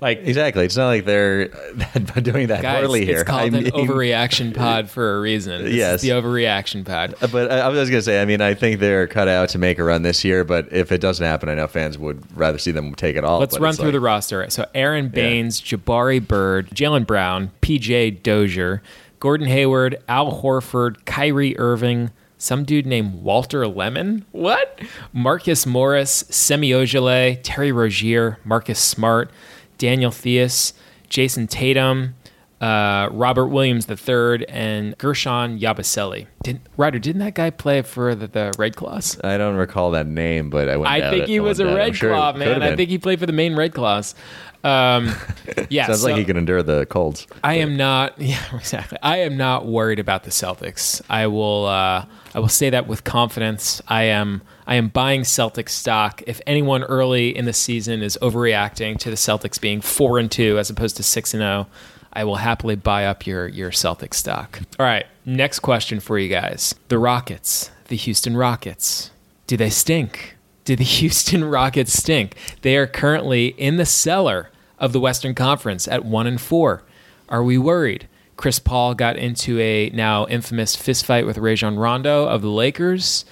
Like 0.00 0.18
Exactly. 0.24 0.64
It's 0.64 0.76
not 0.76 0.88
like 0.88 1.04
they're 1.04 1.50
uh, 1.94 1.98
doing 2.20 2.48
that 2.48 2.62
Guys, 2.62 2.80
poorly 2.80 3.04
here. 3.06 3.20
it's 3.20 3.24
called 3.24 3.40
I 3.42 3.44
an 3.44 3.52
mean- 3.52 3.72
overreaction 3.72 4.54
pod 4.54 4.90
for 4.90 5.16
a 5.16 5.20
reason. 5.20 5.64
This 5.64 5.74
Yes. 5.74 6.02
the 6.02 6.10
overreaction 6.10 6.84
pod. 6.84 7.14
Uh, 7.22 7.26
but 7.28 7.50
I 7.50 7.60
I 7.60 7.68
was 7.68 7.88
going 7.88 7.98
to 8.00 8.02
say, 8.04 8.20
I 8.20 8.24
mean, 8.24 8.40
I 8.40 8.54
think 8.54 8.80
they're 8.80 9.06
cut 9.06 9.28
out 9.28 9.48
to 9.50 9.58
make 9.58 9.78
a 9.78 9.84
run 9.84 10.02
this 10.02 10.24
year. 10.24 10.44
But 10.44 10.72
if 10.72 10.90
it 10.92 11.00
doesn't 11.00 11.24
happen, 11.24 11.48
I 11.48 11.54
know 11.54 11.66
fans 11.68 11.96
would 11.96 12.22
rather 12.36 12.58
see 12.58 12.70
them 12.72 12.94
take 12.94 13.16
it 13.16 13.24
all. 13.24 13.38
Let's 13.40 13.58
run 13.58 13.74
through 13.74 13.86
like- 13.86 13.92
the 13.92 14.00
roster. 14.00 14.50
So 14.50 14.66
Aron 14.74 15.08
Baynes, 15.08 15.60
Jabari 15.60 16.26
Bird, 16.26 16.70
Jaylen 16.70 17.06
Brown, 17.06 17.52
PJ 17.62 18.22
Dozier, 18.22 18.82
Gordon 19.20 19.46
Hayward, 19.46 19.96
Al 20.08 20.42
Horford, 20.42 21.04
Kyrie 21.06 21.56
Irving, 21.58 22.10
some 22.36 22.64
dude 22.64 22.84
named 22.84 23.22
Walter 23.22 23.66
Lemon. 23.66 24.26
What? 24.32 24.80
Marcus 25.14 25.64
Morris, 25.64 26.24
Semi 26.28 26.70
Ojeleye, 26.72 27.40
Terry 27.42 27.72
Rozier, 27.72 28.38
Marcus 28.44 28.78
Smart, 28.80 29.30
Daniel 29.78 30.10
Theis, 30.10 30.72
Jayson 31.08 31.48
Tatum, 31.48 32.14
uh, 32.60 33.08
Robert 33.12 33.48
Williams 33.48 33.88
III, 33.88 34.48
and 34.48 34.96
Guerschon 34.98 35.60
Yabusele. 35.60 36.26
Did, 36.42 36.60
Ryder, 36.76 36.98
didn't 36.98 37.20
that 37.20 37.34
guy 37.34 37.50
play 37.50 37.82
for 37.82 38.14
the, 38.14 38.26
the 38.26 38.52
Red 38.58 38.76
Claws? 38.76 39.20
I 39.22 39.36
don't 39.36 39.56
recall 39.56 39.90
that 39.92 40.06
name, 40.06 40.50
but 40.50 40.68
I 40.68 40.76
wouldn't 40.76 40.94
I 40.94 41.10
think 41.10 41.24
it. 41.24 41.28
he 41.28 41.38
I 41.38 41.40
was 41.40 41.60
a 41.60 41.64
wouldn't 41.64 41.76
doubt 41.76 41.80
it. 41.80 41.84
I'm 41.84 41.88
Red 41.90 41.96
sure 41.96 42.10
Claw, 42.14 42.32
man. 42.32 42.62
I 42.62 42.76
think 42.76 42.90
he 42.90 42.98
played 42.98 43.20
for 43.20 43.26
the 43.26 43.32
Maine 43.32 43.54
Red 43.54 43.74
Claws. 43.74 44.14
Um, 44.62 45.14
yeah, 45.68 45.86
Sounds 45.86 46.00
so 46.00 46.08
like 46.08 46.16
he 46.16 46.24
can 46.24 46.38
endure 46.38 46.62
the 46.62 46.86
colds. 46.86 47.26
I 47.42 47.54
am 47.56 47.76
not. 47.76 48.18
Yeah, 48.24 48.40
exactly. 48.56 48.98
I 49.02 49.18
am 49.18 49.36
not 49.36 49.66
worried 49.66 49.98
about 49.98 50.24
the 50.24 50.30
Celtics. 50.30 51.02
I 51.10 51.26
will. 51.26 51.66
Uh, 51.66 52.06
I 52.34 52.38
will 52.38 52.48
say 52.48 52.70
that 52.70 52.86
with 52.86 53.04
confidence. 53.04 53.82
I 53.88 54.04
am. 54.04 54.40
I 54.66 54.76
am 54.76 54.88
buying 54.88 55.22
Celtics 55.22 55.70
stock. 55.70 56.22
If 56.26 56.40
anyone 56.46 56.82
early 56.84 57.36
in 57.36 57.44
the 57.44 57.52
season 57.52 58.02
is 58.02 58.18
overreacting 58.22 58.98
to 58.98 59.10
the 59.10 59.16
Celtics 59.16 59.60
being 59.60 59.80
four 59.80 60.18
and 60.18 60.30
two 60.30 60.58
as 60.58 60.70
opposed 60.70 60.96
to 60.96 61.02
six 61.02 61.34
and 61.34 61.42
zero, 61.42 61.66
I 62.12 62.24
will 62.24 62.36
happily 62.36 62.76
buy 62.76 63.06
up 63.06 63.26
your 63.26 63.46
your 63.48 63.70
Celtics 63.70 64.14
stock. 64.14 64.60
All 64.78 64.86
right. 64.86 65.06
Next 65.26 65.60
question 65.60 66.00
for 66.00 66.18
you 66.18 66.28
guys: 66.28 66.74
The 66.88 66.98
Rockets, 66.98 67.70
the 67.88 67.96
Houston 67.96 68.36
Rockets. 68.36 69.10
Do 69.46 69.56
they 69.56 69.70
stink? 69.70 70.36
Do 70.64 70.76
the 70.76 70.84
Houston 70.98 71.44
Rockets 71.44 71.92
stink? 71.92 72.36
They 72.62 72.76
are 72.76 72.86
currently 72.86 73.48
in 73.48 73.76
the 73.76 73.86
cellar 73.86 74.50
of 74.78 74.92
the 74.92 75.00
Western 75.00 75.34
Conference 75.34 75.86
at 75.88 76.04
one 76.04 76.26
and 76.26 76.40
four. 76.40 76.82
Are 77.28 77.42
we 77.42 77.58
worried? 77.58 78.08
Chris 78.36 78.58
Paul 78.58 78.94
got 78.94 79.16
into 79.16 79.60
a 79.60 79.90
now 79.90 80.26
infamous 80.26 80.76
fistfight 80.76 81.24
with 81.26 81.38
Rajon 81.38 81.76
Rondo 81.76 82.26
of 82.26 82.42
the 82.42 82.50
Lakers. 82.50 83.24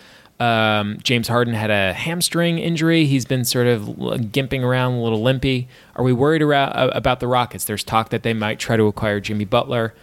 Um, 0.42 0.98
James 1.05 1.28
Harden 1.28 1.55
had 1.55 1.70
a 1.70 1.92
hamstring 1.92 2.59
injury. 2.59 3.07
He's 3.07 3.24
been 3.24 3.44
sort 3.44 3.66
of 3.68 3.83
gimping 3.83 4.62
around, 4.62 4.94
a 4.94 5.02
little 5.02 5.22
limpy. 5.22 5.68
Are 5.94 6.02
we 6.05 6.12
worried 6.12 6.42
around, 6.42 6.72
about 6.92 7.20
the 7.20 7.28
Rockets? 7.28 7.64
There's 7.64 7.85
talk 7.85 8.09
that 8.11 8.22
they 8.24 8.35
might 8.35 8.59
try 8.59 8.76
to 8.76 8.85
acquire 8.88 9.20
Jimmy 9.20 9.44
Butler. 9.44 9.94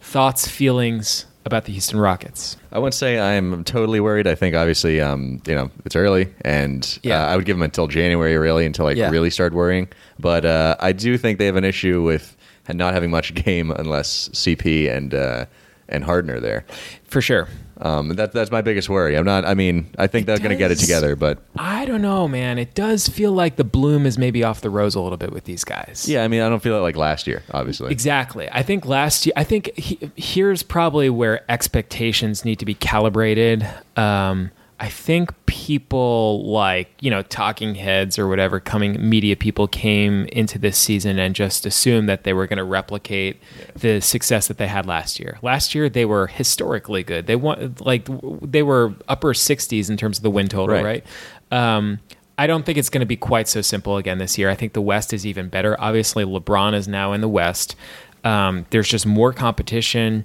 Thoughts, 0.00 0.46
feelings 0.46 1.26
about 1.44 1.64
the 1.64 1.72
Houston 1.72 1.98
Rockets? 1.98 2.56
I 2.70 2.78
wouldn't 2.78 2.94
say 2.94 3.18
I'm 3.18 3.64
totally 3.64 3.98
worried. 3.98 4.26
I 4.28 4.36
think 4.36 4.54
obviously, 4.54 5.00
um, 5.00 5.42
you 5.46 5.54
know, 5.56 5.70
it's 5.84 5.96
early, 5.96 6.28
and 6.42 6.98
Yeah. 7.02 7.24
uh, 7.24 7.26
I 7.32 7.36
would 7.36 7.44
give 7.44 7.56
them 7.56 7.62
until 7.62 7.88
January, 7.88 8.36
really, 8.38 8.64
until 8.66 8.86
I 8.86 8.92
Yeah. 8.92 9.10
really 9.10 9.30
start 9.30 9.52
worrying. 9.52 9.88
But 10.20 10.44
uh, 10.44 10.76
I 10.78 10.92
do 10.92 11.18
think 11.18 11.38
they 11.40 11.46
have 11.46 11.56
an 11.56 11.64
issue 11.64 12.02
with 12.02 12.36
not 12.72 12.94
having 12.94 13.10
much 13.10 13.34
game 13.46 13.72
unless 13.72 14.28
CP 14.32 14.88
and 14.88 15.12
uh, 15.14 15.46
and 15.88 16.04
Harden 16.04 16.30
are 16.30 16.40
there. 16.40 16.64
For 17.08 17.20
sure. 17.20 17.48
Um, 17.82 18.10
that 18.10 18.32
that's 18.32 18.50
my 18.52 18.62
biggest 18.62 18.88
worry. 18.88 19.16
I'm 19.16 19.24
not. 19.24 19.44
I 19.44 19.54
mean, 19.54 19.88
I 19.98 20.06
think 20.06 20.26
they're 20.26 20.38
going 20.38 20.50
to 20.50 20.56
get 20.56 20.70
it 20.70 20.78
together, 20.78 21.16
but 21.16 21.38
I 21.58 21.84
don't 21.84 22.00
know, 22.00 22.28
man. 22.28 22.58
It 22.58 22.74
does 22.74 23.08
feel 23.08 23.32
like 23.32 23.56
the 23.56 23.64
bloom 23.64 24.06
is 24.06 24.16
maybe 24.16 24.44
off 24.44 24.60
the 24.60 24.70
rose 24.70 24.94
a 24.94 25.00
little 25.00 25.18
bit 25.18 25.32
with 25.32 25.44
these 25.44 25.64
guys. 25.64 26.08
yeah, 26.08 26.22
I 26.22 26.28
mean, 26.28 26.42
I 26.42 26.48
don't 26.48 26.62
feel 26.62 26.76
it 26.76 26.80
like 26.80 26.96
last 26.96 27.26
year, 27.26 27.42
obviously. 27.50 27.90
Exactly. 27.90 28.48
I 28.52 28.62
think 28.62 28.86
last 28.86 29.26
year, 29.26 29.32
I 29.36 29.42
think 29.42 29.76
he, 29.76 29.98
here's 30.14 30.62
probably 30.62 31.10
where 31.10 31.44
expectations 31.50 32.44
need 32.44 32.60
to 32.60 32.64
be 32.64 32.74
calibrated. 32.74 33.66
Um, 33.96 34.52
I 34.82 34.88
think 34.88 35.30
people 35.46 36.44
like, 36.50 36.90
you 37.00 37.08
know, 37.08 37.22
talking 37.22 37.76
heads 37.76 38.18
or 38.18 38.26
whatever, 38.26 38.58
coming 38.58 39.08
media 39.08 39.36
people 39.36 39.68
came 39.68 40.24
into 40.32 40.58
this 40.58 40.76
season 40.76 41.20
and 41.20 41.36
just 41.36 41.64
assumed 41.64 42.08
that 42.08 42.24
they 42.24 42.32
were 42.32 42.48
going 42.48 42.56
to 42.56 42.64
replicate 42.64 43.40
the 43.76 44.00
success 44.00 44.48
that 44.48 44.58
they 44.58 44.66
had 44.66 44.84
last 44.86 45.20
year. 45.20 45.38
Last 45.40 45.72
year, 45.76 45.88
they 45.88 46.04
were 46.04 46.26
historically 46.26 47.04
good. 47.04 47.28
They 47.28 47.36
won, 47.36 47.76
like, 47.78 48.08
they 48.42 48.64
were 48.64 48.94
upper 49.06 49.32
60s 49.34 49.88
in 49.88 49.96
terms 49.96 50.16
of 50.18 50.24
the 50.24 50.30
win 50.30 50.48
total, 50.48 50.74
Right. 50.74 51.04
right? 51.52 51.76
Um, 51.76 52.00
I 52.36 52.48
don't 52.48 52.66
think 52.66 52.76
it's 52.76 52.90
going 52.90 53.02
to 53.02 53.06
be 53.06 53.16
quite 53.16 53.46
so 53.46 53.60
simple 53.60 53.98
again 53.98 54.18
this 54.18 54.36
year. 54.36 54.50
I 54.50 54.56
think 54.56 54.72
the 54.72 54.82
West 54.82 55.12
is 55.12 55.24
even 55.24 55.48
better. 55.48 55.80
Obviously, 55.80 56.24
LeBron 56.24 56.74
is 56.74 56.88
now 56.88 57.12
in 57.12 57.20
the 57.20 57.28
West. 57.28 57.76
Um, 58.24 58.66
there's 58.70 58.88
just 58.88 59.06
more 59.06 59.32
competition. 59.32 60.24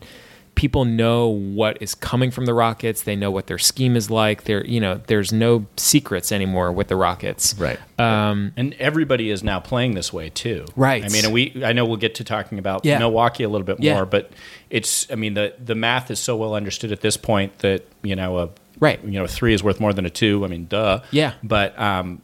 People 0.57 0.85
know 0.85 1.27
what 1.27 1.79
is 1.81 1.93
coming 1.93 2.31
from 2.31 2.45
the 2.47 2.53
Rockets. 2.53 3.03
They 3.03 3.15
know 3.15 3.29
what 3.29 3.45
their 3.45 3.59
scheme 3.59 3.95
is 3.95 4.09
like. 4.09 4.45
There, 4.45 4.65
you 4.65 4.79
know, 4.79 4.99
there's 5.05 5.31
no 5.31 5.67
secrets 5.77 6.31
anymore 6.31 6.71
with 6.71 6.87
the 6.87 6.95
Rockets. 6.95 7.53
Right. 7.59 7.77
Um, 7.99 8.53
And 8.57 8.73
everybody 8.79 9.29
is 9.29 9.43
now 9.43 9.59
playing 9.59 9.93
this 9.93 10.11
way 10.11 10.29
too. 10.29 10.65
Right. 10.75 11.05
I 11.05 11.09
mean, 11.09 11.25
and 11.25 11.33
we 11.33 11.61
I 11.63 11.73
know 11.73 11.85
we'll 11.85 11.97
get 11.97 12.15
to 12.15 12.23
talking 12.23 12.57
about 12.57 12.83
Yeah. 12.85 12.97
Milwaukee 12.97 13.43
a 13.43 13.49
little 13.49 13.65
bit 13.67 13.79
Yeah. 13.79 13.93
more, 13.93 14.05
but 14.07 14.31
it's 14.71 15.05
I 15.11 15.15
mean 15.15 15.35
the 15.35 15.53
the 15.63 15.75
math 15.75 16.09
is 16.09 16.19
so 16.19 16.35
well 16.35 16.55
understood 16.55 16.91
at 16.91 17.01
this 17.01 17.17
point 17.17 17.59
that 17.59 17.85
you 18.01 18.15
know 18.15 18.39
a 18.39 18.49
Right. 18.79 18.99
you 19.05 19.11
know 19.11 19.25
a 19.25 19.27
three 19.27 19.53
is 19.53 19.63
worth 19.63 19.79
more 19.79 19.93
than 19.93 20.05
a 20.07 20.09
two. 20.09 20.43
I 20.43 20.47
mean, 20.47 20.65
duh. 20.67 21.01
Yeah. 21.11 21.33
But 21.43 21.79
um, 21.79 22.19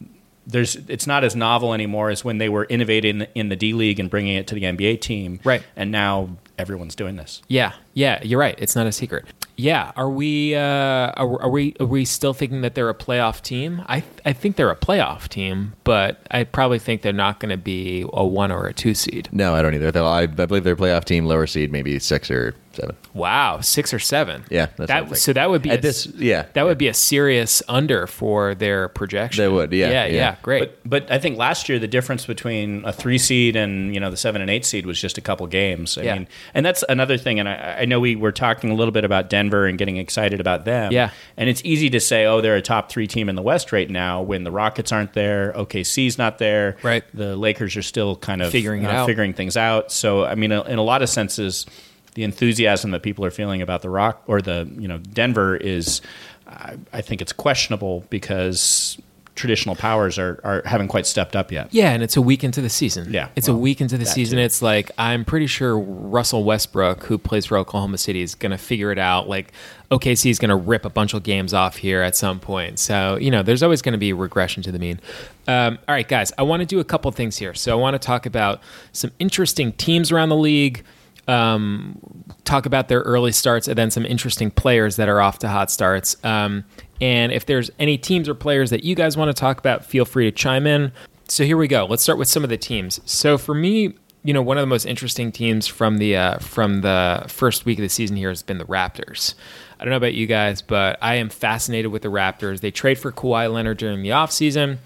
there's 0.47 0.75
it's 0.87 1.05
not 1.07 1.23
as 1.23 1.35
novel 1.35 1.73
anymore 1.73 2.09
as 2.09 2.25
when 2.25 2.37
they 2.39 2.49
were 2.49 2.65
innovating 2.65 3.27
in 3.35 3.49
the 3.49 3.55
D 3.55 3.73
League 3.73 3.99
and 3.99 4.09
bringing 4.09 4.35
it 4.35 4.47
to 4.47 4.55
the 4.55 4.63
NBA 4.63 4.99
team. 5.01 5.39
Right. 5.43 5.61
And 5.75 5.91
now 5.91 6.29
everyone's 6.57 6.95
doing 6.95 7.15
this. 7.15 7.41
Yeah, 7.47 7.73
yeah, 7.93 8.21
you're 8.23 8.39
right. 8.39 8.55
It's 8.57 8.75
not 8.75 8.87
a 8.87 8.91
secret. 8.91 9.25
Yeah, 9.55 9.91
are 9.95 10.09
we? 10.09 10.55
Uh, 10.55 10.59
are, 10.61 11.41
are 11.43 11.49
we? 11.49 11.75
Are 11.79 11.85
we 11.85 12.05
still 12.05 12.33
thinking 12.33 12.61
that 12.61 12.73
they're 12.73 12.89
a 12.89 12.95
playoff 12.95 13.41
team? 13.41 13.83
I 13.87 14.03
I 14.25 14.33
think 14.33 14.55
they're 14.55 14.71
a 14.71 14.75
playoff 14.75 15.27
team, 15.27 15.73
but 15.83 16.25
I 16.31 16.43
probably 16.43 16.79
think 16.79 17.03
they're 17.03 17.13
not 17.13 17.39
going 17.39 17.51
to 17.51 17.57
be 17.57 18.03
a 18.13 18.25
one 18.25 18.51
or 18.51 18.65
a 18.65 18.73
two 18.73 18.95
seed. 18.95 19.29
No, 19.31 19.53
I 19.53 19.61
don't 19.61 19.75
either. 19.75 19.91
They'll, 19.91 20.07
I, 20.07 20.21
I 20.23 20.25
believe 20.25 20.63
their 20.63 20.75
playoff 20.75 21.05
team, 21.05 21.25
lower 21.25 21.45
seed, 21.45 21.71
maybe 21.71 21.99
six 21.99 22.31
or 22.31 22.55
seven. 22.75 22.95
Wow, 23.13 23.61
six 23.61 23.93
or 23.93 23.99
seven. 23.99 24.43
Yeah, 24.49 24.67
that's 24.77 24.87
that 24.87 25.03
think. 25.05 25.17
so 25.17 25.33
that 25.33 25.49
would 25.49 25.61
be 25.61 25.69
At 25.71 25.79
a, 25.79 25.81
this- 25.81 26.05
yeah. 26.07 26.45
that 26.53 26.63
would 26.65 26.77
be 26.77 26.87
a 26.87 26.93
serious 26.93 27.61
under 27.67 28.07
for 28.07 28.55
their 28.55 28.87
projection. 28.89 29.43
They 29.43 29.47
would, 29.49 29.71
yeah, 29.71 29.89
yeah, 29.91 30.05
yeah. 30.07 30.35
great. 30.41 30.59
But 30.83 30.89
but 31.07 31.11
I 31.11 31.19
think 31.19 31.37
last 31.37 31.69
year 31.69 31.79
the 31.79 31.87
difference 31.87 32.25
between 32.25 32.83
a 32.85 32.91
three 32.93 33.17
seed 33.17 33.55
and 33.55 33.93
you 33.93 33.99
know 33.99 34.09
the 34.09 34.17
seven 34.17 34.41
and 34.41 34.49
eight 34.49 34.65
seed 34.65 34.85
was 34.85 34.99
just 34.99 35.17
a 35.17 35.21
couple 35.21 35.45
games. 35.47 35.97
I 35.97 36.01
Yeah. 36.03 36.15
mean, 36.15 36.27
and 36.53 36.65
that's 36.65 36.83
another 36.89 37.17
thing. 37.17 37.39
And 37.39 37.47
I, 37.49 37.77
I 37.81 37.85
know 37.85 37.99
we 37.99 38.15
were 38.15 38.31
talking 38.31 38.71
a 38.71 38.75
little 38.75 38.91
bit 38.91 39.03
about 39.05 39.29
Denver 39.29 39.65
and 39.65 39.77
getting 39.77 39.97
excited 39.97 40.39
about 40.39 40.65
them. 40.65 40.91
Yeah. 40.91 41.11
And 41.37 41.49
it's 41.49 41.61
easy 41.63 41.89
to 41.91 41.99
say, 41.99 42.25
oh, 42.25 42.41
they're 42.41 42.55
a 42.55 42.61
top 42.61 42.89
three 42.89 43.07
team 43.07 43.29
in 43.29 43.35
the 43.35 43.41
West 43.41 43.71
right 43.71 43.89
now 43.89 44.21
when 44.21 44.43
the 44.43 44.51
Rockets 44.51 44.91
aren't 44.91 45.13
there, 45.13 45.53
OKC's 45.53 46.17
not 46.17 46.37
there, 46.37 46.77
Right. 46.83 47.03
The 47.13 47.35
Lakers 47.35 47.75
are 47.77 47.81
still 47.81 48.15
kind 48.15 48.41
of 48.41 48.51
Figuring 48.51 48.83
it 48.83 48.87
uh, 48.87 48.91
out. 49.01 49.05
figuring 49.07 49.33
things 49.33 49.55
out. 49.57 49.91
So 49.91 50.25
I 50.25 50.35
mean, 50.35 50.51
in 50.51 50.77
a 50.77 50.83
lot 50.83 51.01
of 51.01 51.09
senses. 51.09 51.65
The 52.15 52.23
enthusiasm 52.23 52.91
that 52.91 53.01
people 53.01 53.25
are 53.25 53.31
feeling 53.31 53.61
about 53.61 53.81
the 53.81 53.89
Rock 53.89 54.23
or 54.27 54.41
the 54.41 54.69
you 54.77 54.87
know 54.87 54.97
Denver 54.97 55.55
is, 55.55 56.01
I, 56.47 56.77
I 56.91 57.01
think 57.01 57.21
it's 57.21 57.33
questionable 57.33 58.05
because 58.09 58.97
traditional 59.35 59.75
powers 59.75 60.19
are, 60.19 60.39
are 60.43 60.61
haven't 60.65 60.89
quite 60.89 61.05
stepped 61.05 61.35
up 61.35 61.51
yet. 61.51 61.67
Yeah, 61.71 61.91
and 61.91 62.03
it's 62.03 62.15
a 62.15 62.21
week 62.21 62.43
into 62.43 62.61
the 62.61 62.69
season. 62.69 63.11
Yeah, 63.11 63.29
it's 63.35 63.47
a 63.47 63.55
week 63.55 63.81
into 63.81 63.97
the 63.97 64.05
season. 64.05 64.37
too. 64.37 64.43
It's 64.43 64.61
like 64.61 64.91
I'm 64.97 65.25
pretty 65.25 65.47
sure 65.47 65.77
Russell 65.77 66.43
Westbrook, 66.43 67.03
who 67.03 67.17
plays 67.17 67.45
for 67.45 67.57
Oklahoma 67.57 67.97
City, 67.97 68.21
is 68.21 68.35
going 68.35 68.51
to 68.51 68.57
figure 68.57 68.91
it 68.91 68.99
out. 68.99 69.27
Like 69.27 69.51
OKC 69.91 70.29
is 70.29 70.39
going 70.39 70.49
to 70.49 70.55
rip 70.55 70.85
a 70.85 70.89
bunch 70.89 71.13
of 71.13 71.23
games 71.23 71.53
off 71.53 71.77
here 71.77 72.01
at 72.01 72.15
some 72.15 72.39
point. 72.39 72.79
So 72.79 73.17
you 73.17 73.31
know, 73.31 73.43
there's 73.43 73.63
always 73.63 73.81
going 73.81 73.93
to 73.93 73.99
be 73.99 74.13
regression 74.13 74.61
to 74.63 74.71
the 74.71 74.79
mean. 74.79 74.99
Um, 75.47 75.79
all 75.87 75.95
right, 75.95 76.07
guys, 76.07 76.31
I 76.37 76.43
want 76.43 76.61
to 76.61 76.65
do 76.65 76.79
a 76.79 76.85
couple 76.85 77.11
things 77.11 77.37
here. 77.37 77.53
So 77.53 77.71
I 77.71 77.75
want 77.75 77.95
to 77.95 77.99
talk 77.99 78.25
about 78.25 78.61
some 78.91 79.11
interesting 79.19 79.71
teams 79.73 80.11
around 80.11 80.29
the 80.29 80.37
league. 80.37 80.83
Um, 81.27 81.99
talk 82.43 82.65
about 82.65 82.89
their 82.89 82.99
early 83.01 83.31
starts 83.31 83.69
and 83.69 83.77
then 83.77 83.89
some 83.89 84.05
interesting 84.05 84.51
players 84.51 84.97
that 84.97 85.07
are 85.07 85.21
off 85.21 85.39
to 85.39 85.47
hot 85.47 85.71
starts. 85.71 86.17
Um, 86.25 86.65
and 86.99 87.31
if 87.31 87.45
there's 87.45 87.71
any 87.79 87.97
teams 87.97 88.27
or 88.27 88.35
players 88.35 88.69
that 88.71 88.83
you 88.83 88.95
guys 88.95 89.15
want 89.15 89.29
to 89.29 89.39
talk 89.39 89.57
about, 89.59 89.85
feel 89.85 90.05
free 90.05 90.25
to 90.25 90.31
chime 90.31 90.67
in. 90.67 90.91
So 91.27 91.43
here 91.45 91.57
we 91.57 91.67
go. 91.67 91.85
Let's 91.85 92.03
start 92.03 92.19
with 92.19 92.27
some 92.27 92.43
of 92.43 92.49
the 92.49 92.57
teams. 92.57 92.99
So 93.05 93.37
for 93.37 93.55
me, 93.55 93.95
you 94.23 94.33
know, 94.33 94.41
one 94.41 94.57
of 94.57 94.61
the 94.61 94.67
most 94.67 94.85
interesting 94.85 95.31
teams 95.31 95.67
from 95.67 95.97
the 95.97 96.15
uh, 96.15 96.37
from 96.39 96.81
the 96.81 97.25
first 97.27 97.65
week 97.65 97.77
of 97.77 97.83
the 97.83 97.89
season 97.89 98.15
here 98.15 98.29
has 98.29 98.41
been 98.41 98.57
the 98.57 98.65
Raptors. 98.65 99.35
I 99.79 99.83
don't 99.83 99.91
know 99.91 99.97
about 99.97 100.13
you 100.13 100.27
guys, 100.27 100.61
but 100.61 100.97
I 101.01 101.15
am 101.15 101.29
fascinated 101.29 101.91
with 101.91 102.03
the 102.03 102.09
Raptors. 102.09 102.61
They 102.61 102.71
trade 102.71 102.97
for 102.97 103.11
Kawhi 103.11 103.51
Leonard 103.51 103.77
during 103.77 104.01
the 104.01 104.09
offseason, 104.09 104.77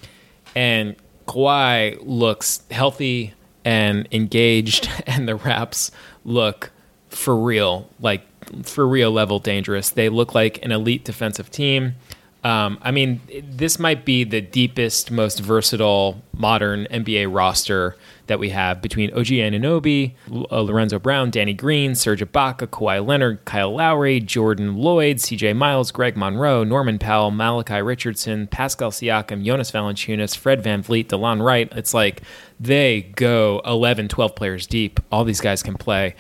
and 0.56 0.96
Kawhi 1.28 2.00
looks 2.02 2.64
healthy 2.72 3.34
and 3.64 4.08
engaged, 4.12 4.90
and 5.08 5.28
the 5.28 5.36
Raps 5.36 5.92
look 6.28 6.72
for 7.10 7.36
real, 7.36 7.90
like 8.00 8.22
for 8.64 8.88
real 8.88 9.12
level 9.12 9.40
dangerous. 9.40 9.90
They 9.90 10.10
look 10.10 10.36
like 10.36 10.64
an 10.64 10.72
elite 10.72 11.04
defensive 11.04 11.50
team. 11.50 11.96
Um, 12.44 12.78
I 12.84 12.92
mean, 12.92 13.22
this 13.44 13.80
might 13.80 14.06
be 14.06 14.24
the 14.24 14.42
deepest, 14.42 15.10
most 15.10 15.40
versatile 15.40 16.22
modern 16.34 16.86
NBA 16.92 17.34
roster 17.34 17.98
that 18.28 18.40
we 18.40 18.50
have 18.50 18.82
between 18.82 19.12
OG 19.14 19.28
Anunoby, 19.28 20.14
L- 20.32 20.48
uh, 20.52 20.62
Lorenzo 20.62 21.00
Brown, 21.00 21.30
Danny 21.30 21.54
Green, 21.54 21.96
Serge 21.96 22.22
Ibaka, 22.22 22.68
Kawhi 22.68 23.06
Leonard, 23.06 23.44
Kyle 23.46 23.76
Lowry, 23.76 24.20
Jordan 24.20 24.76
Loyd, 24.76 25.16
CJ 25.16 25.56
Miles, 25.56 25.92
Greg 25.92 26.16
Monroe, 26.16 26.64
Norman 26.64 27.00
Powell, 27.00 27.32
Malachi 27.32 27.82
Richardson, 27.82 28.48
Pascal 28.48 28.92
Siakam, 28.92 29.44
Jonas 29.44 29.72
Valanciunas, 29.72 30.36
Fred 30.38 30.62
Van 30.62 30.82
Vliet, 30.82 31.10
Delon 31.10 31.44
Wright. 31.44 31.72
It's 31.76 31.94
like 31.94 32.22
they 32.60 33.02
go 33.16 33.62
11, 33.66 34.08
12 34.08 34.36
players 34.36 34.68
deep. 34.68 35.00
All 35.12 35.24
these 35.24 35.42
guys 35.42 35.64
can 35.64 35.76
play. 35.76 36.16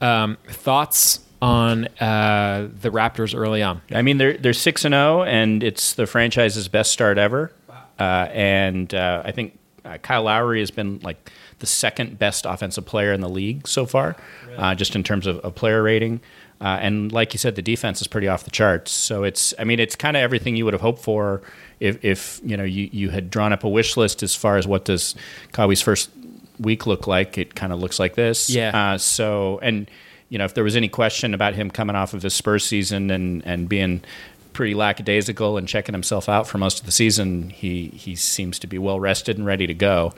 Um, 0.00 0.36
thoughts 0.48 1.20
on 1.40 1.86
uh, 2.00 2.68
the 2.80 2.90
Raptors 2.90 3.38
early 3.38 3.62
on? 3.62 3.82
I 3.92 4.00
mean, 4.00 4.16
they're 4.16 4.36
they're 4.38 4.54
six 4.54 4.84
and 4.84 4.94
zero, 4.94 5.22
and 5.24 5.62
it's 5.62 5.92
the 5.92 6.06
franchise's 6.06 6.68
best 6.68 6.90
start 6.90 7.18
ever. 7.18 7.52
Uh, 7.98 8.28
and 8.32 8.92
uh, 8.94 9.22
I 9.24 9.30
think 9.32 9.58
uh, 9.84 9.98
Kyle 9.98 10.22
Lowry 10.24 10.60
has 10.60 10.70
been 10.70 11.00
like 11.00 11.30
the 11.58 11.66
second 11.66 12.18
best 12.18 12.46
offensive 12.46 12.84
player 12.84 13.12
in 13.12 13.20
the 13.20 13.28
league 13.28 13.66
so 13.66 13.86
far, 13.86 14.16
uh, 14.56 14.74
just 14.74 14.94
in 14.94 15.02
terms 15.02 15.26
of, 15.26 15.38
of 15.38 15.54
player 15.54 15.82
rating. 15.82 16.20
Uh, 16.60 16.78
and 16.80 17.12
like 17.12 17.34
you 17.34 17.38
said, 17.38 17.56
the 17.56 17.62
defense 17.62 18.00
is 18.00 18.06
pretty 18.06 18.28
off 18.28 18.44
the 18.44 18.50
charts. 18.50 18.90
So 18.90 19.24
it's, 19.24 19.52
I 19.58 19.64
mean, 19.64 19.80
it's 19.80 19.96
kind 19.96 20.16
of 20.16 20.22
everything 20.22 20.56
you 20.56 20.64
would 20.64 20.72
have 20.72 20.80
hoped 20.80 21.00
for 21.00 21.42
if, 21.80 22.02
if 22.04 22.40
you 22.44 22.56
know 22.56 22.64
you, 22.64 22.88
you 22.92 23.10
had 23.10 23.30
drawn 23.30 23.52
up 23.52 23.64
a 23.64 23.68
wish 23.68 23.96
list 23.96 24.22
as 24.22 24.34
far 24.34 24.56
as 24.56 24.66
what 24.66 24.84
does 24.84 25.14
Kawhi's 25.52 25.82
first 25.82 26.10
week 26.58 26.86
look 26.86 27.06
like. 27.06 27.36
It 27.36 27.54
kind 27.54 27.72
of 27.72 27.80
looks 27.80 27.98
like 27.98 28.14
this. 28.14 28.48
Yeah. 28.48 28.92
Uh, 28.92 28.98
so 28.98 29.58
and 29.62 29.90
you 30.28 30.38
know 30.38 30.44
if 30.44 30.54
there 30.54 30.64
was 30.64 30.76
any 30.76 30.88
question 30.88 31.34
about 31.34 31.54
him 31.54 31.70
coming 31.70 31.96
off 31.96 32.14
of 32.14 32.22
his 32.22 32.34
Spurs 32.34 32.64
season 32.64 33.10
and 33.10 33.44
and 33.44 33.68
being 33.68 34.02
pretty 34.52 34.74
lackadaisical 34.74 35.56
and 35.58 35.66
checking 35.66 35.92
himself 35.92 36.28
out 36.28 36.46
for 36.46 36.58
most 36.58 36.80
of 36.80 36.86
the 36.86 36.92
season, 36.92 37.50
he 37.50 37.88
he 37.88 38.14
seems 38.14 38.58
to 38.60 38.66
be 38.66 38.78
well 38.78 39.00
rested 39.00 39.36
and 39.36 39.46
ready 39.46 39.66
to 39.66 39.74
go. 39.74 40.14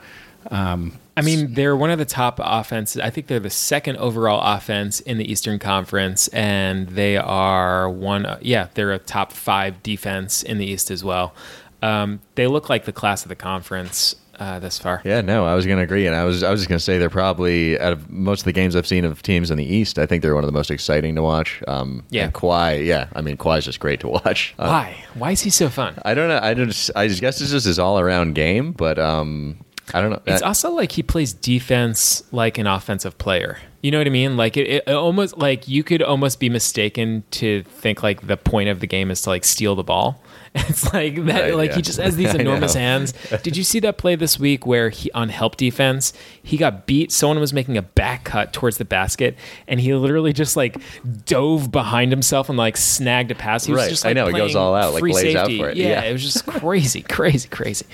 Um, 0.51 0.97
I 1.15 1.21
mean, 1.21 1.55
they're 1.55 1.75
one 1.75 1.89
of 1.89 1.97
the 1.97 2.05
top 2.05 2.39
offenses. 2.43 3.01
I 3.01 3.09
think 3.09 3.27
they're 3.27 3.39
the 3.39 3.49
second 3.49 3.97
overall 3.97 4.39
offense 4.55 4.99
in 4.99 5.17
the 5.17 5.29
Eastern 5.29 5.57
Conference, 5.57 6.27
and 6.29 6.87
they 6.89 7.17
are 7.17 7.89
one. 7.89 8.37
Yeah, 8.41 8.67
they're 8.75 8.91
a 8.93 8.99
top 8.99 9.31
five 9.31 9.81
defense 9.81 10.43
in 10.43 10.57
the 10.59 10.65
East 10.65 10.91
as 10.91 11.03
well. 11.03 11.33
Um, 11.81 12.21
they 12.35 12.47
look 12.47 12.69
like 12.69 12.85
the 12.85 12.91
class 12.93 13.23
of 13.23 13.29
the 13.29 13.35
conference 13.35 14.15
uh, 14.39 14.59
thus 14.59 14.77
far. 14.77 15.01
Yeah, 15.03 15.21
no, 15.21 15.45
I 15.45 15.55
was 15.55 15.65
going 15.65 15.77
to 15.77 15.83
agree, 15.83 16.05
and 16.05 16.15
I 16.15 16.23
was 16.23 16.43
I 16.43 16.51
was 16.51 16.59
just 16.61 16.69
going 16.69 16.77
to 16.77 16.83
say 16.83 16.97
they're 16.99 17.09
probably 17.09 17.79
out 17.79 17.93
of 17.93 18.09
most 18.09 18.41
of 18.41 18.45
the 18.45 18.53
games 18.53 18.75
I've 18.75 18.87
seen 18.87 19.03
of 19.05 19.21
teams 19.23 19.49
in 19.49 19.57
the 19.57 19.65
East, 19.65 19.97
I 19.97 20.05
think 20.05 20.21
they're 20.21 20.35
one 20.35 20.43
of 20.43 20.47
the 20.47 20.53
most 20.53 20.69
exciting 20.71 21.15
to 21.15 21.23
watch. 21.23 21.63
Um, 21.67 22.03
Yeah. 22.09 22.29
Kawhi, 22.29 22.85
yeah, 22.85 23.07
I 23.15 23.21
mean 23.21 23.37
Kawhi's 23.37 23.65
just 23.65 23.79
great 23.79 23.99
to 24.01 24.07
watch. 24.07 24.53
Uh, 24.59 24.67
Why? 24.67 25.03
Why 25.15 25.31
is 25.31 25.41
he 25.41 25.49
so 25.49 25.69
fun? 25.69 25.95
I 26.05 26.13
don't 26.13 26.29
know. 26.29 26.39
I 26.41 26.53
just 26.53 26.91
I 26.95 27.07
just 27.07 27.21
guess 27.21 27.41
it's 27.41 27.51
just 27.51 27.65
his 27.65 27.79
all 27.79 27.99
around 27.99 28.35
game, 28.35 28.71
but 28.71 28.99
um, 28.99 29.57
I 29.93 30.01
don't 30.01 30.11
know. 30.11 30.21
It's 30.25 30.41
Uh, 30.41 30.47
also 30.47 30.71
like 30.71 30.91
he 30.91 31.03
plays 31.03 31.33
defense 31.33 32.23
like 32.31 32.57
an 32.57 32.67
offensive 32.67 33.17
player. 33.17 33.57
You 33.81 33.91
know 33.91 33.99
what 33.99 34.07
I 34.07 34.09
mean? 34.09 34.35
Like 34.37 34.57
it, 34.57 34.83
it 34.87 34.89
almost 34.89 35.37
like 35.37 35.67
you 35.67 35.83
could 35.83 36.01
almost 36.01 36.39
be 36.39 36.49
mistaken 36.49 37.23
to 37.31 37.63
think 37.63 38.03
like 38.03 38.27
the 38.27 38.37
point 38.37 38.69
of 38.69 38.79
the 38.79 38.87
game 38.87 39.11
is 39.11 39.21
to 39.21 39.29
like 39.29 39.43
steal 39.45 39.75
the 39.75 39.83
ball. 39.83 40.21
It's 40.69 40.93
like 40.93 41.15
that. 41.25 41.41
Right, 41.41 41.55
like 41.55 41.69
yeah. 41.71 41.75
he 41.77 41.81
just 41.81 41.99
has 41.99 42.15
these 42.15 42.33
enormous 42.35 42.73
hands. 42.73 43.13
Did 43.43 43.55
you 43.57 43.63
see 43.63 43.79
that 43.81 43.97
play 43.97 44.15
this 44.15 44.39
week 44.39 44.65
where 44.65 44.89
he 44.89 45.11
on 45.11 45.29
help 45.29 45.55
defense 45.57 46.13
he 46.43 46.57
got 46.57 46.85
beat? 46.85 47.11
Someone 47.11 47.39
was 47.39 47.53
making 47.53 47.77
a 47.77 47.81
back 47.81 48.23
cut 48.25 48.53
towards 48.53 48.77
the 48.77 48.85
basket, 48.85 49.37
and 49.67 49.79
he 49.79 49.93
literally 49.93 50.33
just 50.33 50.55
like 50.57 50.81
dove 51.25 51.71
behind 51.71 52.11
himself 52.11 52.49
and 52.49 52.57
like 52.57 52.77
snagged 52.77 53.31
a 53.31 53.35
pass. 53.35 53.65
He 53.65 53.71
was 53.71 53.81
Right. 53.83 53.89
just 53.89 54.05
I 54.05 54.13
know, 54.13 54.27
he 54.27 54.33
goes 54.33 54.55
all 54.55 54.75
out, 54.75 54.93
like, 54.93 55.03
lays 55.03 55.35
out 55.35 55.47
for 55.51 55.69
it. 55.69 55.77
Yeah, 55.77 55.87
Yeah. 55.87 56.01
it 56.03 56.13
was 56.13 56.23
just 56.23 56.45
crazy, 56.45 57.01
crazy, 57.01 57.47
crazy. 57.47 57.85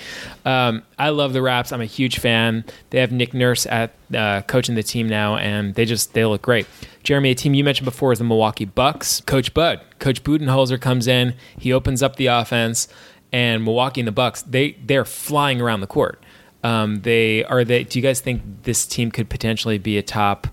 Um, 0.44 0.82
I 0.98 1.10
love 1.10 1.32
the 1.32 1.42
Raps. 1.42 1.72
I'm 1.72 1.80
a 1.80 1.86
huge 1.86 2.18
fan. 2.18 2.64
They 2.90 3.00
have 3.00 3.12
Nick 3.12 3.34
Nurse 3.34 3.66
at 3.66 3.92
uh, 4.14 4.42
coaching 4.42 4.74
the 4.74 4.82
team 4.82 5.08
now, 5.08 5.36
and 5.36 5.74
they 5.74 5.84
just 5.84 6.12
they 6.14 6.24
look 6.24 6.42
great. 6.42 6.66
Jeremy, 7.04 7.30
a 7.30 7.34
team 7.34 7.54
you 7.54 7.62
mentioned 7.62 7.84
before 7.84 8.12
is 8.12 8.18
the 8.18 8.24
Milwaukee 8.24 8.64
Bucks. 8.64 9.20
Coach 9.20 9.54
Bud, 9.54 9.80
Coach 9.98 10.24
Budenholzer 10.24 10.80
comes 10.80 11.06
in. 11.06 11.34
He 11.58 11.72
opens 11.72 12.02
up 12.02 12.16
the 12.16 12.26
offense, 12.26 12.88
and 13.30 13.62
Milwaukee 13.62 14.00
and 14.00 14.08
the 14.08 14.12
Bucks 14.12 14.42
they 14.42 14.72
they're 14.84 15.04
flying 15.04 15.60
around 15.60 15.80
the 15.82 15.86
court. 15.86 16.22
Um, 16.64 17.02
they 17.02 17.44
are 17.44 17.62
they. 17.62 17.84
Do 17.84 17.98
you 17.98 18.02
guys 18.02 18.20
think 18.20 18.42
this 18.62 18.86
team 18.86 19.10
could 19.10 19.28
potentially 19.28 19.78
be 19.78 19.98
a 19.98 20.02
top? 20.02 20.48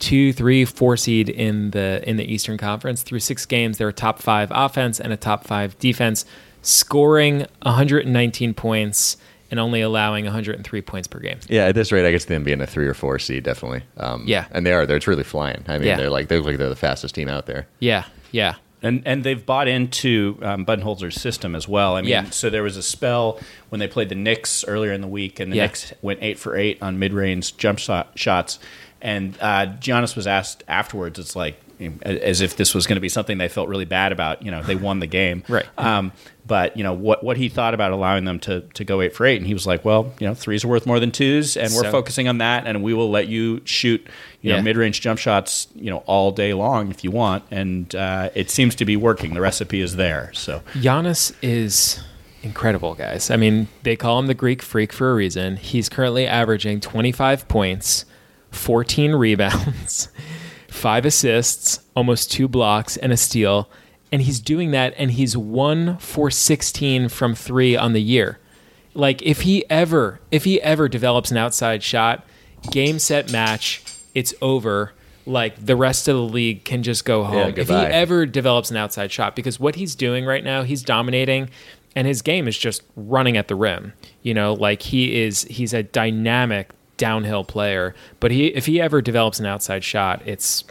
two, 0.00 0.32
three, 0.32 0.64
four 0.64 0.96
seed 0.96 1.28
in 1.28 1.72
the 1.72 2.02
in 2.08 2.16
the 2.16 2.24
Eastern 2.24 2.56
Conference. 2.56 3.02
Through 3.02 3.20
six 3.20 3.46
games, 3.46 3.76
they're 3.78 3.88
a 3.88 3.92
top 3.92 4.18
five 4.18 4.50
offense 4.50 4.98
and 4.98 5.12
a 5.12 5.16
top 5.16 5.44
five 5.44 5.78
defense. 5.78 6.24
scoring 6.62 7.46
119 7.62 8.54
points 8.54 9.16
and 9.50 9.58
only 9.60 9.80
allowing 9.80 10.24
103 10.24 10.82
points 10.82 11.08
per 11.08 11.18
game. 11.18 11.38
Yeah, 11.48 11.66
at 11.66 11.74
this 11.74 11.90
rate, 11.92 12.06
I 12.06 12.12
guess 12.12 12.26
them 12.26 12.44
being 12.44 12.60
a 12.60 12.66
three 12.66 12.86
or 12.86 12.94
four 12.94 13.18
seed 13.18 13.42
definitely. 13.44 13.82
Um, 13.96 14.24
Yeah. 14.26 14.46
and 14.52 14.64
they 14.66 14.72
are. 14.72 14.86
They're 14.86 14.98
truly 15.00 15.24
flying. 15.24 15.64
I 15.68 15.78
mean, 15.78 15.88
Yeah. 15.88 15.96
they're 15.96 16.10
like 16.10 16.28
they 16.28 16.36
look 16.36 16.46
like 16.46 16.58
they're 16.58 16.68
the 16.68 16.76
fastest 16.76 17.14
team 17.14 17.28
out 17.28 17.46
there. 17.46 17.66
Yeah, 17.80 18.04
yeah. 18.30 18.54
And 18.82 19.02
and 19.04 19.24
they've 19.24 19.44
bought 19.44 19.68
into 19.68 20.38
um, 20.42 20.64
Budenholzer's 20.64 21.20
system 21.20 21.54
as 21.54 21.68
well. 21.68 21.96
I 21.96 22.00
mean, 22.00 22.10
Yeah. 22.10 22.30
so 22.30 22.48
there 22.48 22.62
was 22.62 22.76
a 22.78 22.82
spell 22.82 23.38
when 23.68 23.78
they 23.78 23.88
played 23.88 24.08
the 24.08 24.14
Knicks 24.14 24.64
earlier 24.66 24.92
in 24.92 25.00
the 25.02 25.06
week, 25.08 25.38
and 25.40 25.52
the 25.52 25.56
Yeah. 25.56 25.64
Knicks 25.66 25.92
went 26.00 26.20
eight 26.22 26.38
for 26.38 26.56
eight 26.56 26.78
on 26.80 26.98
mid-range 26.98 27.56
jump 27.58 27.78
shot, 27.78 28.12
shots. 28.14 28.58
And 29.02 29.36
uh, 29.40 29.66
Giannis 29.80 30.14
was 30.16 30.26
asked 30.26 30.62
afterwards, 30.68 31.18
it's 31.18 31.34
like 31.36 31.60
as 32.02 32.40
if 32.40 32.56
this 32.56 32.74
was 32.74 32.86
going 32.86 32.96
to 32.96 33.00
be 33.00 33.08
something 33.08 33.38
they 33.38 33.48
felt 33.48 33.68
really 33.68 33.84
bad 33.84 34.12
about. 34.12 34.42
You 34.42 34.50
know, 34.50 34.62
they 34.62 34.76
won 34.76 35.00
the 35.00 35.06
game, 35.06 35.42
Right. 35.48 35.66
Um, 35.78 36.12
but 36.46 36.76
you 36.76 36.82
know 36.82 36.92
what 36.92 37.22
what 37.22 37.36
he 37.36 37.48
thought 37.48 37.74
about 37.74 37.92
allowing 37.92 38.24
them 38.24 38.40
to 38.40 38.62
to 38.74 38.84
go 38.84 39.00
eight 39.00 39.14
for 39.14 39.24
eight, 39.26 39.36
and 39.38 39.46
he 39.46 39.54
was 39.54 39.66
like, 39.66 39.84
well, 39.84 40.12
you 40.18 40.26
know, 40.26 40.34
threes 40.34 40.64
are 40.64 40.68
worth 40.68 40.84
more 40.86 40.98
than 40.98 41.10
twos, 41.12 41.56
and 41.56 41.72
we're 41.74 41.82
So- 41.84 41.90
focusing 41.92 42.26
on 42.28 42.38
that, 42.38 42.66
and 42.66 42.82
we 42.82 42.92
will 42.92 43.10
let 43.10 43.28
you 43.28 43.60
shoot, 43.64 44.00
you 44.40 44.50
Yeah. 44.50 44.56
know, 44.56 44.62
mid 44.62 44.76
range 44.76 45.00
jump 45.00 45.18
shots, 45.20 45.68
you 45.76 45.90
know, 45.90 45.98
all 46.06 46.32
day 46.32 46.52
long 46.54 46.90
if 46.90 47.04
you 47.04 47.10
want, 47.12 47.44
and 47.52 47.94
uh, 47.94 48.30
it 48.34 48.50
seems 48.50 48.74
to 48.76 48.84
be 48.84 48.96
working. 48.96 49.34
The 49.34 49.40
recipe 49.40 49.80
is 49.80 49.94
there. 49.96 50.30
So 50.34 50.62
Giannis 50.74 51.32
is 51.40 52.00
incredible, 52.42 52.94
guys. 52.94 53.30
I 53.30 53.36
mean, 53.36 53.68
they 53.84 53.94
call 53.94 54.18
him 54.18 54.26
the 54.26 54.34
Greek 54.34 54.60
freak 54.62 54.92
for 54.92 55.10
a 55.12 55.14
reason. 55.14 55.56
He's 55.56 55.88
currently 55.88 56.26
averaging 56.26 56.80
25 56.80 57.46
points, 57.48 58.06
14 58.50 59.12
rebounds, 59.14 60.08
five 60.70 61.04
assists, 61.04 61.80
almost 61.94 62.30
two 62.30 62.48
blocks, 62.48 62.96
and 62.96 63.12
a 63.12 63.16
steal. 63.16 63.68
And 64.12 64.22
he's 64.22 64.40
doing 64.40 64.70
that, 64.72 64.94
and 64.96 65.12
he's 65.12 65.36
one 65.36 65.98
for 65.98 66.30
16 66.30 67.08
from 67.08 67.34
three 67.34 67.76
on 67.76 67.92
the 67.92 68.02
year. 68.02 68.38
Like 68.94 69.22
if 69.22 69.42
he 69.42 69.68
ever, 69.70 70.20
if 70.30 70.44
he 70.44 70.60
ever 70.62 70.88
develops 70.88 71.30
an 71.30 71.36
outside 71.36 71.82
shot, 71.82 72.24
game 72.70 72.98
set 72.98 73.30
match, 73.30 73.82
it's 74.14 74.34
over. 74.42 74.92
Like 75.26 75.64
the 75.64 75.76
rest 75.76 76.08
of 76.08 76.16
the 76.16 76.22
league 76.22 76.64
can 76.64 76.82
just 76.82 77.04
go 77.04 77.22
home. 77.22 77.54
if 77.56 77.68
he 77.68 77.74
ever 77.92 78.26
develops 78.26 78.70
an 78.70 78.76
outside 78.76 79.12
shot, 79.12 79.36
because 79.36 79.60
what 79.60 79.76
he's 79.76 79.94
doing 79.94 80.24
right 80.24 80.42
now, 80.42 80.62
he's 80.64 80.82
dominating, 80.82 81.50
and 81.94 82.06
his 82.06 82.20
game 82.22 82.48
is 82.48 82.58
just 82.58 82.82
running 82.96 83.36
at 83.36 83.46
the 83.46 83.54
rim. 83.54 83.92
You 84.22 84.34
know, 84.34 84.54
like 84.54 84.82
he 84.82 85.20
is, 85.22 85.44
he's 85.44 85.72
a 85.72 85.84
dynamic 85.84 86.70
downhill 87.00 87.42
player. 87.44 87.94
But 88.20 88.30
he, 88.30 88.46
if 88.48 88.66
he 88.66 88.80
ever 88.80 89.00
develops 89.02 89.40
an 89.40 89.46
outside 89.46 89.82
shot, 89.82 90.22
it's, 90.26 90.62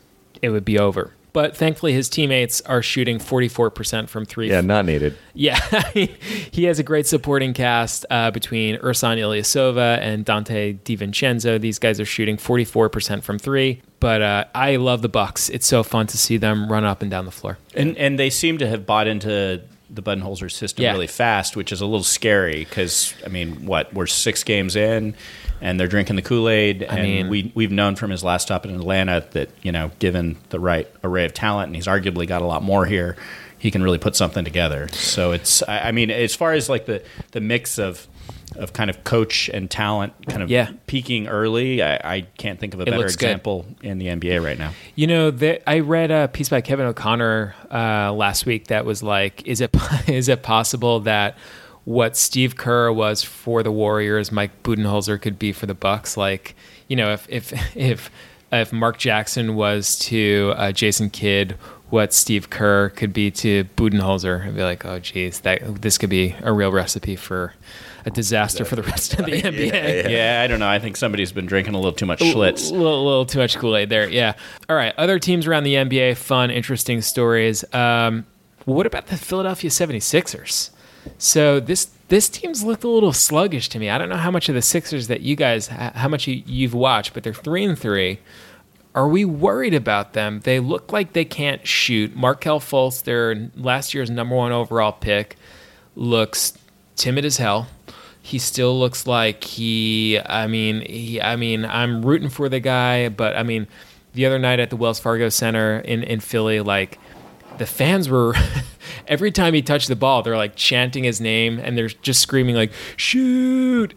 it 0.41 0.49
would 0.51 0.63
be 0.65 0.77
over. 0.79 1.11
But 1.31 1.55
thankfully, 1.55 1.93
his 1.93 2.09
teammates 2.09 2.59
are 2.61 2.81
shooting 2.81 3.19
44% 3.19 4.09
from 4.09 4.25
three. 4.25 4.49
Yeah, 4.49 4.61
not 4.61 4.85
needed. 4.85 5.15
Yeah, 5.35 5.59
he 5.93 6.63
has 6.63 6.79
a 6.79 6.83
great 6.83 7.05
supporting 7.05 7.53
cast 7.53 8.03
uh, 8.09 8.31
between 8.31 8.77
Ersan 8.77 9.17
Ilyasova 9.19 9.99
and 9.99 10.25
Donte 10.25 10.79
DiVincenzo. 10.79 11.61
These 11.61 11.77
guys 11.77 11.99
are 11.99 12.05
shooting 12.05 12.37
44% 12.37 13.21
from 13.21 13.37
three. 13.37 13.81
But 13.99 14.21
uh, 14.23 14.45
I 14.55 14.77
love 14.77 15.01
the 15.03 15.09
Bucks. 15.09 15.49
It's 15.49 15.67
so 15.67 15.83
fun 15.83 16.07
to 16.07 16.17
see 16.17 16.37
them 16.37 16.71
run 16.71 16.83
up 16.83 17.01
and 17.03 17.11
down 17.11 17.25
the 17.25 17.31
floor. 17.31 17.57
and 17.75 17.95
and 17.97 18.17
they 18.17 18.29
seem 18.31 18.57
to 18.59 18.67
have 18.67 18.85
bought 18.87 19.05
into 19.07 19.61
the 19.91 20.01
Budenholzer 20.01 20.51
system 20.51 20.83
Yeah. 20.83 20.93
really 20.93 21.07
fast, 21.07 21.55
which 21.55 21.71
is 21.71 21.81
a 21.81 21.85
little 21.85 22.03
scary 22.03 22.59
because 22.65 23.13
I 23.25 23.29
mean, 23.29 23.65
what 23.67 23.93
we're 23.93 24.07
six 24.07 24.43
games 24.43 24.75
in. 24.75 25.15
And 25.61 25.79
they're 25.79 25.87
drinking 25.87 26.15
the 26.15 26.21
Kool 26.21 26.47
Aid, 26.49 26.83
and 26.83 27.01
mean- 27.03 27.29
we 27.29 27.51
we've 27.55 27.71
known 27.71 27.95
from 27.95 28.11
his 28.11 28.23
last 28.23 28.43
stop 28.43 28.65
in 28.65 28.73
Atlanta 28.75 29.25
that 29.31 29.49
you 29.61 29.71
know, 29.71 29.91
given 29.99 30.37
the 30.49 30.59
right 30.59 30.87
array 31.03 31.25
of 31.25 31.33
talent, 31.33 31.67
and 31.67 31.75
he's 31.75 31.87
arguably 31.87 32.25
got 32.27 32.41
a 32.41 32.45
lot 32.45 32.63
more 32.63 32.85
here, 32.85 33.17
he 33.57 33.69
can 33.71 33.83
really 33.83 33.97
put 33.97 34.15
something 34.15 34.45
together. 34.45 34.87
So 34.89 35.31
it's, 35.33 35.61
I 35.63 35.89
I 35.89 35.91
mean, 35.91 36.11
as 36.11 36.33
far 36.35 36.53
as 36.53 36.69
like 36.69 36.85
the 36.85 37.03
the 37.31 37.41
mix 37.41 37.77
of 37.77 38.07
of 38.55 38.73
kind 38.73 38.89
of 38.89 39.03
coach 39.03 39.47
and 39.53 39.69
talent, 39.69 40.11
kind 40.27 40.41
of 40.41 40.49
Yeah. 40.49 40.71
peaking 40.87 41.27
early, 41.27 41.83
I, 41.83 42.15
I 42.15 42.21
can't 42.39 42.59
think 42.59 42.73
of 42.73 42.79
a 42.79 42.85
better 42.85 42.97
looks 42.97 43.15
good. 43.15 43.27
example 43.27 43.65
in 43.83 43.99
the 43.99 44.07
NBA 44.07 44.43
right 44.43 44.57
now. 44.57 44.71
You 44.95 45.05
know, 45.05 45.29
the, 45.29 45.61
I 45.69 45.79
read 45.81 46.09
a 46.09 46.27
piece 46.29 46.49
by 46.49 46.59
Kevin 46.61 46.87
O'Connor 46.87 47.53
uh, 47.71 48.11
last 48.11 48.47
week 48.47 48.67
that 48.67 48.85
was 48.85 49.03
like, 49.03 49.45
is 49.45 49.61
it 49.61 49.69
is 50.07 50.29
it 50.29 50.41
possible 50.41 51.01
that 51.01 51.37
what 51.89 52.15
Steve 52.15 52.55
Kerr 52.55 52.91
was 52.91 53.23
for 53.23 53.63
the 53.63 53.71
Warriors, 53.71 54.31
Mike 54.31 54.61
Budenholzer 54.61 55.19
could 55.19 55.39
be 55.39 55.51
for 55.51 55.65
the 55.65 55.73
Bucks? 55.73 56.15
Like, 56.15 56.55
you 56.87 56.95
know, 56.95 57.11
if 57.13 57.27
if 57.27 57.51
if 57.75 58.11
if 58.51 58.71
Mark 58.71 58.99
Jackson 58.99 59.55
was 59.55 59.97
to 59.99 60.53
uh, 60.55 60.71
Jason 60.71 61.09
Kidd, 61.09 61.53
what 61.89 62.13
Steve 62.13 62.51
Kerr 62.51 62.89
could 62.89 63.11
be 63.11 63.31
to 63.31 63.63
Budenholzer, 63.75 64.45
I'd 64.45 64.55
be 64.55 64.61
like, 64.61 64.85
oh, 64.85 64.99
geez, 64.99 65.39
that 65.39 65.81
this 65.81 65.97
could 65.97 66.11
be 66.11 66.35
a 66.43 66.53
real 66.53 66.71
recipe 66.71 67.15
for 67.15 67.55
a 68.05 68.11
disaster 68.11 68.65
for 68.65 68.75
the 68.75 68.83
rest 68.83 69.15
of 69.15 69.25
the 69.25 69.41
NBA. 69.41 70.09
Yeah, 70.11 70.41
I 70.43 70.47
don't 70.47 70.59
know. 70.59 70.69
I 70.69 70.77
think 70.77 70.95
somebody's 70.95 71.31
been 71.31 71.47
drinking 71.47 71.73
a 71.73 71.77
little 71.77 71.91
too 71.91 72.05
much 72.05 72.21
A 72.21 72.25
Schlitz. 72.25 72.71
little, 72.71 73.03
little 73.03 73.25
too 73.25 73.39
much 73.39 73.57
Kool 73.57 73.75
Aid 73.75 73.89
there. 73.89 74.07
Yeah. 74.07 74.33
All 74.69 74.75
right. 74.75 74.93
Other 74.99 75.17
teams 75.17 75.47
around 75.47 75.63
the 75.63 75.73
NBA, 75.73 76.17
fun, 76.17 76.51
interesting 76.51 77.01
stories. 77.01 77.65
Um, 77.73 78.27
what 78.65 78.85
about 78.85 79.07
the 79.07 79.17
Philadelphia 79.17 79.71
76ers? 79.71 80.69
So 81.17 81.59
this 81.59 81.89
this 82.09 82.27
team's 82.27 82.63
looked 82.63 82.83
a 82.83 82.87
little 82.87 83.13
sluggish 83.13 83.69
to 83.69 83.79
me. 83.79 83.89
I 83.89 83.97
don't 83.97 84.09
know 84.09 84.17
how 84.17 84.31
much 84.31 84.49
of 84.49 84.55
the 84.55 84.61
Sixers 84.61 85.07
that 85.07 85.21
you 85.21 85.35
guys, 85.35 85.67
how 85.67 86.07
much 86.07 86.27
you, 86.27 86.41
you've 86.45 86.73
watched, 86.73 87.13
but 87.13 87.23
they're 87.23 87.33
three 87.33 87.63
and 87.63 87.77
three. 87.77 88.19
Are 88.95 89.07
we 89.07 89.23
worried 89.23 89.75
about 89.75 90.13
them? 90.13 90.41
They 90.43 90.59
look 90.59 90.91
like 90.91 91.13
they 91.13 91.23
can't 91.23 91.65
shoot. 91.67 92.15
Markelle 92.15 92.59
Fultz, 92.59 93.03
their 93.03 93.49
last 93.55 93.93
year's 93.93 94.09
number 94.09 94.35
one 94.35 94.51
overall 94.51 94.91
pick, 94.91 95.37
looks 95.95 96.57
timid 96.95 97.25
as 97.25 97.37
hell. 97.37 97.67
He 98.21 98.39
still 98.39 98.77
looks 98.77 99.05
like 99.05 99.43
he. 99.43 100.19
I 100.25 100.47
mean, 100.47 100.81
he. 100.81 101.21
I 101.21 101.35
mean, 101.35 101.63
I'm 101.63 102.03
rooting 102.03 102.29
for 102.29 102.49
the 102.49 102.59
guy, 102.59 103.09
but 103.09 103.35
I 103.35 103.43
mean, 103.43 103.67
the 104.13 104.25
other 104.25 104.39
night 104.39 104.59
at 104.59 104.71
the 104.71 104.75
Wells 104.75 104.99
Fargo 104.99 105.29
Center 105.29 105.79
in 105.79 106.03
in 106.03 106.19
Philly, 106.19 106.59
like 106.59 106.97
the 107.59 107.67
fans 107.67 108.09
were 108.09 108.33
every 109.07 109.31
time 109.31 109.53
he 109.53 109.61
touched 109.61 109.87
the 109.87 109.95
ball, 109.95 110.23
they're 110.23 110.37
like 110.37 110.55
chanting 110.55 111.03
his 111.03 111.21
name 111.21 111.59
and 111.59 111.77
they're 111.77 111.89
just 111.89 112.21
screaming 112.21 112.55
like 112.55 112.71
shoot, 112.97 113.93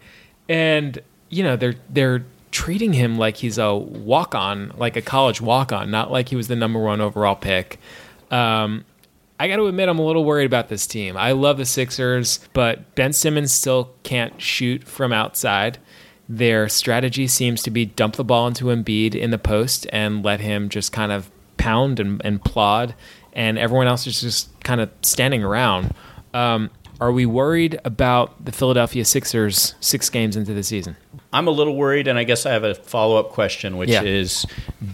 and 0.47 1.01
you 1.29 1.43
know 1.43 1.55
they're 1.55 1.75
they're 1.89 2.23
treating 2.51 2.93
him 2.93 3.17
like 3.17 3.37
he's 3.37 3.57
a 3.57 3.73
walk 3.73 4.35
on, 4.35 4.71
like 4.77 4.95
a 4.95 5.01
college 5.01 5.41
walk 5.41 5.71
on, 5.73 5.89
not 5.89 6.11
like 6.11 6.29
he 6.29 6.35
was 6.35 6.47
the 6.47 6.55
number 6.55 6.79
one 6.79 7.01
overall 7.01 7.35
pick. 7.35 7.79
Um, 8.29 8.85
I 9.39 9.47
got 9.47 9.55
to 9.55 9.65
admit, 9.65 9.89
I'm 9.89 9.97
a 9.97 10.05
little 10.05 10.23
worried 10.23 10.45
about 10.45 10.69
this 10.69 10.85
team. 10.85 11.17
I 11.17 11.31
love 11.31 11.57
the 11.57 11.65
Sixers, 11.65 12.39
but 12.53 12.93
Ben 12.93 13.11
Simmons 13.11 13.51
still 13.51 13.91
can't 14.03 14.39
shoot 14.39 14.83
from 14.83 15.11
outside. 15.11 15.79
Their 16.29 16.69
strategy 16.69 17.27
seems 17.27 17.63
to 17.63 17.71
be 17.71 17.85
dump 17.85 18.15
the 18.15 18.23
ball 18.23 18.47
into 18.47 18.65
Embiid 18.65 19.15
in 19.15 19.31
the 19.31 19.39
post 19.39 19.87
and 19.91 20.23
let 20.23 20.39
him 20.39 20.69
just 20.69 20.91
kind 20.91 21.11
of 21.11 21.31
pound 21.57 21.99
and, 21.99 22.21
and 22.23 22.43
plod, 22.43 22.93
and 23.33 23.57
everyone 23.57 23.87
else 23.87 24.07
is 24.07 24.21
just 24.21 24.49
kind 24.63 24.81
of 24.81 24.89
standing 25.01 25.43
around. 25.43 25.93
Um, 26.33 26.69
are 27.01 27.11
we 27.11 27.25
worried 27.25 27.79
about 27.83 28.45
the 28.45 28.51
Philadelphia 28.51 29.03
Sixers 29.03 29.75
six 29.81 30.09
games 30.09 30.37
into 30.37 30.53
the 30.53 30.63
season? 30.63 30.95
I'm 31.33 31.47
a 31.47 31.51
little 31.51 31.75
worried, 31.75 32.07
and 32.07 32.17
I 32.17 32.23
guess 32.23 32.45
I 32.45 32.51
have 32.51 32.63
a 32.63 32.75
follow 32.75 33.17
up 33.17 33.29
question, 33.31 33.77
which 33.77 33.89
Yeah. 33.89 34.03
is 34.03 34.45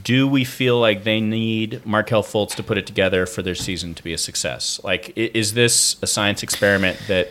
do 0.04 0.26
we 0.28 0.46
feel 0.46 0.80
like 0.80 1.04
they 1.04 1.20
need 1.20 1.86
Markelle 1.86 2.24
Fultz 2.24 2.56
to 2.56 2.64
put 2.64 2.78
it 2.78 2.88
together 2.88 3.26
for 3.26 3.42
their 3.42 3.54
season 3.56 3.94
to 3.96 4.04
be 4.04 4.14
a 4.14 4.18
success? 4.18 4.80
Like, 4.84 5.12
is 5.18 5.54
this 5.54 5.98
a 6.02 6.08
science 6.08 6.42
experiment 6.42 6.98
that 7.10 7.30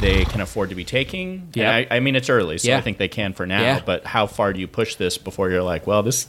they 0.00 0.26
can 0.26 0.42
afford 0.42 0.68
to 0.68 0.74
be 0.74 0.84
taking? 0.84 1.48
Yeah. 1.54 1.70
I, 1.74 1.86
I 1.90 2.00
mean, 2.00 2.14
it's 2.16 2.28
early, 2.28 2.58
so 2.58 2.68
Yeah. 2.68 2.76
I 2.76 2.82
think 2.82 2.98
they 2.98 3.08
can 3.08 3.32
for 3.32 3.46
now, 3.46 3.62
Yeah. 3.62 3.80
but 3.84 4.04
how 4.04 4.26
far 4.26 4.52
do 4.52 4.60
you 4.60 4.68
push 4.68 4.96
this 4.96 5.16
before 5.16 5.48
you're 5.50 5.62
like, 5.62 5.86
well, 5.86 6.02
this, 6.02 6.26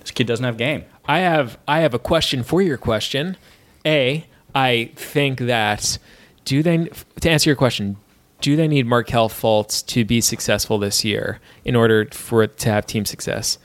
this 0.00 0.10
kid 0.10 0.26
doesn't 0.26 0.44
have 0.44 0.56
game? 0.56 0.84
I 1.06 1.18
have 1.20 1.58
I 1.68 1.80
have 1.80 1.92
a 1.94 1.98
question 1.98 2.42
for 2.42 2.62
your 2.62 2.78
question. 2.78 3.36
A, 3.86 4.26
I 4.54 4.90
think 4.96 5.40
that 5.40 5.98
do 6.44 6.62
they 6.62 6.88
to 7.20 7.30
answer 7.30 7.50
your 7.50 7.56
question, 7.56 7.96
do 8.40 8.56
they 8.56 8.68
need 8.68 8.86
Markelle 8.86 9.28
Fultz 9.28 9.84
to 9.86 10.04
be 10.04 10.20
successful 10.20 10.78
this 10.78 11.04
year 11.04 11.40
in 11.64 11.76
order 11.76 12.06
for 12.12 12.42
it 12.42 12.58
to 12.58 12.70
have 12.70 12.86
team 12.86 13.04
success? 13.04 13.58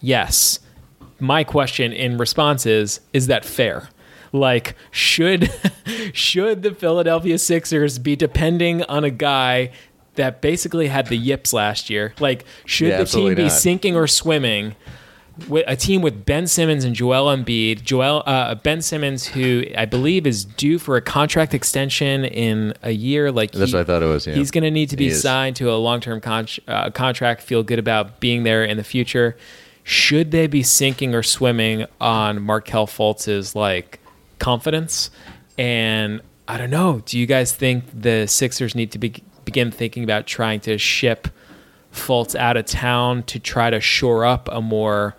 Yes. 0.00 0.58
My 1.20 1.44
question 1.44 1.92
in 1.92 2.18
response 2.18 2.66
is 2.66 3.00
is 3.12 3.28
that 3.28 3.44
fair? 3.44 3.88
Like 4.32 4.74
should 4.90 5.50
should 6.12 6.62
the 6.62 6.74
Philadelphia 6.74 7.38
Sixers 7.38 7.98
be 7.98 8.16
depending 8.16 8.82
on 8.84 9.04
a 9.04 9.10
guy 9.10 9.70
that 10.14 10.40
basically 10.42 10.88
had 10.88 11.06
the 11.06 11.16
yips 11.16 11.52
last 11.52 11.88
year? 11.90 12.12
Like 12.18 12.44
should 12.64 12.88
Yeah, 12.88 12.98
the 12.98 13.04
team 13.04 13.34
be 13.34 13.42
not. 13.44 13.52
sinking 13.52 13.94
or 13.96 14.06
swimming 14.06 14.74
a 15.66 15.76
team 15.76 16.02
with 16.02 16.24
Ben 16.24 16.46
Simmons 16.46 16.84
and 16.84 16.94
Joel 16.94 17.34
Embiid. 17.34 17.82
Joel 17.82 18.22
uh, 18.26 18.54
Ben 18.56 18.82
Simmons, 18.82 19.26
who 19.26 19.64
I 19.76 19.84
believe 19.86 20.26
is 20.26 20.44
due 20.44 20.78
for 20.78 20.96
a 20.96 21.02
contract 21.02 21.54
extension 21.54 22.24
in 22.24 22.74
a 22.82 22.90
year. 22.90 23.32
Like 23.32 23.52
That's 23.52 23.70
he- 23.70 23.76
what 23.76 23.82
I 23.82 23.84
thought 23.84 24.02
it 24.02 24.06
was, 24.06 24.26
yeah. 24.26 24.34
He's 24.34 24.50
going 24.50 24.64
to 24.64 24.70
need 24.70 24.90
to 24.90 24.96
be 24.96 25.10
signed 25.10 25.56
to 25.56 25.70
a 25.70 25.76
long 25.76 26.00
term 26.00 26.20
con- 26.20 26.46
uh, 26.68 26.90
contract. 26.90 27.42
Feel 27.42 27.62
good 27.62 27.78
about 27.78 28.20
being 28.20 28.42
there 28.42 28.64
in 28.64 28.76
the 28.76 28.84
future. 28.84 29.36
Should 29.84 30.30
they 30.30 30.46
be 30.46 30.62
sinking 30.62 31.14
or 31.14 31.22
swimming 31.22 31.86
on 32.00 32.40
Markelle 32.42 32.86
Fultz's 32.86 33.56
like 33.56 33.98
confidence? 34.38 35.10
And 35.58 36.20
I 36.46 36.58
don't 36.58 36.70
know. 36.70 37.02
Do 37.04 37.18
you 37.18 37.26
guys 37.26 37.52
think 37.54 37.84
the 37.92 38.26
Sixers 38.26 38.74
need 38.74 38.92
to 38.92 38.98
be, 38.98 39.14
begin 39.44 39.70
thinking 39.70 40.04
about 40.04 40.26
trying 40.26 40.60
to 40.60 40.78
ship 40.78 41.28
Fultz 41.92 42.34
out 42.34 42.56
of 42.56 42.64
town 42.66 43.22
to 43.24 43.38
try 43.38 43.70
to 43.70 43.80
shore 43.80 44.24
up 44.24 44.48
a 44.52 44.60
more 44.60 45.14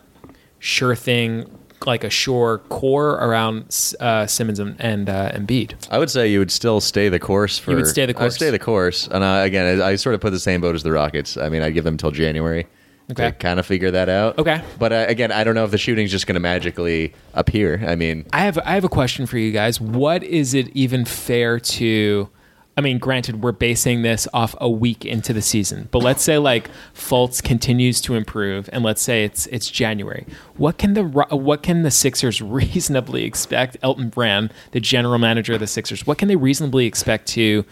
sure 0.64 0.96
thing, 0.96 1.46
like 1.86 2.06
a 2.06 2.10
sure 2.10 2.60
core 2.70 3.12
around 3.16 3.66
uh, 4.00 4.26
Simmons 4.26 4.58
and, 4.60 4.76
and 4.80 5.10
uh, 5.10 5.32
Embiid? 5.34 5.74
I 5.92 6.00
would 6.00 6.10
say 6.10 6.32
you 6.32 6.40
would 6.40 6.52
still 6.52 6.80
stay 6.80 7.10
the 7.10 7.20
course 7.20 7.60
for. 7.60 7.72
You 7.72 7.78
would 7.78 7.88
stay 7.88 8.06
the 8.06 8.14
course. 8.14 8.34
I'd 8.34 8.38
stay 8.38 8.50
the 8.52 8.60
course, 8.60 9.08
and 9.08 9.24
uh, 9.24 9.42
again, 9.44 9.82
I, 9.82 9.90
I 9.90 9.96
sort 9.98 10.16
of 10.16 10.22
put 10.22 10.30
the 10.32 10.40
same 10.40 10.62
boat 10.62 10.76
as 10.76 10.84
the 10.84 10.92
Rockets. 10.92 11.36
I 11.38 11.50
mean, 11.50 11.62
I'd 11.62 11.74
give 11.74 11.84
them 11.84 11.98
till 11.98 12.12
January 12.12 12.66
Okay. 13.12 13.32
to 13.32 13.32
kind 13.34 13.60
of 13.60 13.66
figure 13.66 13.92
that 13.92 14.08
out. 14.08 14.40
Okay. 14.40 14.62
but 14.80 14.94
uh, 14.94 15.06
again, 15.10 15.30
I 15.34 15.44
don't 15.44 15.56
know 15.56 15.66
if 15.66 15.72
the 15.72 15.78
shooting's 15.78 16.10
just 16.10 16.26
going 16.26 16.36
to 16.36 16.40
magically 16.40 17.14
appear. 17.34 17.84
I 17.86 17.96
mean, 17.98 18.26
I 18.32 18.40
have 18.46 18.58
I 18.60 18.76
have 18.76 18.86
a 18.86 18.90
question 18.90 19.26
for 19.26 19.38
you 19.38 19.52
guys. 19.52 19.82
What 19.82 20.24
is 20.24 20.54
it 20.54 20.70
even 20.70 21.04
fair 21.04 21.60
to? 21.60 22.30
I 22.76 22.82
mean, 22.82 22.98
granted, 22.98 23.44
we're 23.44 23.52
basing 23.52 24.02
this 24.02 24.28
off 24.34 24.56
a 24.60 24.70
week 24.70 25.06
into 25.06 25.32
the 25.32 25.44
season, 25.44 25.90
but 25.92 26.00
let's 26.00 26.24
say 26.24 26.40
like 26.40 26.72
Fultz 26.96 27.42
continues 27.44 28.02
to 28.02 28.16
improve, 28.16 28.68
and 28.74 28.84
let's 28.84 29.02
say 29.02 29.24
it's 29.24 29.46
it's 29.48 29.70
January. 29.70 30.26
What 30.58 30.80
can 30.80 30.96
the 30.96 31.04
what 31.04 31.62
can 31.62 31.84
the 31.84 31.92
Sixers 31.92 32.42
reasonably 32.42 33.26
expect? 33.26 33.78
Elton 33.84 34.10
Brand, 34.10 34.52
the 34.72 34.80
general 34.80 35.20
manager 35.20 35.54
of 35.54 35.60
the 35.60 35.68
Sixers, 35.68 36.08
what 36.08 36.18
can 36.18 36.28
they 36.28 36.36
reasonably 36.36 36.88
expect 36.88 37.28
to 37.30 37.64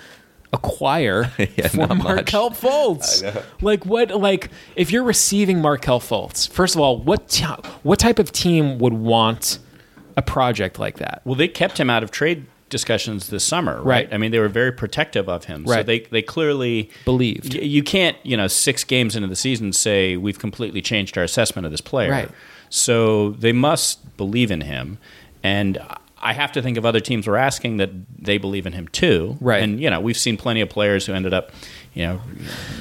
acquire 0.54 1.32
Yeah, 1.56 1.70
for 1.70 1.78
not 1.78 1.98
much. 1.98 2.04
Markelle 2.04 2.52
Fultz? 2.52 3.44
Like 3.62 3.86
what? 3.86 4.12
Like 4.12 4.52
if 4.76 4.92
you're 4.92 5.04
receiving 5.04 5.62
Markelle 5.62 6.00
Fultz, 6.00 6.48
first 6.48 6.76
of 6.76 6.82
all, 6.82 7.00
what 7.00 7.28
t- 7.28 7.46
what 7.82 7.98
type 7.98 8.20
of 8.20 8.32
team 8.32 8.78
would 8.78 8.94
want 8.94 9.58
a 10.16 10.22
project 10.22 10.78
like 10.78 10.98
that? 11.00 11.22
Well, 11.26 11.36
they 11.36 11.48
kept 11.48 11.80
him 11.80 11.90
out 11.90 12.04
of 12.04 12.12
trade 12.12 12.46
discussions 12.72 13.30
this 13.30 13.44
summer, 13.44 13.76
right? 13.78 13.86
Right. 14.06 14.10
I 14.14 14.18
mean, 14.18 14.32
they 14.32 14.40
were 14.40 14.50
very 14.50 14.72
protective 14.72 15.30
of 15.30 15.46
him. 15.46 15.66
So 15.68 15.72
Right. 15.74 15.86
they 15.86 16.00
they 16.00 16.24
clearly 16.24 16.90
Believed. 17.06 17.54
Y- 17.54 17.62
You 17.62 17.84
can't, 17.84 18.18
you 18.24 18.36
know, 18.36 18.48
six 18.48 18.84
games 18.84 19.16
into 19.16 19.28
the 19.28 19.36
season 19.36 19.72
say 19.74 20.18
we've 20.18 20.40
completely 20.40 20.82
changed 20.82 21.16
our 21.20 21.24
assessment 21.24 21.66
of 21.68 21.72
this 21.72 21.82
player. 21.82 22.10
Right. 22.10 22.30
So 22.70 23.32
they 23.32 23.52
must 23.52 24.18
believe 24.18 24.50
in 24.50 24.62
him, 24.62 24.98
and 25.44 25.78
I 26.22 26.34
have 26.34 26.52
to 26.54 26.62
think 26.62 26.78
of 26.78 26.86
other 26.86 27.00
teams 27.00 27.28
were 27.28 27.38
asking 27.38 27.78
that 27.78 27.90
they 28.18 28.38
believe 28.38 28.66
in 28.66 28.74
him 28.74 28.88
too. 28.90 29.38
Right. 29.42 29.62
And 29.64 29.80
you 29.80 29.90
know, 29.90 30.00
we've 30.00 30.18
seen 30.18 30.38
plenty 30.38 30.62
of 30.62 30.70
players 30.70 31.06
who 31.06 31.14
ended 31.14 31.34
up. 31.34 31.52
You 31.94 32.06
know, 32.06 32.22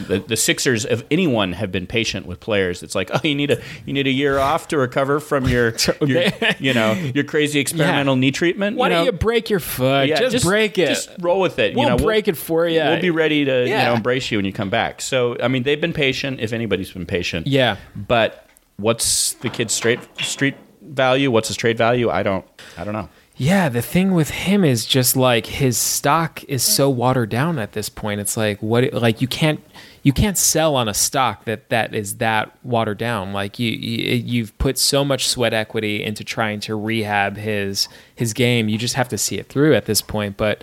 the, 0.06 0.20
the 0.20 0.36
Sixers, 0.36 0.84
if 0.84 1.02
anyone, 1.10 1.52
have 1.54 1.72
been 1.72 1.88
patient 1.88 2.26
with 2.26 2.38
players. 2.38 2.84
It's 2.84 2.94
like, 2.94 3.10
oh, 3.14 3.18
you 3.24 3.34
need 3.34 3.50
a 3.50 3.60
you 3.84 3.92
need 3.92 4.06
a 4.06 4.10
year 4.12 4.38
off 4.38 4.68
to 4.68 4.78
recover 4.78 5.18
from 5.18 5.48
your, 5.48 5.74
your 6.00 6.24
you 6.60 6.72
know, 6.72 6.92
your 6.92 7.24
crazy 7.24 7.58
experimental 7.58 8.14
knee 8.14 8.30
treatment. 8.30 8.76
Why 8.76 8.86
you 8.86 8.90
know? 8.90 8.96
don't 8.98 9.06
you 9.06 9.12
break 9.18 9.50
your 9.50 9.58
foot? 9.58 10.06
Yeah, 10.08 10.28
just, 10.28 10.44
break 10.44 10.78
it. 10.78 10.86
Just 10.86 11.10
roll 11.18 11.40
with 11.40 11.58
it. 11.58 11.74
We'll 11.74 11.84
you 11.84 11.90
know, 11.90 11.96
break 11.96 12.28
it 12.28 12.36
for 12.36 12.68
you. 12.68 12.78
We'll 12.78 13.00
be 13.00 13.10
ready 13.10 13.44
to 13.44 13.64
you 13.66 13.74
know 13.74 13.94
embrace 13.94 14.30
you 14.30 14.38
when 14.38 14.44
you 14.44 14.52
come 14.52 14.70
back. 14.70 15.00
So 15.00 15.36
I 15.40 15.48
mean, 15.48 15.64
they've 15.64 15.80
been 15.80 15.92
patient. 15.92 16.38
If 16.40 16.52
anybody's 16.52 16.92
been 16.92 17.06
patient, 17.06 17.46
Yeah. 17.48 17.78
But 17.96 18.46
what's 18.76 19.34
the 19.34 19.50
kid's 19.50 19.74
straight 19.74 20.00
street 20.20 20.54
value? 20.82 21.30
What's 21.30 21.48
his 21.48 21.56
trade 21.56 21.78
value? 21.78 22.10
I 22.10 22.22
don't. 22.22 22.44
I 22.76 22.84
don't 22.84 22.94
know. 22.94 23.08
Yeah, 23.40 23.70
the 23.70 23.80
thing 23.80 24.12
with 24.12 24.28
him 24.28 24.66
is 24.66 24.84
just 24.84 25.16
like 25.16 25.46
his 25.46 25.78
stock 25.78 26.44
is 26.44 26.62
so 26.62 26.90
watered 26.90 27.30
down 27.30 27.58
at 27.58 27.72
this 27.72 27.88
point. 27.88 28.20
It's 28.20 28.36
like 28.36 28.60
what 28.60 28.92
like 28.92 29.22
you 29.22 29.28
can't 29.28 29.64
you 30.02 30.12
can't 30.12 30.36
sell 30.36 30.76
on 30.76 30.90
a 30.90 30.92
stock 30.92 31.46
that 31.46 31.70
that 31.70 31.94
is 31.94 32.16
that 32.16 32.54
watered 32.62 32.98
down. 32.98 33.32
Like 33.32 33.58
you, 33.58 33.70
you 33.70 34.16
you've 34.16 34.58
put 34.58 34.76
so 34.76 35.06
much 35.06 35.26
sweat 35.26 35.54
equity 35.54 36.04
into 36.04 36.22
trying 36.22 36.60
to 36.60 36.74
rehab 36.74 37.38
his 37.38 37.88
his 38.14 38.34
game. 38.34 38.68
You 38.68 38.76
just 38.76 38.94
have 38.96 39.08
to 39.08 39.16
see 39.16 39.38
it 39.38 39.48
through 39.48 39.74
at 39.74 39.86
this 39.86 40.02
point. 40.02 40.36
But 40.36 40.62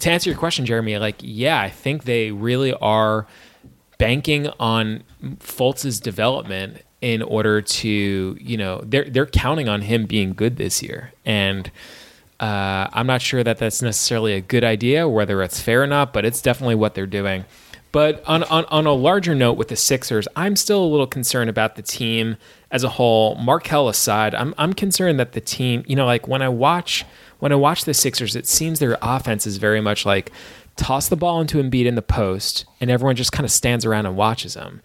to 0.00 0.10
answer 0.10 0.30
your 0.30 0.38
question, 0.38 0.64
Jeremy, 0.64 0.96
like 0.96 1.16
yeah, 1.20 1.60
I 1.60 1.68
think 1.68 2.04
they 2.04 2.32
really 2.32 2.72
are 2.72 3.26
banking 3.98 4.48
on 4.58 5.04
Fultz's 5.38 6.00
development 6.00 6.80
in 7.02 7.20
order 7.20 7.60
to, 7.60 8.38
you 8.40 8.56
know, 8.56 8.80
they're 8.86 9.04
they're 9.04 9.26
counting 9.26 9.68
on 9.68 9.82
him 9.82 10.06
being 10.06 10.32
good 10.32 10.56
this 10.56 10.82
year, 10.82 11.12
and 11.26 11.70
uh, 12.40 12.88
I'm 12.92 13.06
not 13.06 13.22
sure 13.22 13.42
that 13.42 13.58
that's 13.58 13.82
necessarily 13.82 14.34
a 14.34 14.40
good 14.40 14.64
idea, 14.64 15.08
whether 15.08 15.42
it's 15.42 15.60
fair 15.60 15.82
or 15.82 15.86
not, 15.86 16.12
but 16.12 16.24
it's 16.24 16.42
definitely 16.42 16.74
what 16.74 16.94
they're 16.94 17.06
doing. 17.06 17.44
But 17.92 18.22
on, 18.26 18.42
on, 18.44 18.66
on 18.66 18.84
a 18.84 18.92
larger 18.92 19.34
note 19.34 19.54
with 19.54 19.68
the 19.68 19.76
Sixers, 19.76 20.28
I'm 20.36 20.54
still 20.54 20.84
a 20.84 20.86
little 20.86 21.06
concerned 21.06 21.48
about 21.48 21.76
the 21.76 21.82
team 21.82 22.36
as 22.70 22.84
a 22.84 22.90
whole. 22.90 23.36
Markelle 23.36 23.88
aside, 23.88 24.34
I'm 24.34 24.54
I'm 24.58 24.74
concerned 24.74 25.18
that 25.18 25.32
the 25.32 25.40
team, 25.40 25.82
you 25.86 25.96
know, 25.96 26.04
like 26.04 26.28
when 26.28 26.42
I 26.42 26.50
watch 26.50 27.06
when 27.38 27.52
I 27.52 27.54
watch 27.54 27.84
the 27.84 27.94
Sixers, 27.94 28.36
it 28.36 28.46
seems 28.46 28.80
their 28.80 28.98
offense 29.00 29.46
is 29.46 29.56
very 29.56 29.80
much 29.80 30.04
like 30.04 30.30
toss 30.76 31.08
the 31.08 31.16
ball 31.16 31.40
into 31.40 31.56
Embiid 31.56 31.86
in 31.86 31.94
the 31.94 32.02
post, 32.02 32.66
and 32.80 32.90
everyone 32.90 33.16
just 33.16 33.32
kind 33.32 33.46
of 33.46 33.50
stands 33.50 33.86
around 33.86 34.04
and 34.04 34.14
watches 34.16 34.54
them. 34.54 34.82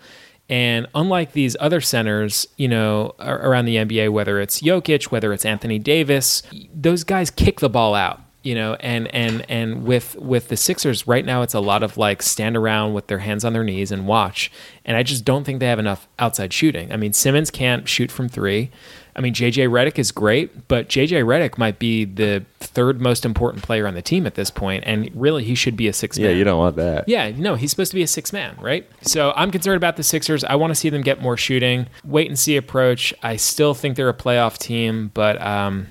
And 0.52 0.88
unlike 0.94 1.32
these 1.32 1.56
other 1.62 1.80
centers, 1.80 2.46
you 2.58 2.68
know, 2.68 3.16
around 3.22 3.66
the 3.66 3.78
NBA, 3.78 4.10
whether 4.12 4.42
it's 4.42 4.62
Jokic, 4.62 5.06
whether 5.06 5.32
it's 5.32 5.46
Anthony 5.46 5.80
Davis, 5.80 6.44
those 6.74 7.06
guys 7.06 7.32
kick 7.32 7.62
the 7.62 7.70
ball 7.70 7.96
out, 7.96 8.20
you 8.44 8.54
know, 8.54 8.76
and 8.82 9.08
and 9.16 9.50
and 9.50 9.86
with 9.86 10.18
with 10.18 10.50
the 10.50 10.58
Sixers 10.58 11.08
right 11.08 11.24
now, 11.24 11.42
it's 11.42 11.54
a 11.54 11.62
lot 11.62 11.84
of 11.84 11.96
like 11.96 12.22
stand 12.22 12.58
around 12.58 12.94
with 12.94 13.08
their 13.08 13.20
hands 13.20 13.46
on 13.46 13.54
their 13.54 13.64
knees 13.64 13.94
and 13.94 14.08
watch. 14.08 14.52
And 14.84 14.98
I 14.98 15.04
just 15.04 15.24
don't 15.24 15.46
think 15.46 15.62
they 15.62 15.68
have 15.68 15.80
enough 15.80 16.10
outside 16.20 16.52
shooting. 16.52 16.92
I 16.92 16.98
mean, 16.98 17.14
Simmons 17.14 17.50
can't 17.50 17.88
shoot 17.88 18.12
from 18.12 18.28
three. 18.28 18.72
I 19.16 19.22
mean, 19.22 19.34
JJ 19.34 19.70
Redick 19.70 20.00
is 20.00 20.12
great, 20.12 20.68
but 20.68 20.88
JJ 20.88 21.24
Redick 21.26 21.58
might 21.58 21.80
be 21.80 22.06
the 22.06 22.46
third 22.60 23.02
most 23.02 23.26
important 23.26 23.64
player 23.64 23.88
on 23.88 23.94
the 23.94 24.02
team 24.02 24.26
at 24.26 24.36
this 24.36 24.50
point, 24.50 24.84
and 24.88 25.10
really 25.14 25.44
he 25.44 25.56
should 25.56 25.76
be 25.76 25.88
a 25.88 25.94
six. 25.94 26.18
yeah, 26.18 26.30
man. 26.30 26.38
you 26.38 26.44
don't 26.44 26.60
want 26.60 26.78
that. 26.78 27.08
Yeah, 27.10 27.32
no, 27.36 27.56
he's 27.56 27.72
supposed 27.72 27.92
to 27.92 27.96
be 27.96 28.04
a 28.04 28.08
six 28.08 28.32
man, 28.32 28.56
right? 28.60 28.90
So 29.02 29.34
I'm 29.36 29.52
concerned 29.52 29.78
about 29.78 29.98
the 29.98 30.04
Sixers. 30.04 30.44
I 30.44 30.56
want 30.56 30.72
to 30.72 30.76
see 30.76 30.90
them 30.90 31.02
get 31.02 31.22
more 31.22 31.38
shooting. 31.38 31.88
Wait 32.04 32.28
and 32.28 32.40
see 32.40 32.58
approach. 32.58 33.14
I 33.22 33.36
still 33.36 33.74
think 33.74 33.96
they're 33.98 34.10
a 34.10 34.14
playoff 34.14 34.58
team, 34.58 35.12
but 35.14 35.42
um, 35.42 35.88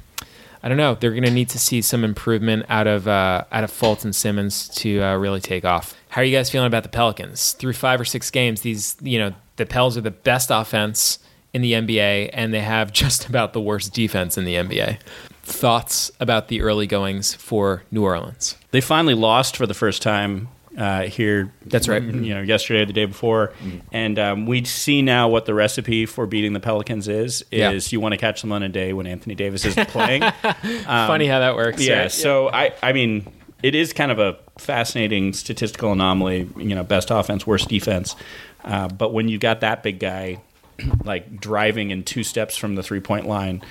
I 0.62 0.68
don't 0.68 0.78
know. 0.78 0.94
They're 0.94 1.12
going 1.12 1.24
to 1.24 1.30
need 1.30 1.48
to 1.50 1.58
see 1.58 1.80
some 1.82 2.04
improvement 2.04 2.66
out 2.68 2.86
of 2.86 3.06
uh, 3.08 3.44
out 3.52 3.64
of 3.64 3.70
Fultz 3.70 4.04
and 4.04 4.14
Simmons 4.14 4.68
to 4.76 5.00
uh, 5.02 5.16
really 5.16 5.40
take 5.40 5.64
off. 5.64 5.94
How 6.10 6.22
are 6.22 6.24
you 6.24 6.36
guys 6.36 6.50
feeling 6.50 6.66
about 6.66 6.82
the 6.82 6.88
Pelicans? 6.88 7.52
Through 7.52 7.74
five 7.74 8.00
or 8.00 8.04
six 8.04 8.30
games, 8.30 8.62
these 8.62 8.96
you 9.00 9.18
know 9.18 9.34
the 9.56 9.66
Pels 9.66 9.96
are 9.96 10.02
the 10.02 10.10
best 10.10 10.50
offense 10.50 11.19
in 11.52 11.62
the 11.62 11.72
NBA, 11.72 12.30
and 12.32 12.52
they 12.52 12.60
have 12.60 12.92
just 12.92 13.28
about 13.28 13.52
the 13.52 13.60
worst 13.60 13.92
defense 13.92 14.38
in 14.38 14.44
the 14.44 14.54
NBA. 14.54 14.98
Thoughts 15.42 16.10
about 16.20 16.48
the 16.48 16.60
early 16.60 16.86
goings 16.86 17.34
for 17.34 17.82
New 17.90 18.04
Orleans? 18.04 18.56
They 18.70 18.80
finally 18.80 19.14
lost 19.14 19.56
for 19.56 19.66
the 19.66 19.74
first 19.74 20.02
time 20.02 20.48
uh, 20.78 21.02
here. 21.02 21.52
That's 21.66 21.88
right. 21.88 22.02
You 22.02 22.34
know, 22.34 22.42
yesterday 22.42 22.82
or 22.82 22.86
the 22.86 22.92
day 22.92 23.04
before, 23.04 23.52
and 23.90 24.18
um, 24.18 24.46
we 24.46 24.64
see 24.64 25.02
now 25.02 25.28
what 25.28 25.46
the 25.46 25.54
recipe 25.54 26.06
for 26.06 26.26
beating 26.26 26.52
the 26.52 26.60
Pelicans 26.60 27.08
is. 27.08 27.44
Yeah. 27.50 27.70
Is 27.70 27.92
you 27.92 28.00
want 28.00 28.12
to 28.12 28.18
catch 28.18 28.40
them 28.42 28.52
on 28.52 28.62
a 28.62 28.68
day 28.68 28.92
when 28.92 29.06
Anthony 29.06 29.34
Davis 29.34 29.64
isn't 29.64 29.88
playing. 29.90 30.22
Funny 30.22 31.26
how 31.26 31.40
that 31.40 31.56
works. 31.56 31.84
yeah. 31.84 32.02
right? 32.02 32.12
So 32.12 32.48
I, 32.48 32.72
I 32.82 32.92
mean, 32.92 33.26
it 33.62 33.74
is 33.74 33.92
kind 33.92 34.12
of 34.12 34.18
a 34.18 34.38
fascinating 34.58 35.32
statistical 35.32 35.92
anomaly. 35.92 36.48
You 36.56 36.74
know, 36.74 36.84
best 36.84 37.10
offense, 37.10 37.46
worst 37.46 37.68
defense. 37.68 38.14
Uh, 38.62 38.88
but 38.88 39.12
when 39.12 39.28
you 39.28 39.38
got 39.38 39.60
that 39.60 39.82
big 39.82 39.98
guy, 39.98 40.40
like 41.04 41.40
driving 41.40 41.90
in 41.90 42.04
two 42.04 42.22
steps 42.22 42.56
from 42.56 42.74
the 42.74 42.82
three 42.82 43.00
point 43.00 43.26
line, 43.26 43.62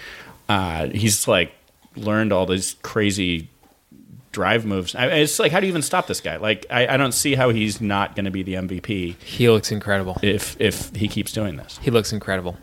uh, 0.47 0.87
he's 0.87 1.27
like 1.27 1.51
learned 1.95 2.31
all 2.31 2.45
these 2.45 2.75
crazy 2.81 3.49
drive 4.31 4.65
moves. 4.65 4.95
I, 4.95 5.07
it's 5.07 5.39
like, 5.39 5.51
how 5.51 5.59
do 5.59 5.65
you 5.65 5.71
even 5.71 5.81
stop 5.81 6.07
this 6.07 6.21
guy? 6.21 6.37
Like, 6.37 6.65
I, 6.69 6.87
I 6.87 6.97
don't 6.97 7.13
see 7.13 7.35
how 7.35 7.49
he's 7.49 7.81
not 7.81 8.15
going 8.15 8.25
to 8.25 8.31
be 8.31 8.43
the 8.43 8.53
MVP 8.53 9.15
he 9.21 9.49
looks 9.49 9.71
incredible. 9.71 10.17
if 10.21 10.59
if 10.59 10.95
he 10.95 11.07
keeps 11.07 11.31
doing 11.31 11.57
this. 11.57 11.79
He 11.81 11.91
looks 11.91 12.13
incredible. 12.13 12.57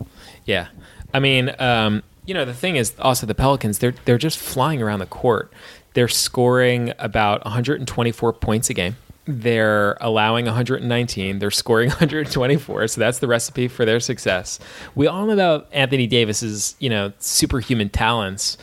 Yeah, 0.45 0.67
I 1.13 1.19
mean, 1.19 1.53
um, 1.59 2.03
you 2.25 2.33
know, 2.33 2.45
the 2.45 2.53
thing 2.53 2.75
is 2.75 2.93
also 2.99 3.25
the 3.25 3.35
Pelicans. 3.35 3.79
They're 3.79 3.93
they're 4.05 4.17
just 4.17 4.37
flying 4.37 4.81
around 4.81 4.99
the 4.99 5.05
court. 5.05 5.51
They're 5.93 6.07
scoring 6.07 6.93
about 6.99 7.43
124 7.43 8.33
points 8.33 8.69
a 8.69 8.73
game. 8.73 8.97
They're 9.27 9.97
allowing 9.99 10.45
119. 10.45 11.39
They're 11.39 11.51
scoring 11.51 11.89
124. 11.89 12.87
So 12.87 12.99
that's 12.99 13.19
the 13.19 13.27
recipe 13.27 13.67
for 13.67 13.85
their 13.85 13.99
success. 13.99 14.59
We 14.95 15.07
all 15.07 15.25
know 15.25 15.33
about 15.33 15.67
Anthony 15.71 16.07
Davis's, 16.07 16.75
you 16.79 16.89
know, 16.89 17.11
superhuman 17.19 17.89
talents, 17.89 18.57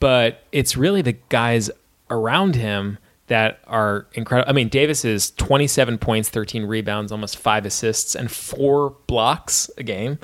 but 0.00 0.42
it's 0.52 0.76
really 0.76 1.02
the 1.02 1.16
guys 1.28 1.70
around 2.10 2.56
him 2.56 2.98
that 3.28 3.60
are 3.66 4.06
incredible. 4.14 4.50
I 4.50 4.52
mean, 4.52 4.68
Davis 4.68 5.04
is 5.04 5.30
27 5.32 5.98
points, 5.98 6.28
13 6.28 6.64
rebounds, 6.64 7.12
almost 7.12 7.38
five 7.38 7.64
assists, 7.64 8.14
and 8.14 8.30
four 8.30 8.96
blocks 9.06 9.70
a 9.78 9.82
game. 9.82 10.18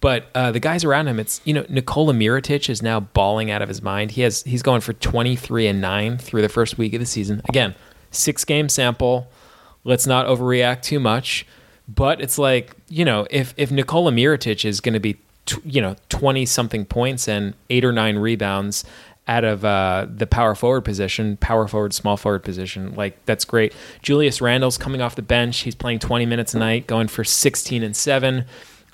But 0.00 0.26
uh, 0.34 0.52
the 0.52 0.60
guys 0.60 0.84
around 0.84 1.08
him, 1.08 1.18
it's 1.18 1.40
you 1.44 1.54
know 1.54 1.64
Nikola 1.68 2.12
Mirotic 2.12 2.68
is 2.68 2.82
now 2.82 3.00
balling 3.00 3.50
out 3.50 3.62
of 3.62 3.68
his 3.68 3.82
mind. 3.82 4.10
He 4.12 4.22
has 4.22 4.42
he's 4.42 4.62
going 4.62 4.80
for 4.80 4.92
23 4.92 5.66
and 5.66 5.80
nine 5.80 6.18
through 6.18 6.42
the 6.42 6.48
first 6.48 6.76
week 6.76 6.92
of 6.94 7.00
the 7.00 7.06
season. 7.06 7.40
Again, 7.48 7.74
six 8.10 8.44
game 8.44 8.68
sample. 8.68 9.28
Let's 9.86 10.06
not 10.06 10.26
overreact 10.26 10.82
too 10.82 11.00
much. 11.00 11.46
But 11.88 12.20
it's 12.20 12.38
like 12.38 12.74
you 12.88 13.04
know 13.04 13.26
if 13.30 13.54
if 13.56 13.70
Nikola 13.70 14.10
Mirotic 14.10 14.64
is 14.64 14.80
going 14.80 14.94
to 14.94 15.00
be 15.00 15.14
tw- 15.46 15.64
you 15.64 15.80
know 15.80 15.96
20 16.08 16.44
something 16.44 16.84
points 16.84 17.28
and 17.28 17.54
eight 17.70 17.84
or 17.84 17.92
nine 17.92 18.16
rebounds 18.18 18.84
out 19.28 19.44
of 19.44 19.64
uh, 19.64 20.06
the 20.08 20.26
power 20.26 20.54
forward 20.54 20.82
position, 20.82 21.36
power 21.38 21.66
forward, 21.66 21.92
small 21.92 22.16
forward 22.16 22.44
position. 22.44 22.94
Like 22.94 23.24
that's 23.24 23.44
great. 23.44 23.74
Julius 24.02 24.40
Randle's 24.40 24.78
coming 24.78 25.00
off 25.00 25.16
the 25.16 25.22
bench. 25.22 25.60
He's 25.60 25.74
playing 25.74 25.98
20 25.98 26.26
minutes 26.26 26.54
a 26.54 26.58
night, 26.58 26.86
going 26.86 27.08
for 27.08 27.24
16 27.24 27.82
and 27.82 27.96
seven. 27.96 28.44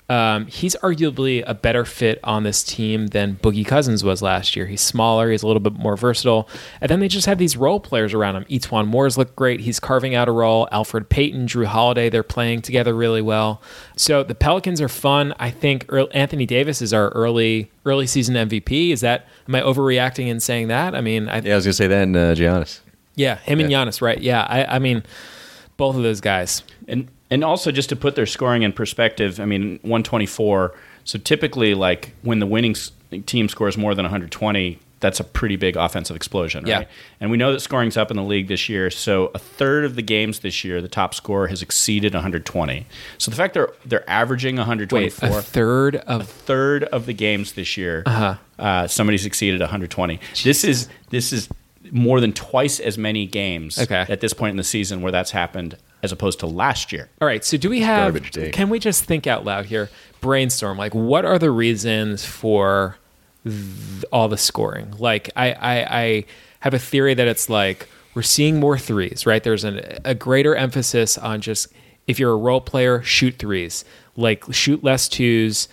Um, 0.09 0.47
he's 0.47 0.75
arguably 0.77 1.43
a 1.47 1.53
better 1.53 1.85
fit 1.85 2.19
on 2.23 2.43
this 2.43 2.61
team 2.61 3.07
than 3.07 3.37
Boogie 3.37 3.65
Cousins 3.65 4.03
was 4.03 4.21
last 4.21 4.55
year. 4.55 4.65
He's 4.65 4.81
smaller, 4.81 5.31
he's 5.31 5.43
a 5.43 5.47
little 5.47 5.61
bit 5.61 5.73
more 5.73 5.95
versatile. 5.95 6.49
And 6.81 6.89
then 6.89 6.99
they 6.99 7.07
just 7.07 7.25
have 7.25 7.37
these 7.37 7.55
role 7.55 7.79
players 7.79 8.13
around 8.13 8.35
him. 8.35 8.45
E'Twaun 8.45 8.87
Moore's 8.87 9.17
look 9.17 9.35
great. 9.35 9.61
He's 9.61 9.79
carving 9.79 10.13
out 10.13 10.27
a 10.27 10.31
role. 10.31 10.67
Elfrid 10.71 11.07
Payton, 11.09 11.47
Jrue 11.47 11.65
Holiday, 11.65 12.09
they're 12.09 12.21
playing 12.21 12.61
together 12.61 12.93
really 12.93 13.21
well. 13.21 13.61
So 13.95 14.23
the 14.23 14.35
Pelicans 14.35 14.81
are 14.81 14.89
fun. 14.89 15.33
I 15.39 15.49
think 15.49 15.89
Anthony 16.13 16.45
Davis 16.45 16.81
is 16.81 16.93
our 16.93 17.09
early 17.09 17.71
early 17.85 18.07
season 18.07 18.35
MVP. 18.35 18.91
Is 18.91 19.01
that 19.01 19.27
am 19.47 19.55
I 19.55 19.61
overreacting 19.61 20.27
in 20.27 20.39
saying 20.39 20.67
that? 20.67 20.95
I 20.95 21.01
mean, 21.01 21.29
I, 21.29 21.39
yeah, 21.39 21.53
I 21.53 21.55
was 21.55 21.65
gonna 21.65 21.73
say 21.73 21.87
that 21.87 22.03
and 22.03 22.15
uh, 22.15 22.35
Giannis. 22.35 22.81
Yeah, 23.15 23.37
him 23.37 23.59
and 23.59 23.69
Giannis, 23.69 24.01
right? 24.01 24.19
Yeah, 24.19 24.41
I, 24.41 24.65
I 24.65 24.79
mean, 24.79 25.03
both 25.77 25.95
of 25.95 26.03
those 26.03 26.19
guys. 26.19 26.63
And 26.87 27.09
and 27.31 27.43
also 27.43 27.71
just 27.71 27.89
to 27.89 27.95
put 27.95 28.15
their 28.15 28.25
scoring 28.25 28.63
in 28.63 28.73
perspective, 28.73 29.39
I 29.39 29.45
mean, 29.45 29.79
124. 29.81 30.73
So 31.03 31.19
typically, 31.19 31.73
like 31.73 32.13
when 32.21 32.39
the 32.39 32.45
winning 32.47 32.75
team 33.25 33.49
scores 33.49 33.77
more 33.77 33.93
than 33.95 34.03
120, 34.05 34.79
that's 34.99 35.19
a 35.19 35.23
pretty 35.25 35.57
big 35.57 35.75
offensive 35.75 36.15
explosion, 36.15 36.63
right? 36.63 36.69
Yeah. 36.69 36.83
And 37.19 37.29
we 37.29 37.35
know 37.35 37.51
that 37.51 37.59
scoring's 37.59 37.97
up 37.97 38.09
in 38.09 38.15
the 38.15 38.23
league 38.23 38.47
this 38.47 38.69
year. 38.69 38.89
So 38.89 39.31
a 39.35 39.37
third 39.39 39.83
of 39.83 39.95
the 39.95 40.01
games 40.01 40.39
this 40.39 40.63
year, 40.63 40.81
the 40.81 40.87
top 40.87 41.13
score 41.13 41.47
has 41.47 41.61
exceeded 41.61 42.13
120. 42.13 42.85
So 43.17 43.29
the 43.29 43.35
fact 43.35 43.53
they're 43.53 43.73
they're 43.85 44.09
averaging 44.09 44.55
124, 44.55 45.29
Wait, 45.29 45.37
a 45.37 45.41
third 45.41 45.95
a 45.95 46.09
of 46.09 46.29
third 46.29 46.85
of 46.85 47.05
the 47.05 47.13
games 47.13 47.51
this 47.53 47.75
year, 47.75 48.03
Uh-huh. 48.05 48.35
uh, 48.57 48.87
somebody's 48.87 49.25
exceeded 49.25 49.59
120. 49.59 50.21
This 50.43 50.63
is 50.63 50.87
this 51.09 51.33
is 51.33 51.49
more 51.93 52.19
than 52.19 52.33
twice 52.33 52.79
as 52.79 52.97
many 52.97 53.25
games 53.27 53.77
Okay. 53.77 54.03
at 54.09 54.19
this 54.19 54.33
point 54.33 54.51
in 54.51 54.57
the 54.57 54.63
season 54.63 55.01
where 55.01 55.11
that's 55.11 55.29
happened 55.31 55.77
as 56.01 56.11
opposed 56.11 56.39
to 56.39 56.47
last 56.47 56.91
year. 56.91 57.07
All 57.21 57.27
right. 57.27 57.45
So 57.45 57.55
do 57.55 57.69
we 57.69 57.81
have? 57.81 58.19
Can 58.51 58.67
we 58.69 58.79
just 58.79 59.05
think 59.05 59.27
out 59.27 59.45
loud 59.45 59.67
here? 59.67 59.89
Brainstorm. 60.19 60.77
Like, 60.77 60.93
what 60.95 61.23
are 61.23 61.37
the 61.39 61.51
reasons 61.51 62.25
for 62.25 62.97
th- 63.45 64.03
all 64.11 64.27
the 64.27 64.37
scoring? 64.37 64.95
Like, 64.97 65.29
I, 65.35 65.51
I, 65.53 65.99
I 66.01 66.25
have 66.61 66.73
a 66.73 66.79
theory 66.79 67.13
that 67.13 67.27
it's 67.27 67.47
like 67.47 67.87
we're 68.15 68.21
seeing 68.23 68.59
more 68.59 68.77
threes. 68.77 69.25
Right. 69.25 69.43
There's 69.43 69.63
an, 69.63 69.79
a 70.03 70.15
greater 70.15 70.55
emphasis 70.55 71.17
on 71.17 71.41
just 71.41 71.67
if 72.07 72.19
you're 72.19 72.33
a 72.33 72.37
role 72.37 72.59
player, 72.61 73.01
shoot 73.03 73.35
threes. 73.37 73.85
Like, 74.17 74.43
shoot 74.51 74.83
less 74.83 75.07
twos. 75.07 75.67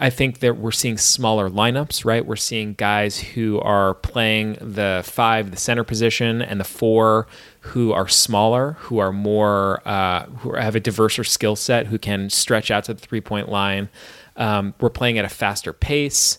I 0.00 0.10
think 0.10 0.40
that 0.40 0.56
we're 0.56 0.70
seeing 0.72 0.96
smaller 0.98 1.50
lineups, 1.50 2.04
right? 2.04 2.24
We're 2.24 2.36
seeing 2.36 2.74
guys 2.74 3.18
who 3.18 3.60
are 3.60 3.94
playing 3.94 4.58
the 4.60 5.02
five, 5.04 5.50
the 5.50 5.56
center 5.56 5.84
position, 5.84 6.40
and 6.40 6.60
the 6.60 6.64
four, 6.64 7.26
who 7.60 7.92
are 7.92 8.08
smaller, 8.08 8.72
who 8.80 8.98
are 8.98 9.12
more, 9.12 9.86
uh, 9.86 10.26
who 10.26 10.54
have 10.54 10.76
a 10.76 10.80
diverser 10.80 11.26
skill 11.26 11.56
set, 11.56 11.86
who 11.86 11.98
can 11.98 12.30
stretch 12.30 12.70
out 12.70 12.84
to 12.84 12.94
the 12.94 13.00
three 13.00 13.20
point 13.20 13.48
line. 13.48 13.88
Um, 14.36 14.74
we're 14.80 14.90
playing 14.90 15.18
at 15.18 15.24
a 15.24 15.28
faster 15.28 15.72
pace, 15.72 16.38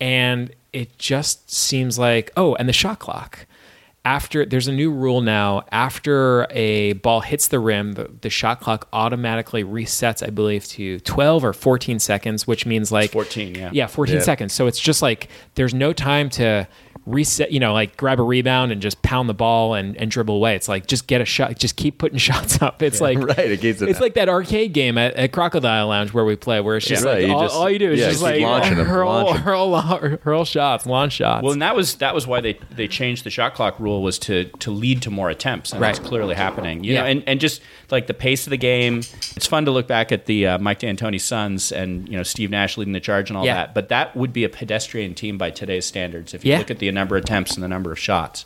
and 0.00 0.52
it 0.72 0.98
just 0.98 1.50
seems 1.50 1.98
like 1.98 2.30
oh, 2.36 2.54
and 2.56 2.68
the 2.68 2.72
shot 2.72 2.98
clock. 2.98 3.46
After 4.08 4.46
there's 4.46 4.68
a 4.68 4.72
new 4.72 4.90
rule 4.90 5.20
now. 5.20 5.64
After 5.70 6.46
a 6.50 6.94
ball 6.94 7.20
hits 7.20 7.48
the 7.48 7.58
rim, 7.58 7.92
the, 7.92 8.10
the 8.22 8.30
shot 8.30 8.58
clock 8.60 8.88
automatically 8.90 9.62
resets. 9.64 10.26
I 10.26 10.30
believe 10.30 10.64
to 10.68 10.98
12 11.00 11.44
or 11.44 11.52
14 11.52 11.98
seconds, 11.98 12.46
which 12.46 12.64
means 12.64 12.90
like 12.90 13.10
14, 13.10 13.54
yeah. 13.54 13.70
yeah, 13.70 13.86
14 13.86 14.14
Yeah. 14.16 14.20
seconds. 14.22 14.54
So 14.54 14.66
it's 14.66 14.80
just 14.80 15.02
like 15.02 15.28
there's 15.56 15.74
no 15.74 15.92
time 15.92 16.30
to 16.30 16.66
reset, 17.06 17.50
you 17.52 17.60
know, 17.60 17.72
like 17.72 17.96
grab 17.96 18.20
a 18.20 18.22
rebound 18.22 18.72
and 18.72 18.82
just 18.82 19.00
pound 19.02 19.28
the 19.28 19.34
ball 19.34 19.74
and, 19.74 19.96
and 19.96 20.10
dribble 20.10 20.34
away. 20.36 20.54
It's 20.54 20.68
like 20.68 20.86
just 20.86 21.06
get 21.06 21.20
a 21.20 21.24
shot, 21.24 21.58
just 21.58 21.76
keep 21.76 21.98
putting 21.98 22.18
shots 22.28 22.60
up. 22.62 22.82
It's 22.82 23.00
like 23.00 23.18
Right, 23.18 23.38
it 23.38 23.60
keeps 23.60 23.80
it 23.82 23.88
it's 23.88 23.98
up. 23.98 24.02
like 24.02 24.14
that 24.14 24.28
arcade 24.28 24.72
game 24.72 24.98
at, 24.98 25.14
at 25.14 25.32
Crocodile 25.32 25.88
Lounge 25.88 26.12
where 26.12 26.24
we 26.24 26.36
play, 26.36 26.60
where 26.60 26.76
it's 26.76 26.86
just 26.86 27.04
Yeah. 27.04 27.10
like 27.10 27.18
Right, 27.20 27.26
you 27.28 27.34
all, 27.34 27.42
just- 27.42 27.54
all 27.54 27.70
you 27.70 27.78
do 27.78 27.92
is 27.92 28.00
yeah, 28.00 28.10
just 28.10 28.22
like 28.22 28.40
launching 28.40 28.78
'em, 28.78 28.86
hurl, 28.86 29.08
launch 29.08 29.36
'em. 29.36 29.42
hurl, 29.42 30.18
hurl 30.22 30.44
shots, 30.44 30.86
launch 30.86 31.14
shots. 31.14 31.42
Well, 31.42 31.52
and 31.52 31.62
that 31.62 31.74
was 31.74 31.94
that 31.96 32.14
was 32.14 32.26
why 32.26 32.40
they, 32.40 32.58
they 32.74 32.88
changed 32.88 33.24
the 33.24 33.30
shot 33.30 33.54
clock 33.54 33.78
rule 33.80 34.02
was 34.02 34.18
to 34.20 34.44
to 34.58 34.70
lead 34.70 35.02
to 35.02 35.10
more 35.10 35.30
attempts, 35.30 35.72
and 35.72 35.82
that's 35.82 35.98
clearly 35.98 36.34
happening. 36.34 36.84
You 36.84 36.94
Yeah. 36.94 37.00
know, 37.02 37.06
and, 37.06 37.22
and 37.26 37.40
just 37.40 37.62
like 37.90 38.06
the 38.06 38.14
pace 38.14 38.46
of 38.46 38.50
the 38.50 38.56
game, 38.58 38.98
it's 39.36 39.46
fun 39.46 39.64
to 39.64 39.70
look 39.70 39.86
back 39.88 40.12
at 40.12 40.26
the 40.26 40.46
uh, 40.46 40.58
Mike 40.58 40.80
D'Antoni 40.80 41.20
Suns 41.20 41.72
and 41.72 42.08
you 42.08 42.16
know 42.16 42.22
Steve 42.22 42.50
Nash 42.50 42.76
leading 42.76 42.92
the 42.92 43.00
charge 43.00 43.30
and 43.30 43.36
all 43.36 43.44
Yeah. 43.46 43.54
that. 43.54 43.74
But 43.74 43.88
that 43.88 44.14
would 44.16 44.32
be 44.32 44.44
a 44.44 44.48
pedestrian 44.48 45.14
team 45.14 45.38
by 45.38 45.50
today's 45.50 45.86
standards 45.86 46.34
if 46.34 46.44
you 46.44 46.52
Yeah. 46.52 46.58
look 46.58 46.70
at 46.70 46.78
the 46.78 46.87
number 46.92 47.16
of 47.16 47.24
attempts 47.24 47.54
and 47.54 47.62
the 47.62 47.68
number 47.68 47.92
of 47.92 47.98
shots. 47.98 48.44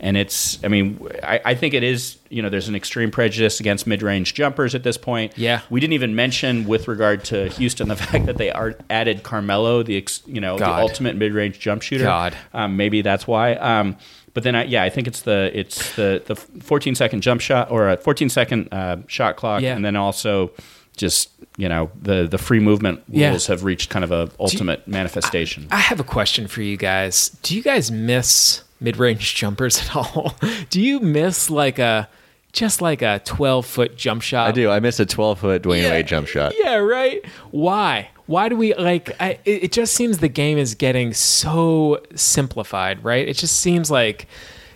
And 0.00 0.16
it's, 0.16 0.62
I 0.64 0.68
mean, 0.68 1.06
I, 1.22 1.40
I 1.44 1.54
think 1.54 1.72
it 1.72 1.82
is. 1.84 2.18
You 2.28 2.42
know, 2.42 2.48
there's 2.48 2.68
an 2.68 2.74
extreme 2.74 3.10
prejudice 3.12 3.60
against 3.60 3.86
mid-range 3.86 4.34
jumpers 4.34 4.74
at 4.74 4.82
this 4.82 4.96
point. 4.98 5.38
Yeah. 5.38 5.60
we 5.70 5.78
didn't 5.78 5.92
even 5.92 6.16
mention 6.16 6.66
with 6.66 6.88
regard 6.88 7.24
to 7.26 7.48
Houston 7.50 7.86
the 7.88 7.94
fact 8.06 8.26
that 8.26 8.36
they 8.36 8.50
are 8.50 8.74
added 8.90 9.22
Carmelo, 9.22 9.82
the 9.84 9.96
ex, 9.96 10.20
you 10.26 10.40
know 10.40 10.58
the 10.58 10.68
ultimate 10.68 11.14
mid-range 11.16 11.60
jump 11.60 11.82
shooter. 11.82 12.04
God. 12.04 12.36
Um, 12.52 12.76
maybe 12.76 13.02
that's 13.02 13.26
why. 13.28 13.54
Um, 13.54 13.96
but 14.32 14.42
then, 14.42 14.56
I, 14.56 14.64
yeah, 14.64 14.82
I 14.82 14.90
think 14.90 15.06
it's 15.06 15.22
the 15.22 15.52
it's 15.54 15.94
the 15.94 16.20
the 16.26 16.34
14 16.34 16.96
second 16.96 17.20
jump 17.20 17.40
shot 17.40 17.70
or 17.70 17.88
a 17.88 17.96
14 17.96 18.28
second 18.28 18.68
uh, 18.72 18.96
shot 19.06 19.36
clock, 19.36 19.62
Yeah. 19.62 19.76
and 19.76 19.84
then 19.84 19.94
also 19.94 20.50
just 20.96 21.30
you 21.56 21.68
know 21.68 21.90
the 22.00 22.26
the 22.26 22.38
free 22.38 22.60
movement 22.60 23.02
Yeah. 23.08 23.30
rules 23.30 23.46
have 23.48 23.64
reached 23.64 23.90
kind 23.90 24.04
of 24.04 24.10
a 24.12 24.30
ultimate 24.40 24.86
manifestation. 24.88 25.66
I 25.70 25.76
have 25.78 26.00
a 26.00 26.04
question 26.04 26.46
for 26.48 26.62
you 26.62 26.76
guys. 26.76 27.30
Do 27.42 27.56
you 27.56 27.62
guys 27.62 27.90
miss 27.90 28.62
mid-range 28.80 29.34
jumpers 29.34 29.80
at 29.82 29.96
all? 29.96 30.34
Do 30.70 30.80
you 30.80 31.00
miss 31.00 31.50
like 31.50 31.78
a 31.78 32.08
just 32.52 32.80
like 32.80 33.02
a 33.02 33.20
12 33.24 33.66
foot 33.66 33.96
jump 33.96 34.22
shot? 34.22 34.48
I 34.48 34.52
do. 34.52 34.70
I 34.70 34.78
miss 34.78 35.00
a 35.00 35.06
12 35.06 35.40
foot 35.40 35.62
Dwyane 35.62 35.90
Wade 35.90 36.06
jump 36.06 36.28
shot. 36.28 36.52
Yeah, 36.56 36.76
right. 36.76 37.24
Why? 37.50 38.10
Why 38.26 38.48
do 38.48 38.56
we 38.56 38.72
like? 38.74 39.10
I, 39.20 39.38
it 39.44 39.64
it 39.64 39.72
just 39.72 39.94
seems 39.94 40.18
the 40.18 40.28
game 40.28 40.56
is 40.58 40.74
getting 40.74 41.12
so 41.12 42.00
simplified, 42.14 43.04
right? 43.04 43.26
It 43.28 43.34
just 43.36 43.56
seems 43.60 43.90
like 43.90 44.26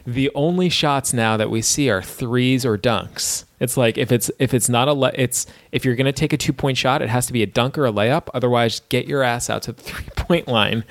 the 0.06 0.30
only 0.34 0.68
shots 0.68 1.12
now 1.12 1.36
that 1.36 1.50
we 1.50 1.62
see 1.62 1.88
are 1.90 2.02
threes 2.02 2.64
or 2.66 2.76
dunks. 2.76 3.44
It's 3.60 3.76
like 3.76 3.98
if 3.98 4.12
it's 4.12 4.30
if 4.38 4.54
it's 4.54 4.68
not 4.68 4.88
a 4.88 4.92
le- 4.92 5.12
it's 5.14 5.46
if 5.72 5.84
you're 5.84 5.96
gonna 5.96 6.12
take 6.12 6.32
a 6.32 6.36
two 6.36 6.52
point 6.52 6.76
shot, 6.78 7.02
it 7.02 7.08
has 7.08 7.26
to 7.26 7.32
be 7.32 7.42
a 7.42 7.46
dunk 7.46 7.76
or 7.78 7.86
a 7.86 7.92
layup. 7.92 8.28
Otherwise, 8.34 8.80
get 8.88 9.06
your 9.06 9.22
ass 9.22 9.50
out 9.50 9.62
to 9.62 9.72
the 9.72 9.82
three 9.82 10.06
point 10.16 10.48
line. 10.48 10.84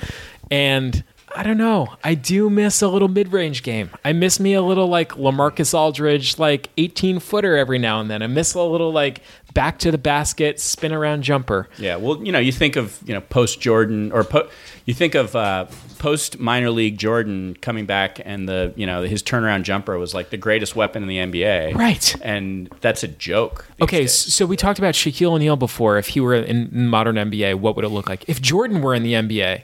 And 0.52 1.04
I 1.38 1.44
don't 1.44 1.58
know. 1.58 1.88
I 2.04 2.16
do 2.16 2.50
miss 2.50 2.82
a 2.82 2.88
little 2.88 3.08
mid 3.08 3.32
range 3.32 3.62
game. 3.62 3.92
I 4.04 4.12
miss 4.12 4.40
me 4.40 4.56
a 4.56 4.62
little 4.64 4.88
like 4.88 5.10
Lamarcus 5.10 5.72
Aldridge, 5.76 6.40
like 6.40 6.70
18 6.78 7.20
footer 7.20 7.56
every 7.56 7.78
now 7.78 8.02
and 8.02 8.10
then. 8.10 8.24
I 8.24 8.28
miss 8.28 8.56
a 8.56 8.62
little 8.64 8.92
like 8.92 9.22
back 9.54 9.78
to 9.80 9.92
the 9.92 10.00
basket, 10.00 10.60
spin 10.60 10.92
around 10.92 11.22
jumper. 11.22 11.70
Yeah, 11.78 11.98
well, 11.98 12.24
you 12.26 12.32
know, 12.32 12.40
you 12.40 12.52
think 12.52 12.76
of 12.76 13.00
you 13.06 13.14
know 13.14 13.22
post 13.22 13.62
Jordan 13.62 14.12
or 14.12 14.24
po- 14.24 14.50
you 14.86 14.96
think 14.96 15.14
of 15.14 15.36
uh, 15.36 15.66
post 16.00 16.40
minor 16.40 16.72
league 16.72 16.98
Jordan 16.98 17.56
coming 17.62 17.86
back, 17.86 18.20
and 18.26 18.50
the 18.50 18.74
you 18.76 18.88
know 18.88 19.04
his 19.04 19.22
turnaround 19.22 19.62
jumper 19.62 19.98
was 20.00 20.16
like 20.16 20.32
the 20.32 20.38
greatest 20.38 20.76
weapon 20.76 21.04
in 21.04 21.10
the 21.10 21.18
NBA, 21.18 21.76
Right. 21.76 22.16
And 22.24 22.68
that's 22.82 23.04
a 23.04 23.08
joke. 23.08 23.68
Okay, 23.80 24.02
days. 24.02 24.14
so 24.14 24.48
we 24.48 24.58
talked 24.58 24.80
about 24.80 24.96
Shaquille 24.96 25.34
O'Neal 25.34 25.56
before. 25.56 26.00
If 26.00 26.08
he 26.08 26.20
were 26.20 26.34
in 26.34 26.88
modern 26.88 27.16
NBA, 27.16 27.56
what 27.60 27.76
would 27.76 27.86
it 27.86 27.90
look 27.90 28.10
like? 28.10 28.28
If 28.28 28.42
Jordan 28.42 28.82
were 28.82 28.96
in 28.96 29.04
the 29.04 29.14
NBA, 29.14 29.62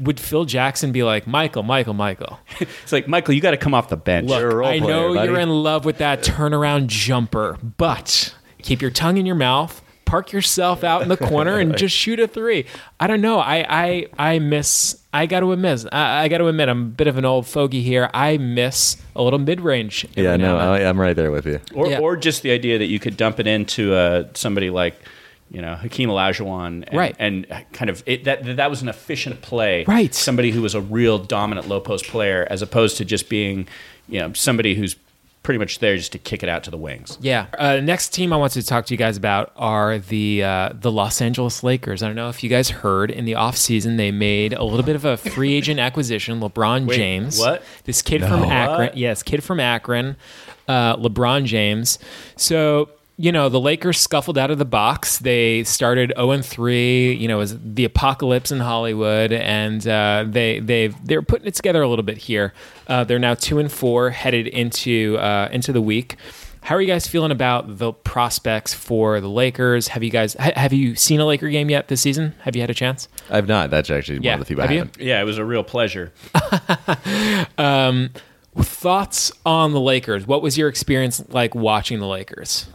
would 0.00 0.18
Phil 0.20 0.44
Jackson 0.44 0.92
be 0.92 1.02
like, 1.02 1.26
Michael, 1.26 1.62
Michael, 1.62 1.94
Michael? 1.94 2.38
it's 2.60 2.92
like 2.92 3.08
Michael, 3.08 3.34
you 3.34 3.40
got 3.40 3.52
to 3.52 3.56
come 3.56 3.74
off 3.74 3.88
the 3.88 3.96
bench. 3.96 4.28
Look, 4.28 4.40
You're 4.40 4.50
a 4.50 4.54
role 4.56 4.68
I 4.68 4.78
know 4.78 5.14
buddy. 5.14 5.28
you're 5.30 5.40
in 5.40 5.50
love 5.50 5.84
with 5.84 5.98
that 5.98 6.22
turnaround 6.22 6.86
jumper, 6.88 7.58
but 7.76 8.34
keep 8.62 8.80
your 8.82 8.90
tongue 8.90 9.16
in 9.18 9.26
your 9.26 9.36
mouth. 9.36 9.82
Park 10.04 10.30
yourself 10.30 10.84
out 10.84 11.02
in 11.02 11.08
the 11.08 11.16
corner 11.16 11.58
and 11.58 11.76
just 11.78 11.92
shoot 11.92 12.20
a 12.20 12.28
three. 12.28 12.66
I 13.00 13.08
don't 13.08 13.20
know. 13.20 13.40
I 13.40 13.66
I 13.68 14.06
I 14.34 14.38
miss. 14.38 15.00
I 15.12 15.26
got 15.26 15.40
to 15.40 15.50
admit. 15.50 15.84
I, 15.90 16.22
I 16.24 16.28
got 16.28 16.38
to 16.38 16.46
admit. 16.46 16.68
I'm 16.68 16.82
a 16.82 16.84
bit 16.84 17.08
of 17.08 17.18
an 17.18 17.24
old 17.24 17.48
fogey 17.48 17.82
here. 17.82 18.08
I 18.14 18.36
miss 18.36 18.98
a 19.16 19.22
little 19.24 19.40
mid 19.40 19.60
range. 19.60 20.06
Yeah, 20.14 20.36
no, 20.36 20.58
I, 20.58 20.88
I'm 20.88 21.00
right 21.00 21.16
there 21.16 21.32
with 21.32 21.44
you. 21.46 21.58
or, 21.74 21.88
Yeah. 21.88 21.98
or 21.98 22.16
just 22.16 22.42
the 22.42 22.52
idea 22.52 22.78
that 22.78 22.86
you 22.86 23.00
could 23.00 23.16
dump 23.16 23.40
it 23.40 23.48
into 23.48 23.94
uh, 23.94 24.28
somebody 24.34 24.70
like 24.70 24.94
you 25.50 25.62
know 25.62 25.74
Hakeem 25.74 26.08
Olajuwon, 26.08 26.84
and, 26.88 26.92
Right. 26.92 27.14
and 27.18 27.46
kind 27.72 27.88
of 27.90 28.02
it, 28.06 28.24
that 28.24 28.56
that 28.56 28.70
was 28.70 28.82
an 28.82 28.88
efficient 28.88 29.42
play, 29.42 29.84
Right. 29.86 30.14
Somebody 30.14 30.50
who 30.50 30.62
was 30.62 30.74
a 30.74 30.80
real 30.80 31.18
dominant 31.18 31.68
low 31.68 31.80
post 31.80 32.06
player, 32.06 32.46
as 32.50 32.62
opposed 32.62 32.96
to 32.98 33.04
just 33.04 33.28
being 33.28 33.66
you 34.08 34.20
know 34.20 34.32
somebody 34.32 34.74
who's 34.74 34.96
pretty 35.42 35.58
much 35.58 35.78
there 35.78 35.96
just 35.96 36.10
to 36.10 36.18
kick 36.18 36.42
it 36.42 36.48
out 36.48 36.64
to 36.64 36.72
the 36.72 36.76
wings. 36.76 37.18
Yeah. 37.20 37.46
Uh, 37.56 37.76
next 37.76 38.08
team 38.12 38.32
I 38.32 38.36
wanted 38.36 38.60
to 38.62 38.66
talk 38.66 38.84
to 38.86 38.92
you 38.94 38.98
guys 38.98 39.16
about 39.16 39.52
are 39.54 39.98
the 39.98 40.42
uh, 40.42 40.70
the 40.74 40.90
Los 40.90 41.20
Angeles 41.22 41.62
Lakers. 41.62 42.02
I 42.02 42.08
don't 42.08 42.16
know 42.16 42.28
if 42.28 42.42
you 42.42 42.50
guys 42.50 42.68
heard 42.68 43.12
in 43.12 43.26
the 43.26 43.34
offseason 43.34 43.96
they 43.96 44.10
made 44.10 44.52
a 44.54 44.64
little 44.64 44.82
bit 44.84 44.96
of 44.96 45.04
a 45.04 45.16
free 45.16 45.54
agent 45.58 45.78
acquisition, 45.78 46.40
LeBron 46.40 46.88
Wait, 46.88 46.96
James. 46.96 47.38
what? 47.38 47.62
This 47.84 48.02
kid 48.02 48.22
from 48.22 48.42
Akron. 48.42 48.90
Yes, 48.98 49.22
kid 49.22 49.44
from 49.44 49.60
Akron, 49.60 50.16
uh, 50.66 50.96
LeBron 50.96 51.44
James. 51.44 52.00
So 52.36 52.88
you 53.18 53.32
know, 53.32 53.48
the 53.48 53.58
Lakers 53.60 53.98
scuffled 53.98 54.36
out 54.36 54.50
of 54.50 54.58
the 54.58 54.64
box. 54.66 55.18
They 55.18 55.64
started 55.64 56.12
0 56.16 56.30
and 56.32 56.44
3. 56.44 57.14
You 57.14 57.28
know, 57.28 57.36
it 57.36 57.38
was 57.38 57.58
the 57.58 57.84
apocalypse 57.84 58.52
in 58.52 58.60
Hollywood, 58.60 59.32
and 59.32 59.86
uh, 59.88 60.24
they 60.28 60.58
they 60.60 60.88
they're 61.04 61.22
putting 61.22 61.46
it 61.48 61.54
together 61.54 61.80
a 61.82 61.88
little 61.88 62.02
bit 62.04 62.18
here. 62.18 62.52
Uh, 62.86 63.04
they're 63.04 63.18
now 63.18 63.34
two 63.34 63.58
and 63.58 63.72
four, 63.72 64.10
headed 64.10 64.46
into 64.46 65.16
uh, 65.18 65.48
into 65.50 65.72
the 65.72 65.80
week. 65.80 66.16
How 66.60 66.74
are 66.74 66.80
you 66.80 66.88
guys 66.88 67.06
feeling 67.06 67.30
about 67.30 67.78
the 67.78 67.92
prospects 67.92 68.74
for 68.74 69.20
the 69.20 69.28
Lakers? 69.28 69.86
Have 69.88 70.02
you 70.02 70.10
guys 70.10 70.34
ha- 70.34 70.50
have 70.56 70.72
you 70.72 70.96
seen 70.96 71.20
a 71.20 71.24
Laker 71.24 71.48
game 71.48 71.70
yet 71.70 71.86
this 71.86 72.00
season? 72.00 72.34
Have 72.42 72.56
you 72.56 72.60
had 72.62 72.70
a 72.70 72.74
chance? 72.74 73.06
I've 73.30 73.46
not. 73.46 73.70
That's 73.70 73.88
actually 73.88 74.18
Yeah. 74.20 74.32
one 74.32 74.40
of 74.40 74.46
the 74.48 74.54
few 74.54 74.60
Have 74.60 74.70
I 74.70 74.72
you? 74.72 74.78
haven't. 74.80 75.00
Yeah, 75.00 75.20
it 75.20 75.24
was 75.24 75.38
a 75.38 75.44
real 75.44 75.62
pleasure. 75.62 76.12
Thoughts 78.58 79.32
on 79.44 79.72
the 79.72 79.80
Lakers? 79.80 80.26
What 80.26 80.40
was 80.42 80.56
your 80.56 80.68
experience 80.68 81.22
like 81.28 81.54
watching 81.54 82.00
the 82.00 82.06
Lakers? 82.06 82.66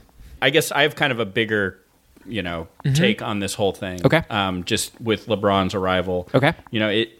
I 0.41 0.49
guess 0.49 0.71
I 0.71 0.81
have 0.83 0.95
kind 0.95 1.11
of 1.11 1.19
a 1.19 1.25
bigger, 1.25 1.79
you 2.25 2.41
know, 2.41 2.67
take 2.93 3.21
on 3.21 3.39
this 3.39 3.53
whole 3.53 3.71
thing. 3.73 3.97
Mm-hmm. 3.99 4.05
Okay. 4.07 4.23
Um, 4.29 4.63
just 4.63 4.99
with 5.01 5.27
LeBron's 5.27 5.73
arrival. 5.75 6.27
Okay. 6.33 6.53
You 6.71 6.79
know, 6.79 6.89
it. 6.89 7.17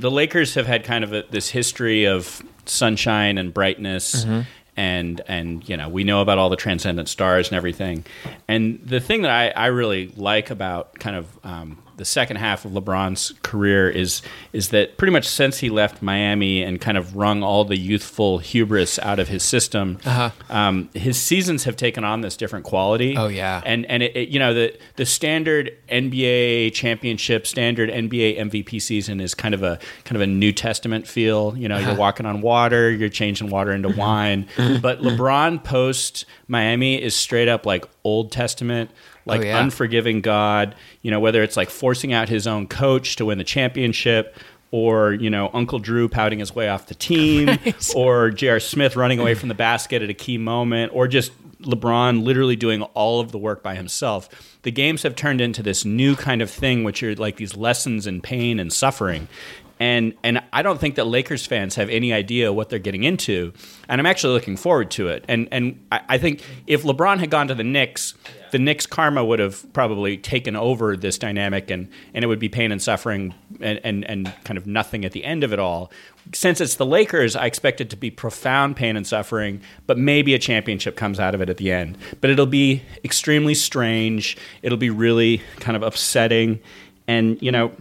The 0.00 0.10
Lakers 0.12 0.54
have 0.54 0.66
had 0.66 0.84
kind 0.84 1.02
of 1.02 1.12
a, 1.12 1.24
this 1.30 1.48
history 1.48 2.04
of 2.06 2.40
sunshine 2.66 3.36
and 3.38 3.52
brightness, 3.52 4.24
Mm-hmm. 4.24 4.40
and 4.76 5.20
and 5.26 5.68
you 5.68 5.76
know 5.76 5.88
we 5.88 6.04
know 6.04 6.20
about 6.22 6.38
all 6.38 6.50
the 6.50 6.56
transcendent 6.56 7.08
stars 7.08 7.48
and 7.48 7.56
everything. 7.56 8.04
And 8.46 8.80
the 8.84 9.00
thing 9.00 9.22
that 9.22 9.32
I, 9.32 9.48
I 9.48 9.66
really 9.66 10.12
like 10.16 10.50
about 10.50 10.94
kind 11.00 11.16
of 11.16 11.26
um, 11.42 11.82
the 11.98 12.04
second 12.04 12.36
half 12.36 12.64
of 12.64 12.72
LeBron's 12.72 13.34
career 13.42 13.90
is 13.90 14.22
is 14.52 14.70
that 14.70 14.96
pretty 14.96 15.12
much 15.12 15.26
since 15.28 15.58
he 15.58 15.68
left 15.68 16.00
Miami 16.02 16.62
and 16.62 16.80
kind 16.80 16.96
of 16.96 17.14
wrung 17.16 17.42
all 17.42 17.64
the 17.64 17.76
youthful 17.76 18.38
hubris 18.38 18.98
out 19.00 19.18
of 19.18 19.28
his 19.28 19.42
system, 19.42 19.98
Uh-huh. 20.06 20.30
um, 20.48 20.88
his 20.94 21.18
seasons 21.20 21.64
have 21.64 21.76
taken 21.76 22.02
on 22.04 22.22
this 22.22 22.36
different 22.36 22.64
quality. 22.64 23.16
Oh, 23.16 23.28
yeah. 23.28 23.60
and 23.66 23.84
and 23.86 24.02
it, 24.02 24.16
it- 24.16 24.28
you 24.30 24.38
know 24.38 24.54
the 24.54 24.74
the 24.96 25.04
standard 25.06 25.70
NBA 25.90 26.72
championship, 26.74 27.46
standard 27.46 27.90
NBA 27.90 28.38
MVP 28.38 28.80
season 28.80 29.20
is 29.20 29.34
kind 29.34 29.54
of 29.54 29.62
a 29.62 29.78
kind 30.04 30.16
of 30.16 30.22
a 30.22 30.26
New 30.26 30.52
Testament 30.52 31.06
feel. 31.06 31.54
You 31.56 31.68
know, 31.68 31.76
Uh-huh. 31.76 31.90
you're 31.90 31.98
walking 31.98 32.26
on 32.26 32.40
water, 32.40 32.90
you're 32.90 33.08
changing 33.08 33.50
water 33.50 33.72
into 33.72 33.88
wine. 33.88 34.46
but 34.80 35.00
LeBron 35.00 35.62
post 35.64 36.24
Miami 36.46 37.00
is 37.02 37.14
straight 37.14 37.48
up 37.48 37.66
like 37.66 37.84
Old 38.04 38.32
Testament. 38.32 38.90
Oh, 39.28 39.32
like 39.32 39.40
Oh, 39.42 39.44
yeah. 39.44 39.62
unforgiving 39.62 40.20
God, 40.20 40.74
you 41.02 41.10
know, 41.10 41.20
whether 41.20 41.42
it's 41.42 41.56
like 41.56 41.70
forcing 41.70 42.12
out 42.12 42.28
his 42.28 42.46
own 42.46 42.66
coach 42.66 43.16
to 43.16 43.26
win 43.26 43.38
the 43.38 43.44
championship, 43.44 44.36
or 44.70 45.12
you 45.14 45.30
know, 45.30 45.50
Uncle 45.54 45.78
Drew 45.78 46.08
pouting 46.08 46.38
his 46.40 46.54
way 46.54 46.68
off 46.68 46.86
the 46.86 46.94
team, 46.94 47.46
Right. 47.64 47.92
or 47.96 48.30
J.R. 48.30 48.60
Smith 48.60 48.96
running 48.96 49.18
away 49.18 49.34
from 49.34 49.48
the 49.48 49.54
basket 49.54 50.02
at 50.02 50.10
a 50.10 50.14
key 50.14 50.36
moment, 50.38 50.92
or 50.94 51.08
just 51.08 51.32
LeBron 51.62 52.22
literally 52.22 52.54
doing 52.56 52.82
all 52.94 53.20
of 53.20 53.32
the 53.32 53.38
work 53.38 53.62
by 53.62 53.74
himself. 53.74 54.28
The 54.62 54.70
games 54.70 55.02
have 55.02 55.14
turned 55.14 55.40
into 55.40 55.62
this 55.62 55.84
new 55.84 56.16
kind 56.16 56.42
of 56.42 56.50
thing, 56.50 56.84
which 56.84 57.02
are 57.02 57.14
like 57.14 57.36
these 57.36 57.56
lessons 57.56 58.06
in 58.06 58.20
pain 58.20 58.58
and 58.58 58.72
suffering. 58.72 59.28
And 59.80 60.14
and 60.24 60.42
I 60.52 60.62
don't 60.62 60.80
think 60.80 60.96
that 60.96 61.06
Lakers 61.06 61.46
fans 61.46 61.76
have 61.76 61.88
any 61.88 62.12
idea 62.12 62.52
what 62.52 62.68
they're 62.68 62.80
getting 62.80 63.04
into. 63.04 63.52
And 63.88 64.00
I'm 64.00 64.06
actually 64.06 64.34
looking 64.34 64.56
forward 64.56 64.90
to 64.92 65.08
it. 65.08 65.24
And 65.28 65.48
and 65.52 65.86
I, 65.92 66.00
I 66.08 66.18
think 66.18 66.42
if 66.66 66.82
LeBron 66.82 67.18
had 67.20 67.30
gone 67.30 67.48
to 67.48 67.54
the 67.54 67.64
Knicks, 67.64 68.14
the 68.50 68.58
Knicks 68.58 68.86
karma 68.86 69.24
would 69.24 69.38
have 69.38 69.72
probably 69.72 70.16
taken 70.16 70.56
over 70.56 70.96
this 70.96 71.18
dynamic 71.18 71.70
and, 71.70 71.88
and 72.14 72.24
it 72.24 72.28
would 72.28 72.38
be 72.38 72.48
pain 72.48 72.72
and 72.72 72.82
suffering 72.82 73.34
and, 73.60 73.80
and, 73.84 74.04
and 74.08 74.32
kind 74.44 74.58
of 74.58 74.66
nothing 74.66 75.04
at 75.04 75.12
the 75.12 75.24
end 75.24 75.44
of 75.44 75.52
it 75.52 75.58
all. 75.58 75.92
Since 76.32 76.60
it's 76.60 76.74
the 76.74 76.86
Lakers, 76.86 77.36
I 77.36 77.46
expect 77.46 77.80
it 77.80 77.90
to 77.90 77.96
be 77.96 78.10
profound 78.10 78.76
pain 78.76 78.96
and 78.96 79.06
suffering, 79.06 79.62
but 79.86 79.96
maybe 79.96 80.34
a 80.34 80.38
championship 80.38 80.96
comes 80.96 81.18
out 81.18 81.34
of 81.34 81.40
it 81.40 81.48
at 81.48 81.56
the 81.56 81.72
end. 81.72 81.96
But 82.20 82.30
it'll 82.30 82.46
be 82.46 82.82
extremely 83.04 83.54
strange. 83.54 84.36
It'll 84.62 84.78
be 84.78 84.90
really 84.90 85.42
kind 85.60 85.76
of 85.76 85.82
upsetting. 85.82 86.60
And, 87.06 87.40
you 87.42 87.52
know, 87.52 87.72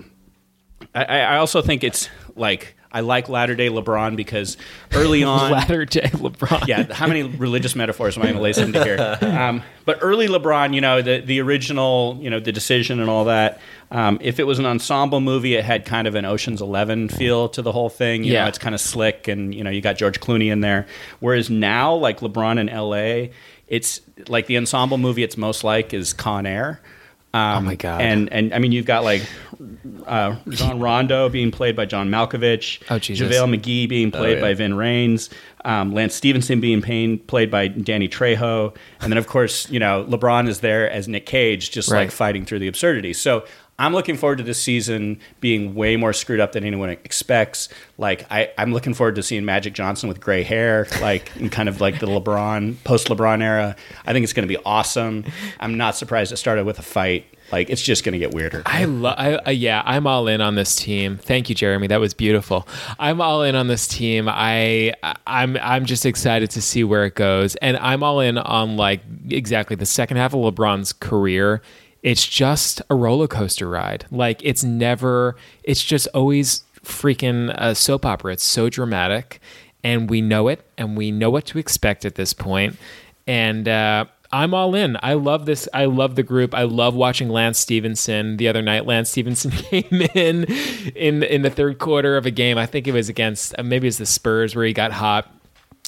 I, 0.93 1.03
I 1.21 1.37
also 1.37 1.61
think 1.61 1.83
it's 1.83 2.09
like 2.35 2.75
I 2.91 3.01
like 3.01 3.27
latter 3.29 3.53
day 3.55 3.67
LeBron 3.69 4.15
because 4.15 4.55
early 4.93 5.23
on 5.25 5.51
Latter 5.51 5.83
day 5.85 6.07
LeBron. 6.13 6.67
yeah, 6.67 6.93
how 6.93 7.05
many 7.07 7.23
religious 7.23 7.75
metaphors 7.75 8.15
am 8.15 8.23
I 8.23 8.27
going 8.27 8.35
to 8.37 8.41
lace 8.41 8.57
into 8.57 8.81
here? 8.83 9.17
Um, 9.21 9.61
but 9.85 9.99
early 10.01 10.27
LeBron, 10.27 10.73
you 10.73 10.81
know, 10.81 11.01
the 11.01 11.19
the 11.19 11.41
original, 11.41 12.17
you 12.21 12.29
know, 12.29 12.39
the 12.39 12.51
decision 12.53 12.99
and 12.99 13.09
all 13.09 13.25
that. 13.25 13.59
Um, 13.91 14.17
if 14.21 14.39
it 14.39 14.43
was 14.43 14.59
an 14.59 14.65
ensemble 14.65 15.19
movie, 15.21 15.55
it 15.55 15.63
had 15.65 15.85
kind 15.85 16.07
of 16.07 16.15
an 16.15 16.25
Ocean's 16.25 16.61
Eleven 16.61 17.09
feel 17.09 17.49
to 17.49 17.61
the 17.61 17.71
whole 17.71 17.89
thing. 17.89 18.23
You 18.23 18.33
Yeah. 18.33 18.43
know, 18.43 18.47
it's 18.49 18.57
kind 18.57 18.73
of 18.75 18.81
slick, 18.81 19.27
and 19.27 19.53
you 19.53 19.63
know, 19.63 19.69
you 19.69 19.81
got 19.81 19.97
George 19.97 20.19
Clooney 20.21 20.51
in 20.51 20.61
there. 20.61 20.87
Whereas 21.19 21.49
now, 21.49 21.93
like 21.95 22.19
LeBron 22.21 22.57
in 22.59 22.69
L.A., 22.69 23.31
it's 23.67 24.01
like 24.27 24.47
the 24.47 24.57
ensemble 24.57 24.97
movie. 24.97 25.23
It's 25.23 25.37
most 25.37 25.63
like 25.63 25.93
is 25.93 26.13
Con 26.13 26.45
Air. 26.45 26.81
Um, 27.33 27.57
Oh 27.57 27.61
my 27.61 27.75
God. 27.75 28.01
And 28.01 28.31
and 28.31 28.53
I 28.53 28.59
mean, 28.59 28.71
you've 28.71 28.85
got 28.85 29.03
like 29.03 29.21
uh, 30.05 30.35
John 30.49 30.79
Rondo 30.79 31.29
being 31.29 31.51
played 31.51 31.75
by 31.75 31.85
John 31.85 32.09
Malkovich. 32.09 32.81
Oh, 32.89 32.99
Jesus. 32.99 33.27
JaVale 33.27 33.55
McGee 33.59 33.87
being 33.89 34.11
played 34.11 34.37
yeah. 34.37 34.41
by 34.41 34.53
Ving 34.53 34.71
Rhames. 34.71 35.29
Um, 35.65 35.93
Lance 35.93 36.15
Stephenson 36.15 36.61
being 36.61 36.81
pain, 36.81 37.19
played 37.19 37.51
by 37.51 37.67
Danny 37.67 38.07
Trejo. 38.07 38.73
And 39.01 39.11
then, 39.11 39.17
of 39.17 39.27
course, 39.27 39.69
you 39.69 39.79
know, 39.79 40.05
LeBron 40.07 40.47
is 40.47 40.61
there 40.61 40.89
as 40.89 41.09
Nick 41.09 41.25
Cage, 41.25 41.71
just 41.71 41.91
Right. 41.91 42.03
like 42.03 42.11
fighting 42.11 42.45
through 42.45 42.59
the 42.59 42.69
absurdity. 42.69 43.11
So 43.11 43.43
I'm 43.79 43.93
looking 43.93 44.17
forward 44.17 44.39
to 44.39 44.43
this 44.43 44.59
season 44.59 45.19
being 45.39 45.75
way 45.75 45.97
more 45.97 46.11
screwed 46.11 46.39
up 46.39 46.53
than 46.53 46.63
anyone 46.63 46.89
expects. 46.89 47.69
Like, 47.99 48.25
I, 48.31 48.51
I'm 48.57 48.73
looking 48.73 48.95
forward 48.95 49.13
to 49.15 49.23
seeing 49.23 49.45
Magic 49.45 49.73
Johnson 49.73 50.09
with 50.09 50.19
gray 50.19 50.41
hair, 50.41 50.87
like, 50.99 51.35
in 51.35 51.51
kind 51.51 51.69
of 51.69 51.79
like 51.79 51.99
the 51.99 52.07
LeBron, 52.07 52.83
post 52.83 53.07
LeBron 53.09 53.43
era. 53.43 53.75
I 54.03 54.13
think 54.13 54.23
it's 54.23 54.33
going 54.33 54.47
to 54.47 54.51
be 54.51 54.59
awesome. 54.65 55.25
I'm 55.59 55.77
not 55.77 55.95
surprised 55.95 56.31
it 56.31 56.37
started 56.37 56.65
with 56.65 56.79
a 56.79 56.81
fight. 56.81 57.27
Like, 57.51 57.69
it's 57.69 57.83
just 57.83 58.03
going 58.03 58.13
to 58.13 58.19
get 58.19 58.33
weirder. 58.33 58.63
I 58.65 58.85
love. 58.85 59.41
Uh, 59.45 59.51
yeah, 59.51 59.83
I'm 59.85 60.07
all 60.07 60.27
in 60.27 60.41
on 60.41 60.55
this 60.55 60.75
team. 60.75 61.17
Thank 61.17 61.47
you, 61.47 61.53
Jeremy. 61.53 61.85
That 61.85 61.99
was 61.99 62.15
beautiful. 62.15 62.67
I'm 62.97 63.21
all 63.21 63.43
in 63.43 63.53
on 63.55 63.67
this 63.67 63.87
team. 63.87 64.27
I, 64.27 64.95
I'm, 65.27 65.55
I'm 65.61 65.85
just 65.85 66.03
excited 66.03 66.49
to 66.49 66.63
see 66.63 66.83
where 66.83 67.05
it 67.05 67.13
goes, 67.13 67.55
and 67.57 67.77
I'm 67.77 68.01
all 68.01 68.21
in 68.21 68.39
on 68.39 68.75
like 68.75 69.01
exactly 69.29 69.75
the 69.75 69.85
second 69.85 70.17
half 70.17 70.33
of 70.33 70.39
LeBron's 70.39 70.93
career. 70.93 71.61
It's 72.07 72.25
just 72.25 72.81
a 72.89 72.95
roller 72.95 73.27
coaster 73.27 73.67
ride. 73.67 74.05
Like 74.11 74.39
it's 74.41 74.63
never. 74.63 75.35
It's 75.63 75.83
just 75.83 76.07
always 76.13 76.63
freaking 76.81 77.53
a 77.57 77.75
soap 77.75 78.05
opera. 78.05 78.31
It's 78.31 78.45
so 78.45 78.69
dramatic, 78.69 79.41
and 79.83 80.09
we 80.09 80.21
know 80.21 80.47
it, 80.47 80.65
and 80.77 80.95
we 80.95 81.11
know 81.11 81.29
what 81.29 81.45
to 81.47 81.59
expect 81.59 82.05
at 82.05 82.15
this 82.15 82.31
point. 82.31 82.77
And 83.27 83.67
uh, 83.67 84.05
I'm 84.31 84.53
all 84.53 84.73
in. 84.73 84.95
I 85.03 85.15
love 85.15 85.45
this. 85.45 85.67
I 85.73 85.83
love 85.83 86.15
the 86.15 86.23
group. 86.23 86.55
I 86.55 86.63
love 86.63 86.95
watching 86.95 87.27
Lance 87.27 87.59
Stephenson. 87.59 88.37
The 88.37 88.47
other 88.47 88.61
night, 88.61 88.85
Lance 88.85 89.09
Stephenson 89.09 89.51
came 89.51 90.01
in 90.15 90.45
in 90.95 91.23
in 91.23 91.41
the 91.41 91.49
third 91.49 91.77
quarter 91.77 92.15
of 92.15 92.25
a 92.25 92.31
game. 92.31 92.57
I 92.57 92.67
think 92.67 92.87
it 92.87 92.93
was 92.93 93.09
against 93.09 93.53
uh, 93.59 93.63
maybe 93.63 93.87
it 93.87 93.89
was 93.89 93.97
the 93.97 94.05
Spurs 94.05 94.55
where 94.55 94.63
he 94.63 94.71
got 94.71 94.93
hot. 94.93 95.29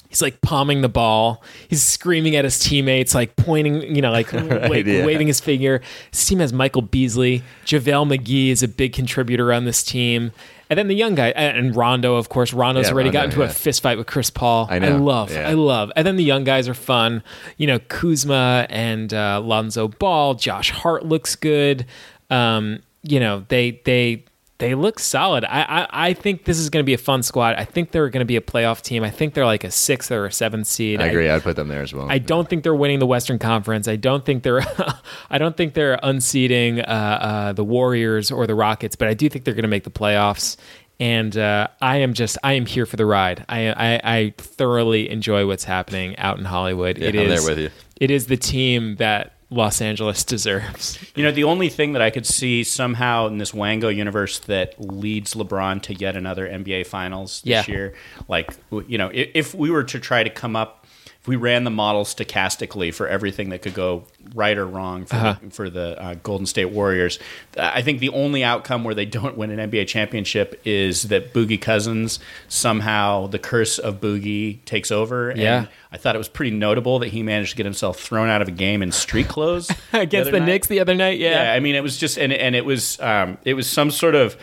He's 0.10 0.22
like 0.24 0.42
palming 0.42 0.82
the 0.82 0.90
ball. 0.90 1.44
He's 1.68 1.84
screaming 1.84 2.36
at 2.36 2.44
his 2.44 2.58
teammates, 2.60 3.14
like 3.14 3.36
pointing, 3.36 3.96
you 3.96 4.02
know, 4.02 4.12
like 4.12 4.34
wa- 4.34 4.40
yeah. 4.42 5.06
waving 5.06 5.28
his 5.28 5.40
finger. 5.40 5.82
His 6.12 6.26
team 6.26 6.40
has 6.40 6.52
Michael 6.52 6.82
Beasley. 6.82 7.44
JaVale 7.66 8.18
McGee 8.18 8.50
is 8.50 8.64
a 8.64 8.68
big 8.68 8.92
contributor 8.94 9.54
on 9.54 9.66
this 9.66 9.84
team. 9.84 10.32
And 10.72 10.78
then 10.78 10.88
the 10.88 10.96
young 10.96 11.16
guy, 11.16 11.30
and 11.30 11.76
Rondo, 11.76 12.16
of 12.16 12.30
course. 12.30 12.54
Rondo's 12.54 12.88
Yeah, 12.88 12.94
already 12.94 13.10
got 13.12 13.22
Rondo, 13.22 13.34
into 13.36 13.42
a 13.44 13.46
yeah. 13.48 13.52
fist 13.54 13.82
fight 13.82 13.98
with 13.98 14.06
Chris 14.08 14.30
Paul. 14.30 14.68
I 14.70 14.78
know, 14.80 14.98
love, 14.98 15.32
yeah. 15.32 15.50
I 15.50 15.54
love. 15.54 15.92
And 15.96 16.06
then 16.06 16.16
the 16.16 16.24
young 16.24 16.44
guys 16.44 16.68
are 16.68 16.74
fun. 16.76 17.24
You 17.58 17.66
know, 17.68 17.80
Kuzma 17.80 18.68
and 18.70 19.12
uh, 19.14 19.42
Lonzo 19.42 19.88
Ball. 19.88 20.36
Josh 20.36 20.70
Hart 20.72 21.06
looks 21.06 21.36
good. 21.36 21.86
Um, 22.30 22.80
you 23.04 23.20
know, 23.20 23.46
they 23.48 23.82
they 23.86 24.26
they 24.60 24.76
look 24.76 25.00
solid. 25.00 25.44
I 25.46 25.62
I, 25.62 25.88
I 26.10 26.14
think 26.14 26.44
this 26.44 26.60
is 26.60 26.70
going 26.70 26.84
to 26.84 26.86
be 26.86 26.94
a 26.94 26.98
fun 27.00 27.24
squad. 27.24 27.56
I 27.56 27.66
think 27.66 27.92
they're 27.92 28.10
going 28.10 28.22
to 28.22 28.26
be 28.26 28.36
a 28.36 28.42
playoff 28.42 28.82
team. 28.82 29.04
I 29.04 29.10
think 29.10 29.34
they're 29.34 29.46
like 29.46 29.64
a 29.64 29.72
sixth 29.72 30.12
or 30.12 30.26
a 30.26 30.32
seventh 30.32 30.68
seed. 30.68 31.02
I 31.02 31.08
agree. 31.08 31.30
I'd 31.30 31.44
put 31.44 31.56
them 31.56 31.70
there 31.70 31.82
as 31.82 31.94
well. 31.94 32.10
I 32.10 32.20
don't 32.20 32.48
think 32.48 32.64
they're 32.64 32.76
winning 32.76 33.00
the 33.00 33.08
Western 33.08 33.40
Conference. 33.40 33.88
I 33.88 33.96
don't 33.96 34.26
think 34.26 34.44
they're, 34.44 34.62
I 35.30 35.38
don't 35.38 35.56
think 35.58 35.74
they're 35.74 36.00
unseating 36.04 36.82
uh, 36.82 36.84
uh, 36.84 37.54
the 37.54 37.64
Warriors 37.64 38.32
or 38.32 38.46
the 38.48 38.56
Rockets, 38.56 38.96
but 38.96 39.08
I 39.08 39.14
do 39.14 39.30
think 39.30 39.46
they're 39.46 39.54
going 39.54 39.64
to 39.64 39.70
make 39.70 39.86
the 39.86 39.92
playoffs. 39.92 40.58
And 41.00 41.38
uh, 41.38 41.70
I 41.82 41.98
am 41.98 42.14
just, 42.14 42.38
I 42.44 42.54
am 42.54 42.66
here 42.66 42.86
for 42.86 42.98
the 42.98 43.06
ride. 43.06 43.46
I, 43.48 43.70
I, 43.70 44.02
I 44.04 44.34
thoroughly 44.38 45.10
enjoy 45.10 45.48
what's 45.48 45.64
happening 45.64 46.18
out 46.18 46.38
in 46.38 46.44
Hollywood. 46.44 46.98
Yeah, 46.98 47.08
it 47.08 47.16
I'm 47.16 47.28
is, 47.28 47.46
there 47.46 47.56
with 47.56 47.60
you. 47.60 47.70
It 48.02 48.12
is 48.12 48.28
the 48.28 48.36
team 48.36 48.98
that 48.98 49.39
Los 49.52 49.82
Angeles 49.82 50.24
deserves. 50.24 51.00
You 51.16 51.24
know, 51.24 51.32
the 51.32 51.44
only 51.44 51.70
thing 51.70 51.94
that 51.94 52.02
I 52.04 52.12
could 52.12 52.26
see 52.28 52.64
somehow 52.64 53.26
in 53.28 53.40
this 53.40 53.54
Wango 53.54 53.88
universe 53.90 54.38
that 54.40 54.76
leads 54.80 55.34
LeBron 55.34 55.82
to 55.84 55.96
yet 55.96 56.16
another 56.16 56.48
NBA 56.48 56.86
Finals 56.86 57.42
this 57.42 57.68
Yeah. 57.68 57.72
year, 57.74 57.94
like 58.28 58.52
you 58.88 58.98
know, 59.00 59.10
if, 59.14 59.30
if 59.34 59.56
we 59.56 59.72
were 59.72 59.84
to 59.86 60.00
try 60.00 60.24
to 60.24 60.30
come 60.30 60.56
up 60.56 60.79
if 61.22 61.28
we 61.28 61.36
ran 61.36 61.66
the 61.66 61.70
model 61.70 62.06
stochastically 62.06 62.94
for 62.94 63.08
everything 63.08 63.50
that 63.50 63.62
could 63.62 63.74
go 63.74 64.04
right 64.34 64.58
or 64.58 64.66
wrong 64.66 65.06
for 65.06 65.16
Uh-huh. 65.16 65.36
the, 65.42 65.50
for 65.50 65.70
the 65.70 66.02
uh, 66.02 66.16
Golden 66.24 66.46
State 66.46 66.72
Warriors, 66.72 67.20
uh, 67.58 67.72
I 67.74 67.82
think 67.82 68.00
the 68.00 68.10
only 68.10 68.44
outcome 68.44 68.84
where 68.86 68.96
they 68.96 69.06
don't 69.06 69.36
win 69.38 69.52
an 69.58 69.70
NBA 69.70 69.88
championship 69.88 70.62
is 70.66 71.04
that 71.04 71.34
Boogie 71.34 71.60
Cousins 71.62 72.20
somehow 72.48 73.28
the 73.28 73.40
curse 73.40 73.78
of 73.80 74.00
Boogie 74.00 74.64
takes 74.66 74.92
over. 74.92 75.34
Yeah. 75.36 75.58
And 75.60 75.68
I 75.92 75.98
thought 75.98 76.16
it 76.16 76.20
was 76.20 76.30
pretty 76.30 76.52
notable 76.56 77.00
that 77.00 77.08
he 77.10 77.24
managed 77.24 77.52
to 77.52 77.58
get 77.58 77.66
himself 77.66 78.00
thrown 78.00 78.30
out 78.30 78.42
of 78.42 78.48
a 78.48 78.52
game 78.52 78.82
in 78.82 78.92
street 78.92 79.28
clothes 79.28 79.70
Against 79.94 80.30
other 80.30 80.40
the. 80.40 80.46
Knicks 80.46 80.68
the 80.68 80.80
other 80.80 80.96
night, 80.96 81.20
yeah. 81.20 81.44
Yeah, 81.44 81.54
I 81.54 81.60
mean, 81.60 81.76
it 81.76 81.82
was 81.84 81.98
just 81.98 82.18
and 82.18 82.32
and 82.32 82.56
it 82.56 82.64
was 82.66 83.00
um, 83.02 83.38
it 83.44 83.56
was 83.56 83.70
some 83.70 83.92
sort 83.92 84.16
of 84.16 84.38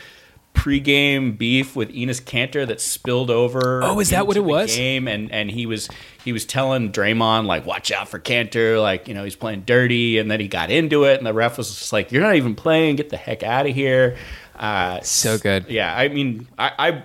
pregame 0.56 1.36
beef 1.36 1.76
with 1.76 1.90
Enes 1.92 2.20
Kanter 2.20 2.66
that 2.66 2.80
spilled 2.80 3.30
over. 3.30 3.82
Oh, 3.84 4.00
is 4.00 4.10
that 4.10 4.26
what 4.26 4.36
it 4.36 4.44
was? 4.44 4.74
Game 4.74 5.06
and 5.06 5.30
and 5.30 5.50
he 5.50 5.66
was 5.66 5.88
he 6.24 6.32
was 6.32 6.44
telling 6.44 6.90
Draymond 6.90 7.46
like, 7.46 7.66
watch 7.66 7.92
out 7.92 8.08
for 8.08 8.18
Cantor, 8.18 8.80
like 8.80 9.06
you 9.06 9.14
know 9.14 9.22
he's 9.22 9.36
playing 9.36 9.62
dirty, 9.66 10.18
and 10.18 10.30
then 10.30 10.40
he 10.40 10.48
got 10.48 10.70
into 10.70 11.04
it, 11.04 11.18
and 11.18 11.26
the 11.26 11.32
ref 11.34 11.58
was 11.58 11.68
just 11.68 11.92
like, 11.92 12.10
you're 12.10 12.22
not 12.22 12.34
even 12.36 12.54
playing, 12.54 12.96
get 12.96 13.10
the 13.10 13.16
heck 13.16 13.42
out 13.42 13.66
of 13.66 13.74
here. 13.74 14.16
Uh, 14.56 15.00
So 15.02 15.38
good. 15.38 15.66
yeah, 15.68 15.94
I 15.94 16.08
mean, 16.08 16.48
I. 16.58 16.72
I 16.78 17.02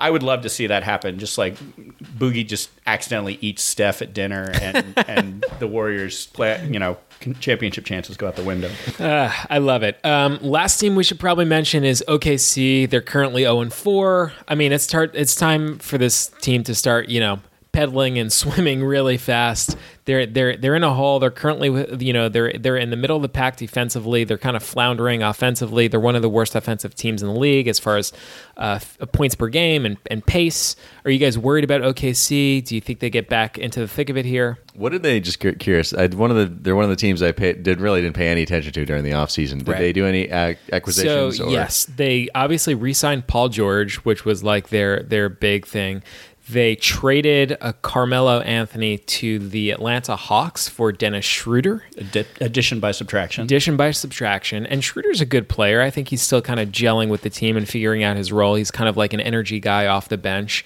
I 0.00 0.10
would 0.10 0.22
love 0.22 0.42
to 0.42 0.48
see 0.48 0.68
that 0.68 0.84
happen. 0.84 1.18
Just 1.18 1.38
like 1.38 1.56
Boogie 1.56 2.46
just 2.46 2.70
accidentally 2.86 3.36
eats 3.40 3.62
Steph 3.62 4.00
at 4.00 4.14
dinner, 4.14 4.50
and 4.60 4.94
and 5.08 5.44
the 5.58 5.66
Warriors 5.66 6.26
play, 6.26 6.64
you 6.70 6.78
know, 6.78 6.98
championship 7.40 7.84
chances 7.84 8.16
go 8.16 8.28
out 8.28 8.36
the 8.36 8.44
window. 8.44 8.70
Uh, 8.98 9.32
I 9.50 9.58
love 9.58 9.82
it. 9.82 9.98
Um, 10.04 10.38
last 10.40 10.78
team 10.78 10.94
we 10.94 11.02
should 11.02 11.18
probably 11.18 11.46
mention 11.46 11.82
is 11.84 12.04
OKC. 12.06 12.88
They're 12.88 13.00
currently 13.00 13.42
0 13.42 13.60
and 13.60 13.72
4. 13.72 14.32
I 14.46 14.54
mean, 14.54 14.72
it's 14.72 14.84
start. 14.84 15.10
It's 15.14 15.34
time 15.34 15.78
for 15.78 15.98
this 15.98 16.28
team 16.40 16.62
to 16.64 16.74
start. 16.74 17.08
You 17.08 17.20
know, 17.20 17.40
pedaling 17.78 18.18
and 18.18 18.32
swimming 18.42 18.82
really 18.82 19.16
fast. 19.16 19.76
They're 20.04 20.24
they're 20.26 20.56
they're 20.56 20.74
in 20.74 20.82
a 20.84 20.94
hole. 20.94 21.18
They're 21.18 21.30
currently 21.30 21.68
you 22.04 22.12
know 22.14 22.28
they're 22.30 22.52
they're 22.58 22.78
in 22.78 22.88
the 22.90 22.96
middle 22.96 23.16
of 23.16 23.22
the 23.22 23.28
pack 23.28 23.56
defensively. 23.56 24.24
They're 24.24 24.38
kind 24.38 24.56
of 24.56 24.62
floundering 24.62 25.22
offensively. 25.22 25.86
They're 25.86 26.00
one 26.00 26.16
of 26.16 26.22
the 26.22 26.30
worst 26.30 26.54
offensive 26.56 26.94
teams 26.94 27.22
in 27.22 27.28
the 27.28 27.34
league 27.38 27.68
as 27.68 27.78
far 27.78 27.98
as 27.98 28.12
uh, 28.56 28.80
points 29.12 29.34
per 29.34 29.48
game 29.48 29.84
and, 29.84 29.98
and 30.10 30.24
pace. 30.24 30.76
Are 31.04 31.10
you 31.10 31.18
guys 31.18 31.38
worried 31.38 31.62
about 31.62 31.82
OKC? 31.82 32.64
Do 32.64 32.74
you 32.74 32.80
think 32.80 33.00
they 33.00 33.10
get 33.10 33.28
back 33.28 33.58
into 33.58 33.80
the 33.80 33.88
thick 33.88 34.08
of 34.08 34.16
it 34.16 34.24
here? 34.24 34.58
What 34.74 34.92
did 34.92 35.02
they 35.02 35.20
just 35.20 35.38
curious? 35.40 35.92
I, 35.92 36.06
one 36.06 36.30
of 36.30 36.36
the 36.38 36.46
they're 36.46 36.74
one 36.76 36.84
of 36.84 36.90
the 36.90 36.96
teams 36.96 37.22
I 37.22 37.32
paid, 37.32 37.62
did 37.62 37.78
really 37.78 38.00
didn't 38.00 38.16
pay 38.16 38.28
any 38.28 38.42
attention 38.44 38.72
to 38.72 38.86
during 38.86 39.04
the 39.04 39.10
offseason. 39.10 39.58
Did 39.58 39.68
Right. 39.68 39.78
they 39.78 39.92
do 39.92 40.06
any 40.06 40.22
ac- 40.30 40.58
acquisitions? 40.72 41.36
So 41.36 41.46
or? 41.48 41.50
yes, 41.50 41.84
they 41.84 42.28
obviously 42.34 42.74
re-signed 42.74 43.26
Paul 43.26 43.50
George, 43.50 43.96
which 43.96 44.24
was 44.24 44.42
like 44.42 44.70
their 44.70 45.02
their 45.02 45.28
big 45.28 45.66
thing. 45.66 46.02
They 46.48 46.76
traded 46.76 47.58
a 47.60 47.74
Carmelo 47.74 48.40
Anthony 48.40 48.96
to 48.98 49.38
the 49.38 49.70
Atlanta 49.70 50.16
Hawks 50.16 50.66
for 50.68 50.92
Dennis 50.92 51.26
Schroeder. 51.26 51.84
Addi- 51.96 52.26
addition 52.40 52.80
by 52.80 52.92
subtraction. 52.92 53.44
Addition 53.44 53.76
by 53.76 53.90
subtraction, 53.90 54.64
and 54.64 54.82
Schroeder's 54.82 55.20
a 55.20 55.26
good 55.26 55.48
player. 55.48 55.82
I 55.82 55.90
think 55.90 56.08
he's 56.08 56.22
still 56.22 56.40
kind 56.40 56.58
of 56.58 56.70
gelling 56.70 57.10
with 57.10 57.20
the 57.20 57.30
team 57.30 57.56
and 57.56 57.68
figuring 57.68 58.02
out 58.02 58.16
his 58.16 58.32
role. 58.32 58.54
He's 58.54 58.70
kind 58.70 58.88
of 58.88 58.96
like 58.96 59.12
an 59.12 59.20
energy 59.20 59.60
guy 59.60 59.86
off 59.86 60.08
the 60.08 60.16
bench. 60.16 60.64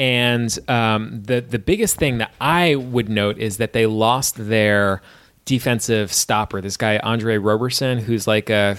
And 0.00 0.58
um, 0.68 1.22
the 1.22 1.40
the 1.40 1.58
biggest 1.58 1.96
thing 1.96 2.18
that 2.18 2.32
I 2.40 2.74
would 2.74 3.08
note 3.08 3.38
is 3.38 3.58
that 3.58 3.72
they 3.72 3.86
lost 3.86 4.34
their 4.36 5.02
defensive 5.44 6.12
stopper. 6.12 6.60
This 6.60 6.76
guy 6.76 6.98
Andre 6.98 7.36
Roberson, 7.36 7.98
who's 7.98 8.26
like 8.26 8.50
a 8.50 8.78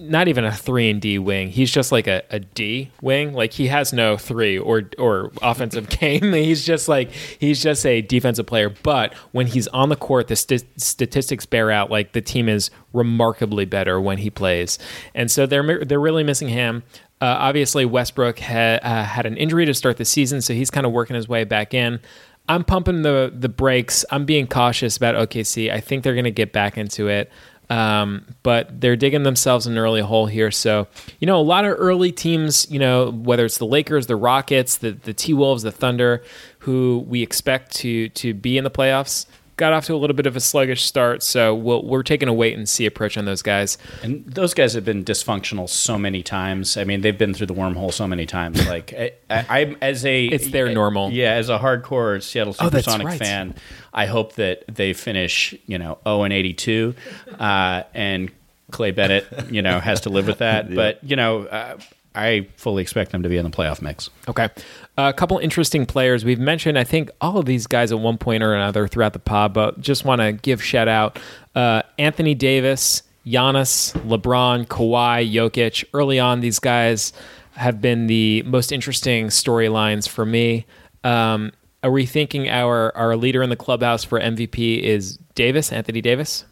not 0.00 0.28
even 0.28 0.44
a 0.44 0.52
three 0.52 0.90
and 0.90 1.00
D 1.00 1.18
wing. 1.18 1.50
He's 1.50 1.70
just 1.70 1.92
like 1.92 2.06
a, 2.06 2.22
a 2.30 2.40
D 2.40 2.90
wing. 3.02 3.34
Like 3.34 3.52
he 3.52 3.68
has 3.68 3.92
no 3.92 4.16
three 4.16 4.58
or 4.58 4.82
or 4.98 5.30
offensive 5.42 5.88
game. 6.00 6.32
He's 6.32 6.64
just 6.64 6.88
like 6.88 7.10
he's 7.12 7.62
just 7.62 7.84
a 7.84 8.00
defensive 8.00 8.46
player. 8.46 8.70
But 8.82 9.14
when 9.32 9.46
he's 9.46 9.68
on 9.68 9.90
the 9.90 9.96
court, 9.96 10.28
the 10.28 10.36
st- 10.36 10.64
statistics 10.80 11.46
bear 11.46 11.70
out 11.70 11.90
like 11.90 12.12
the 12.12 12.22
team 12.22 12.48
is 12.48 12.70
remarkably 12.92 13.66
better 13.66 14.00
when 14.00 14.18
he 14.18 14.30
plays. 14.30 14.78
And 15.14 15.30
so 15.30 15.46
they're 15.46 15.84
they're 15.84 16.00
really 16.00 16.24
missing 16.24 16.48
him. 16.48 16.82
Uh, 17.20 17.36
obviously, 17.38 17.84
Westbrook 17.84 18.38
had 18.38 18.80
uh, 18.82 19.04
had 19.04 19.26
an 19.26 19.36
injury 19.36 19.66
to 19.66 19.74
start 19.74 19.98
the 19.98 20.06
season, 20.06 20.40
so 20.40 20.54
he's 20.54 20.70
kind 20.70 20.86
of 20.86 20.92
working 20.92 21.14
his 21.16 21.28
way 21.28 21.44
back 21.44 21.74
in. 21.74 22.00
I'm 22.48 22.64
pumping 22.64 23.02
the 23.02 23.30
the 23.34 23.48
brakes. 23.50 24.04
I'm 24.10 24.24
being 24.24 24.46
cautious 24.46 24.96
about 24.96 25.14
OKC. 25.14 25.70
I 25.70 25.80
think 25.80 26.02
they're 26.02 26.14
going 26.14 26.24
to 26.24 26.30
get 26.30 26.52
back 26.52 26.78
into 26.78 27.08
it. 27.08 27.30
Um, 27.70 28.26
but 28.42 28.80
they're 28.80 28.96
digging 28.96 29.22
themselves 29.22 29.66
an 29.66 29.78
early 29.78 30.00
hole 30.00 30.26
here. 30.26 30.50
So, 30.50 30.88
you 31.20 31.26
know, 31.26 31.38
a 31.38 31.42
lot 31.42 31.64
of 31.64 31.76
early 31.78 32.10
teams, 32.10 32.68
you 32.68 32.80
know, 32.80 33.12
whether 33.12 33.44
it's 33.44 33.58
the 33.58 33.64
Lakers, 33.66 34.08
the 34.08 34.16
Rockets, 34.16 34.78
the, 34.78 34.90
the 34.90 35.14
T 35.14 35.32
Wolves, 35.32 35.62
the 35.62 35.70
Thunder, 35.70 36.24
who 36.58 37.04
we 37.08 37.22
expect 37.22 37.72
to 37.76 38.08
to 38.10 38.34
be 38.34 38.58
in 38.58 38.64
the 38.64 38.70
playoffs, 38.70 39.24
got 39.60 39.74
off 39.74 39.84
to 39.84 39.94
a 39.94 39.96
little 39.96 40.16
bit 40.16 40.26
of 40.26 40.34
a 40.34 40.40
sluggish 40.40 40.82
start. 40.84 41.22
So 41.22 41.54
we'll, 41.54 41.84
we're 41.84 42.02
taking 42.02 42.28
a 42.28 42.32
wait 42.32 42.56
and 42.56 42.66
see 42.68 42.86
approach 42.86 43.18
on 43.18 43.26
those 43.26 43.42
guys. 43.42 43.76
And 44.02 44.24
those 44.24 44.54
guys 44.54 44.72
have 44.72 44.86
been 44.86 45.04
dysfunctional 45.04 45.68
so 45.68 45.98
many 45.98 46.22
times. 46.22 46.78
I 46.78 46.84
mean, 46.84 47.02
they've 47.02 47.16
been 47.16 47.34
through 47.34 47.48
the 47.48 47.54
wormhole 47.54 47.92
so 47.92 48.06
many 48.08 48.24
times. 48.24 48.66
Like 48.66 48.94
I, 48.98 49.12
I, 49.28 49.60
I'm 49.60 49.76
as 49.82 50.04
a 50.06 50.24
It's 50.26 50.50
their 50.50 50.72
normal. 50.72 51.10
Yeah, 51.12 51.34
as 51.34 51.50
a 51.50 51.58
hardcore 51.58 52.22
Seattle 52.22 52.56
Oh, 52.58 52.64
Supersonic 52.64 53.06
right. 53.06 53.18
fan, 53.18 53.54
I 53.92 54.06
hope 54.06 54.32
that 54.34 54.64
they 54.66 54.94
finish, 54.94 55.54
you 55.66 55.78
know, 55.78 55.98
0 56.04 56.22
and 56.22 56.32
82, 56.32 56.94
uh, 57.38 57.82
and 57.94 58.30
Clay 58.70 58.92
Bennett, 58.92 59.26
you 59.50 59.60
know, 59.62 59.78
has 59.78 60.00
to 60.02 60.10
live 60.10 60.26
with 60.26 60.38
that. 60.38 60.74
But 60.74 61.04
you 61.04 61.16
know, 61.16 61.44
uh, 61.44 61.76
I 62.14 62.48
fully 62.56 62.82
expect 62.82 63.12
them 63.12 63.22
to 63.22 63.28
be 63.28 63.36
in 63.36 63.44
the 63.44 63.50
playoff 63.50 63.80
mix. 63.80 64.10
Okay. 64.26 64.48
a 64.96 65.12
couple 65.12 65.38
interesting 65.38 65.86
players. 65.86 66.24
We've 66.24 66.40
mentioned, 66.40 66.78
I 66.78 66.84
think, 66.84 67.10
all 67.20 67.38
of 67.38 67.46
these 67.46 67.66
guys 67.66 67.92
at 67.92 68.00
one 68.00 68.18
point 68.18 68.42
or 68.42 68.54
another 68.54 68.88
throughout 68.88 69.12
the 69.12 69.20
pod, 69.20 69.52
but 69.52 69.80
just 69.80 70.04
want 70.04 70.20
to 70.20 70.32
give 70.32 70.62
shout 70.62 70.88
out 70.88 71.18
uh, 71.54 71.82
Anthony 71.98 72.34
Davis, 72.34 73.02
Giannis, 73.26 73.92
LeBron, 74.06 74.66
Kawhi, 74.66 75.32
Jokic. 75.32 75.84
Early 75.94 76.18
on, 76.18 76.40
these 76.40 76.58
guys 76.58 77.12
have 77.54 77.80
been 77.80 78.06
the 78.06 78.42
most 78.42 78.72
interesting 78.72 79.26
storylines 79.28 80.08
for 80.08 80.26
me. 80.26 80.66
Um, 81.04 81.52
are 81.82 81.90
we 81.90 82.06
thinking 82.06 82.48
our, 82.48 82.94
our 82.96 83.16
leader 83.16 83.42
in 83.42 83.50
the 83.50 83.56
clubhouse 83.56 84.04
for 84.04 84.20
MVP 84.20 84.82
is 84.82 85.16
Davis, 85.34 85.72
Anthony 85.72 86.00
Davis? 86.00 86.44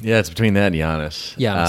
Yeah, 0.00 0.18
it's 0.18 0.30
between 0.30 0.54
that 0.54 0.72
and 0.72 0.76
Giannis. 0.76 1.36
Giannis. 1.36 1.66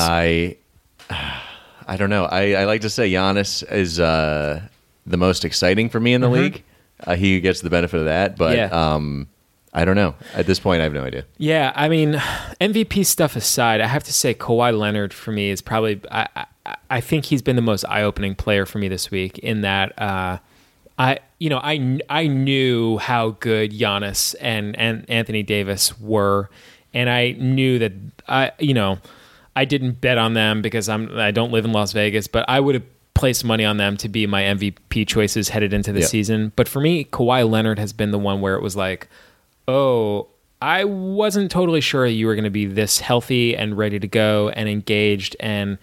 I 1.09 1.41
I 1.87 1.97
don't 1.97 2.09
know. 2.09 2.25
I, 2.25 2.53
I 2.53 2.65
like 2.65 2.81
to 2.81 2.89
say 2.89 3.11
Giannis 3.11 3.63
is 3.71 3.99
uh, 3.99 4.61
the 5.05 5.17
most 5.17 5.45
exciting 5.45 5.89
for 5.89 5.99
me 5.99 6.13
in 6.13 6.21
the 6.21 6.29
league. 6.29 6.63
Uh, 7.05 7.15
he 7.15 7.39
gets 7.41 7.61
the 7.61 7.69
benefit 7.69 7.99
of 7.99 8.05
that, 8.05 8.37
but 8.37 8.57
Mm-hmm. 8.57 8.73
Yeah. 8.73 8.93
um, 8.93 9.27
I 9.73 9.85
don't 9.85 9.95
know. 9.95 10.15
At 10.33 10.47
this 10.47 10.59
point, 10.59 10.81
I 10.81 10.83
have 10.83 10.91
no 10.93 11.03
idea. 11.05 11.23
Yeah, 11.37 11.71
I 11.75 11.87
mean, 11.87 12.13
MVP 12.59 13.05
stuff 13.05 13.35
aside, 13.37 13.79
I 13.79 13.87
have 13.87 14.03
to 14.03 14.11
say 14.13 14.33
Kawhi 14.33 14.77
Leonard 14.77 15.13
for 15.13 15.31
me 15.31 15.49
is 15.49 15.61
probably 15.61 16.01
I 16.11 16.27
I, 16.65 16.75
I 16.89 17.01
think 17.01 17.25
he's 17.25 17.41
been 17.41 17.55
the 17.55 17.61
most 17.61 17.85
eye 17.85 18.03
opening 18.03 18.35
player 18.35 18.65
for 18.65 18.79
me 18.79 18.89
this 18.89 19.09
week. 19.11 19.37
In 19.39 19.61
that, 19.61 19.97
uh, 19.99 20.39
I 20.99 21.19
you 21.39 21.49
know 21.49 21.59
I 21.63 21.99
I 22.09 22.27
knew 22.27 22.97
how 22.97 23.29
good 23.39 23.71
Giannis 23.71 24.35
and 24.41 24.77
and 24.77 25.09
Anthony 25.09 25.41
Davis 25.41 25.97
were, 25.99 26.49
and 26.93 27.09
I 27.09 27.31
knew 27.39 27.79
that 27.79 27.93
I 28.27 28.51
you 28.59 28.73
know 28.73 28.99
I 29.55 29.65
didn't 29.65 29.99
bet 30.01 30.17
on 30.17 30.33
them 30.33 30.61
because 30.61 30.87
I'm 30.89 31.17
I 31.17 31.31
don't 31.31 31.51
live 31.51 31.65
in 31.65 31.71
Las 31.73 31.91
Vegas, 31.93 32.27
but 32.27 32.45
I 32.47 32.59
would 32.59 32.75
have 32.75 32.83
placed 33.13 33.43
money 33.43 33.65
on 33.65 33.77
them 33.77 33.97
to 33.97 34.09
be 34.09 34.25
my 34.25 34.41
MVP 34.43 35.05
choices 35.07 35.49
headed 35.49 35.73
into 35.73 35.91
the 35.91 35.99
Yeah. 36.01 36.05
season. 36.07 36.53
But 36.55 36.67
for 36.69 36.79
me, 36.79 37.03
Kawhi 37.05 37.47
Leonard 37.49 37.77
has 37.77 37.91
been 37.93 38.11
the 38.11 38.17
one 38.19 38.39
where 38.41 38.55
it 38.55 38.61
was 38.61 38.75
like 38.75 39.07
oh, 39.67 40.27
I 40.61 40.83
wasn't 40.85 41.49
totally 41.51 41.81
sure 41.81 42.05
you 42.05 42.25
were 42.27 42.35
going 42.35 42.43
to 42.45 42.49
be 42.49 42.65
this 42.65 42.99
healthy 42.99 43.55
and 43.55 43.77
ready 43.77 43.99
to 43.99 44.07
go 44.07 44.49
and 44.49 44.67
engaged 44.69 45.35
and 45.39 45.77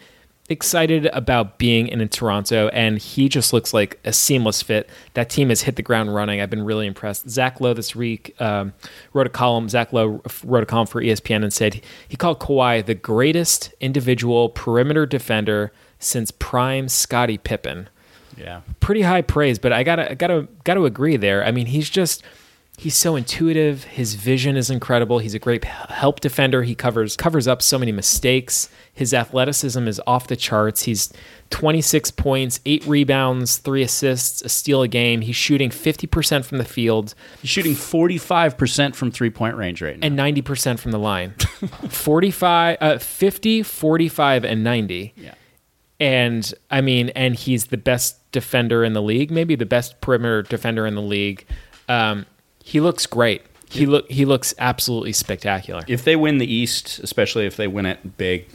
excited 0.49 1.07
about 1.07 1.59
being 1.59 1.89
in 1.89 2.07
Toronto. 2.09 2.69
And 2.69 2.99
he 2.99 3.29
just 3.29 3.53
looks 3.53 3.75
like 3.75 3.99
a 4.05 4.13
seamless 4.13 4.63
fit. 4.63 4.89
That 5.15 5.29
team 5.31 5.51
has 5.51 5.63
hit 5.63 5.77
the 5.77 5.83
ground 5.83 6.15
running. 6.15 6.41
I've 6.41 6.51
been 6.51 6.65
really 6.65 6.87
impressed. 6.87 7.29
Zach 7.29 7.61
Lowe 7.61 7.75
this 7.75 7.95
week 7.95 8.35
um, 8.41 8.73
wrote 9.13 9.27
a 9.27 9.31
column. 9.31 9.69
Zach 9.69 9.93
Lowe 9.93 10.23
wrote 10.45 10.63
a 10.63 10.67
column 10.67 10.87
for 10.87 11.03
ESPN 11.03 11.43
and 11.43 11.53
said 11.53 11.83
he 12.09 12.17
called 12.17 12.41
Kawhi 12.41 12.85
the 12.85 12.95
greatest 12.95 13.75
individual 13.81 14.49
perimeter 14.49 15.05
defender 15.07 15.73
since 15.99 16.31
prime 16.31 16.89
Scottie 16.89 17.39
Pippen 17.39 17.89
Yeah. 18.37 18.61
pretty 18.81 19.03
high 19.03 19.23
praise, 19.23 19.59
but 19.59 19.73
I 19.73 19.83
gotta 19.83 20.15
gotta 20.15 20.47
gotta 20.65 20.85
agree 20.85 21.17
there. 21.17 21.45
I 21.45 21.51
mean, 21.51 21.67
he's 21.67 21.91
just 21.91 22.23
he's 22.79 22.95
so 22.97 23.17
intuitive. 23.17 23.85
His 23.85 24.15
vision 24.15 24.57
is 24.57 24.71
incredible. 24.71 25.19
He's 25.19 25.35
a 25.35 25.39
great 25.39 25.65
help 25.65 26.21
defender. 26.21 26.63
He 26.63 26.75
covers 26.75 27.17
covers 27.17 27.47
up 27.47 27.61
so 27.61 27.79
many 27.79 27.93
mistakes. 27.93 28.69
His 28.95 29.13
athleticism 29.13 29.87
is 29.87 30.01
off 30.07 30.27
the 30.29 30.37
charts. 30.37 30.85
He's 30.85 31.13
26 31.51 32.11
points, 32.13 32.61
eight 32.67 32.85
rebounds, 32.87 33.59
three 33.59 33.83
assists, 33.83 34.43
a 34.43 34.49
steal 34.49 34.83
a 34.83 34.89
game. 34.89 35.21
He's 35.21 35.37
shooting 35.37 35.71
50% 35.71 36.45
from 36.45 36.59
the 36.59 36.65
field 36.65 37.15
He's 37.41 37.51
shooting 37.51 37.73
45% 37.75 38.95
from 38.95 39.11
three 39.11 39.31
point 39.31 39.57
range 39.57 39.81
right 39.83 39.99
now. 39.99 40.07
and 40.07 40.19
90% 40.19 40.79
from 40.79 40.91
the 40.93 40.99
line. 40.99 41.35
45, 41.89 42.77
uh, 42.81 42.99
50, 42.99 43.63
45, 43.63 44.45
and 44.45 44.65
90. 44.65 45.13
yeah. 45.17 45.35
And 46.01 46.53
I 46.71 46.81
mean, 46.81 47.09
and 47.11 47.35
he's 47.35 47.67
the 47.67 47.77
best 47.77 48.31
defender 48.31 48.85
in 48.85 48.93
the 48.93 49.03
league, 49.03 49.31
maybe 49.33 49.57
the 49.57 49.67
best 49.67 50.01
perimeter 50.01 50.43
defender 50.43 50.87
in 50.87 50.95
the 50.95 51.03
league. 51.03 51.45
Um, 51.89 52.25
he 52.69 52.81
looks 52.81 53.07
great. 53.07 53.43
he 53.71 53.87
look 53.87 54.11
he 54.11 54.25
looks 54.25 54.55
absolutely 54.59 55.13
spectacular. 55.13 55.83
If 55.89 56.05
they 56.05 56.17
win 56.17 56.39
the 56.39 56.51
East, 56.53 56.99
especially 57.01 57.47
if 57.47 57.57
they 57.57 57.67
win 57.69 57.87
it 57.87 58.17
big, 58.17 58.47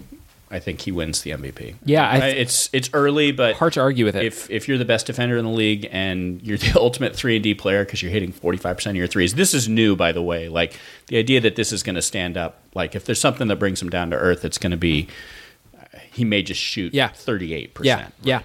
I 0.52 0.60
think 0.60 0.82
he 0.82 0.92
wins 0.92 1.22
the 1.24 1.32
MVP. 1.32 1.76
Yeah, 1.84 2.08
I 2.12 2.20
th- 2.20 2.36
it's 2.38 2.70
it's 2.74 2.90
early, 2.94 3.32
but 3.32 3.56
Hard 3.56 3.74
to 3.74 3.82
argue 3.82 4.06
with 4.06 4.16
it. 4.16 4.24
if 4.24 4.50
if 4.52 4.68
you're 4.68 4.78
the 4.78 4.86
best 4.86 5.08
defender 5.08 5.36
in 5.38 5.46
the 5.46 5.52
league 5.52 5.88
and 5.92 6.42
you're 6.44 6.58
the 6.58 6.80
ultimate 6.80 7.16
three 7.16 7.36
and 7.38 7.44
D 7.44 7.54
player 7.56 7.84
because 7.86 8.02
you're 8.04 8.12
hitting 8.12 8.32
45 8.32 8.76
percent 8.78 8.96
of 8.96 8.98
your 9.00 9.08
threes, 9.08 9.34
this 9.34 9.54
is 9.56 9.68
new, 9.68 9.96
by 9.96 10.12
the 10.12 10.22
way. 10.22 10.48
Like 10.50 10.80
the 11.08 11.18
idea 11.18 11.42
that 11.42 11.56
this 11.56 11.72
is 11.72 11.82
going 11.84 11.96
to 11.96 12.02
stand 12.04 12.38
up. 12.38 12.60
Like 12.76 12.96
if 12.96 13.06
there's 13.06 13.20
something 13.20 13.48
that 13.48 13.58
brings 13.58 13.82
him 13.82 13.90
down 13.90 14.12
to 14.12 14.16
earth, 14.18 14.46
it's 14.46 14.58
going 14.60 14.72
to 14.72 14.78
be 14.78 15.08
uh, 15.76 15.86
he 16.12 16.24
may 16.26 16.42
just 16.44 16.62
shoot 16.62 16.94
Yeah. 16.94 17.08
38 17.10 17.62
Yeah, 17.82 17.96
percent. 17.98 18.14
yeah. 18.22 18.42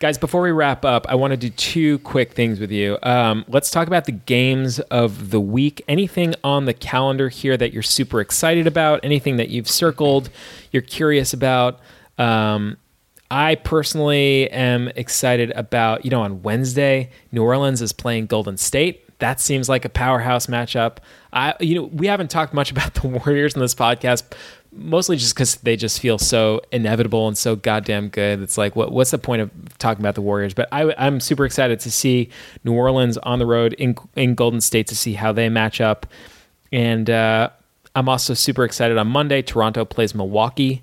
Guys, 0.00 0.16
before 0.16 0.40
we 0.40 0.50
wrap 0.50 0.82
up, 0.82 1.04
I 1.10 1.14
want 1.14 1.32
to 1.32 1.36
do 1.36 1.50
two 1.50 1.98
quick 1.98 2.32
things 2.32 2.58
with 2.58 2.70
you. 2.70 2.96
Um, 3.02 3.44
let's 3.48 3.70
talk 3.70 3.86
about 3.86 4.06
the 4.06 4.12
games 4.12 4.80
of 4.80 5.28
the 5.28 5.38
week. 5.38 5.82
Anything 5.88 6.34
on 6.42 6.64
the 6.64 6.72
calendar 6.72 7.28
here 7.28 7.54
that 7.58 7.74
you're 7.74 7.82
super 7.82 8.22
excited 8.22 8.66
about? 8.66 9.00
Anything 9.04 9.36
that 9.36 9.50
you've 9.50 9.68
circled, 9.68 10.30
you're 10.72 10.80
curious 10.80 11.34
about? 11.34 11.80
Um, 12.16 12.78
I 13.30 13.56
personally 13.56 14.50
am 14.50 14.88
excited 14.96 15.50
about, 15.50 16.02
you 16.02 16.10
know, 16.10 16.22
on 16.22 16.40
Wednesday, 16.42 17.10
New 17.30 17.42
Orleans 17.42 17.82
is 17.82 17.92
playing 17.92 18.24
Golden 18.24 18.56
State. 18.56 19.06
That 19.20 19.40
seems 19.40 19.68
like 19.68 19.84
a 19.84 19.88
powerhouse 19.88 20.46
matchup. 20.46 20.96
I, 21.32 21.54
you 21.60 21.76
know, 21.76 21.84
we 21.84 22.06
haven't 22.06 22.30
talked 22.30 22.52
much 22.52 22.70
about 22.70 22.94
the 23.00 23.08
Warriors 23.08 23.54
in 23.54 23.60
this 23.60 23.74
podcast, 23.74 24.24
mostly 24.72 25.16
just 25.16 25.34
because 25.34 25.56
they 25.56 25.76
just 25.76 26.00
feel 26.00 26.18
so 26.18 26.60
inevitable 26.72 27.28
and 27.28 27.36
so 27.36 27.56
goddamn 27.56 28.08
good. 28.08 28.40
It's 28.40 28.58
like, 28.58 28.76
what, 28.76 28.92
what's 28.92 29.10
the 29.10 29.18
point 29.18 29.42
of 29.42 29.50
talking 29.78 30.02
about 30.02 30.14
the 30.14 30.22
Warriors? 30.22 30.54
But 30.54 30.68
I, 30.72 30.94
I'm 30.98 31.20
super 31.20 31.44
excited 31.44 31.80
to 31.80 31.90
see 31.90 32.28
New 32.64 32.72
Orleans 32.72 33.18
on 33.18 33.38
the 33.38 33.46
road 33.46 33.74
in 33.74 33.96
in 34.16 34.34
Golden 34.34 34.60
State 34.60 34.86
to 34.88 34.96
see 34.96 35.14
how 35.14 35.32
they 35.32 35.48
match 35.48 35.80
up, 35.80 36.06
and 36.72 37.08
uh, 37.08 37.50
I'm 37.94 38.08
also 38.08 38.34
super 38.34 38.64
excited 38.64 38.98
on 38.98 39.08
Monday. 39.08 39.42
Toronto 39.42 39.84
plays 39.84 40.14
Milwaukee. 40.14 40.82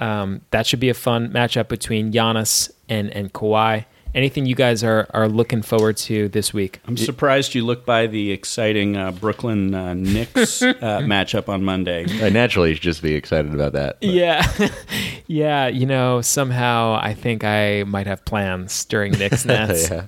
Um, 0.00 0.40
that 0.50 0.66
should 0.66 0.80
be 0.80 0.88
a 0.88 0.94
fun 0.94 1.30
matchup 1.30 1.68
between 1.68 2.12
Giannis 2.12 2.70
and 2.88 3.10
and 3.10 3.32
Kawhi. 3.32 3.84
Anything 4.12 4.44
you 4.44 4.56
guys 4.56 4.82
are 4.82 5.06
are 5.14 5.28
looking 5.28 5.62
forward 5.62 5.96
to 5.98 6.28
this 6.28 6.52
week? 6.52 6.80
I'm 6.88 6.96
surprised 6.96 7.54
you 7.54 7.64
look 7.64 7.86
by 7.86 8.08
the 8.08 8.32
exciting 8.32 8.96
uh, 8.96 9.12
Brooklyn 9.12 9.72
uh, 9.72 9.94
Knicks 9.94 10.62
uh, 10.62 10.72
matchup 11.04 11.48
on 11.48 11.62
Monday. 11.62 12.06
I 12.24 12.28
naturally 12.28 12.74
should 12.74 12.82
just 12.82 13.02
be 13.02 13.14
excited 13.14 13.54
about 13.54 13.72
that. 13.74 14.00
but- 14.00 14.08
Yeah, 14.08 14.44
yeah. 15.28 15.68
You 15.68 15.86
know, 15.86 16.22
somehow 16.22 16.98
I 17.00 17.14
think 17.14 17.44
I 17.44 17.84
might 17.84 18.08
have 18.08 18.24
plans 18.24 18.84
during 18.86 19.12
Knicks 19.12 19.44
Nets. 19.46 19.88
yeah. 19.90 20.06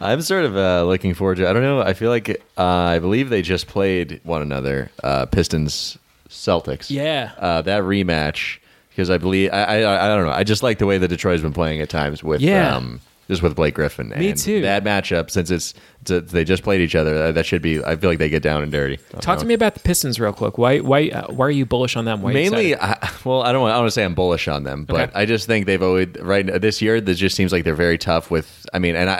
I'm 0.00 0.22
sort 0.22 0.44
of 0.44 0.56
uh, 0.56 0.84
looking 0.84 1.14
forward 1.14 1.36
to. 1.36 1.48
I 1.48 1.52
don't 1.52 1.62
know. 1.62 1.80
I 1.80 1.92
feel 1.92 2.10
like 2.10 2.28
uh, 2.58 2.62
I 2.64 2.98
believe 2.98 3.30
they 3.30 3.42
just 3.42 3.68
played 3.68 4.20
one 4.24 4.42
another. 4.42 4.90
Uh, 5.04 5.26
Pistons 5.26 5.98
Celtics. 6.28 6.90
Yeah. 6.90 7.30
Uh, 7.38 7.62
that 7.62 7.84
rematch 7.84 8.58
because 8.90 9.08
I 9.08 9.18
believe 9.18 9.52
I, 9.52 9.82
I 9.84 10.04
I 10.04 10.08
don't 10.08 10.26
know. 10.26 10.32
I 10.32 10.42
just 10.42 10.64
like 10.64 10.78
the 10.78 10.86
way 10.86 10.98
that 10.98 11.06
Detroit's 11.08 11.42
been 11.42 11.52
playing 11.52 11.80
at 11.80 11.88
times 11.88 12.24
with 12.24 12.40
Yeah. 12.40 12.74
um, 12.76 13.00
just 13.28 13.42
with 13.42 13.56
Blake 13.56 13.74
Griffin. 13.74 14.10
Me 14.10 14.30
and 14.30 14.38
too. 14.38 14.60
That 14.62 14.84
matchup 14.84 15.30
since 15.30 15.50
it's, 15.50 15.74
it's 16.08 16.32
they 16.32 16.44
just 16.44 16.62
played 16.62 16.80
each 16.80 16.94
other. 16.94 17.14
That, 17.18 17.34
that 17.34 17.46
should 17.46 17.62
be. 17.62 17.82
I 17.84 17.96
feel 17.96 18.10
like 18.10 18.18
they 18.18 18.28
get 18.28 18.42
down 18.42 18.62
and 18.62 18.70
dirty. 18.70 18.98
Talk 19.20 19.38
to 19.40 19.44
me 19.44 19.54
about 19.54 19.74
the 19.74 19.80
Pistons 19.80 20.20
real 20.20 20.32
quick. 20.32 20.58
Why 20.58 20.78
why 20.78 21.08
uh, 21.08 21.26
why 21.32 21.46
are 21.46 21.50
you 21.50 21.66
bullish 21.66 21.96
on 21.96 22.04
them? 22.04 22.22
Why 22.22 22.32
Mainly. 22.32 22.76
I, 22.76 23.10
well, 23.24 23.42
I 23.42 23.52
don't 23.52 23.62
want. 23.62 23.74
I 23.74 23.78
want 23.78 23.88
to 23.88 23.90
say 23.92 24.04
I'm 24.04 24.14
bullish 24.14 24.48
on 24.48 24.64
them, 24.64 24.84
but 24.84 25.00
Okay. 25.08 25.12
I 25.14 25.26
just 25.26 25.46
think 25.46 25.66
they've 25.66 25.82
always 25.82 26.08
right 26.20 26.46
this 26.60 26.80
year. 26.82 27.00
This 27.00 27.18
just 27.18 27.36
seems 27.36 27.52
like 27.52 27.64
they're 27.64 27.74
very 27.74 27.98
tough 27.98 28.30
with. 28.30 28.66
I 28.72 28.78
mean, 28.78 28.94
and 28.96 29.10
I, 29.10 29.14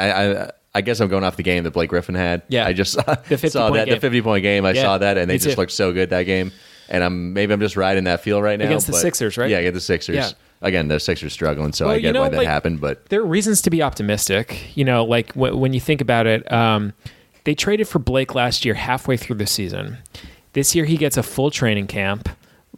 I, 0.45 0.51
I 0.77 0.81
guess 0.83 1.01
I'm 1.01 1.09
going 1.09 1.25
off 1.25 1.37
the 1.37 1.43
game 1.43 1.65
that 1.65 1.73
Blake 1.73 1.91
Griffin 1.91 2.15
had. 2.15 2.43
Yeah. 2.49 2.67
I 2.67 2.73
just 2.75 2.93
saw, 2.95 3.15
50 3.17 3.49
saw 3.49 3.71
that 3.71 3.87
game. 3.87 3.95
the 3.95 4.01
50 4.01 4.23
point 4.23 4.43
game. 4.43 4.65
I 4.65 4.73
Yeah, 4.73 4.83
saw 4.83 4.99
that, 4.99 5.19
and 5.19 5.29
they 5.31 5.39
just 5.39 5.55
too. 5.57 5.61
looked 5.61 5.73
so 5.73 5.93
good 5.93 6.11
that 6.11 6.25
game. 6.25 6.53
And 6.89 7.03
I'm 7.03 7.33
maybe 7.33 7.53
I'm 7.53 7.59
just 7.61 7.77
riding 7.77 8.05
that 8.05 8.21
feel 8.23 8.41
right 8.41 8.57
now 8.59 8.67
Against 8.67 8.87
the 8.87 8.93
Sixers, 8.93 9.37
right? 9.37 9.51
Yeah, 9.51 9.59
against 9.59 9.75
the 9.75 9.81
Sixers. 9.81 10.15
Yeah. 10.15 10.31
Again, 10.63 10.89
the 10.89 10.99
Sixers 10.99 11.33
struggling, 11.33 11.73
so 11.73 11.85
Well, 11.87 11.95
I 11.95 11.97
you 11.97 12.03
get 12.03 12.13
know, 12.13 12.23
why 12.23 12.31
that 12.31 12.37
like- 12.39 12.47
happened. 12.49 12.81
But 12.81 13.07
there 13.11 13.21
are 13.21 13.27
reasons 13.27 13.61
to 13.63 13.71
be 13.71 13.83
optimistic. 13.83 14.75
You 14.77 14.85
know, 14.85 15.05
like 15.05 15.35
w- 15.35 15.57
when 15.57 15.73
you 15.75 15.81
think 15.81 16.01
about 16.01 16.27
it, 16.27 16.51
um, 16.51 16.93
they 17.45 17.55
traded 17.55 17.87
for 17.89 17.99
Blake 17.99 18.35
last 18.35 18.65
year 18.65 18.75
halfway 18.75 19.17
through 19.17 19.37
the 19.37 19.47
season. 19.47 19.99
This 20.55 20.75
year, 20.75 20.87
he 20.87 20.97
gets 20.97 21.17
a 21.17 21.23
full 21.23 21.51
training 21.51 21.87
camp. 21.89 22.29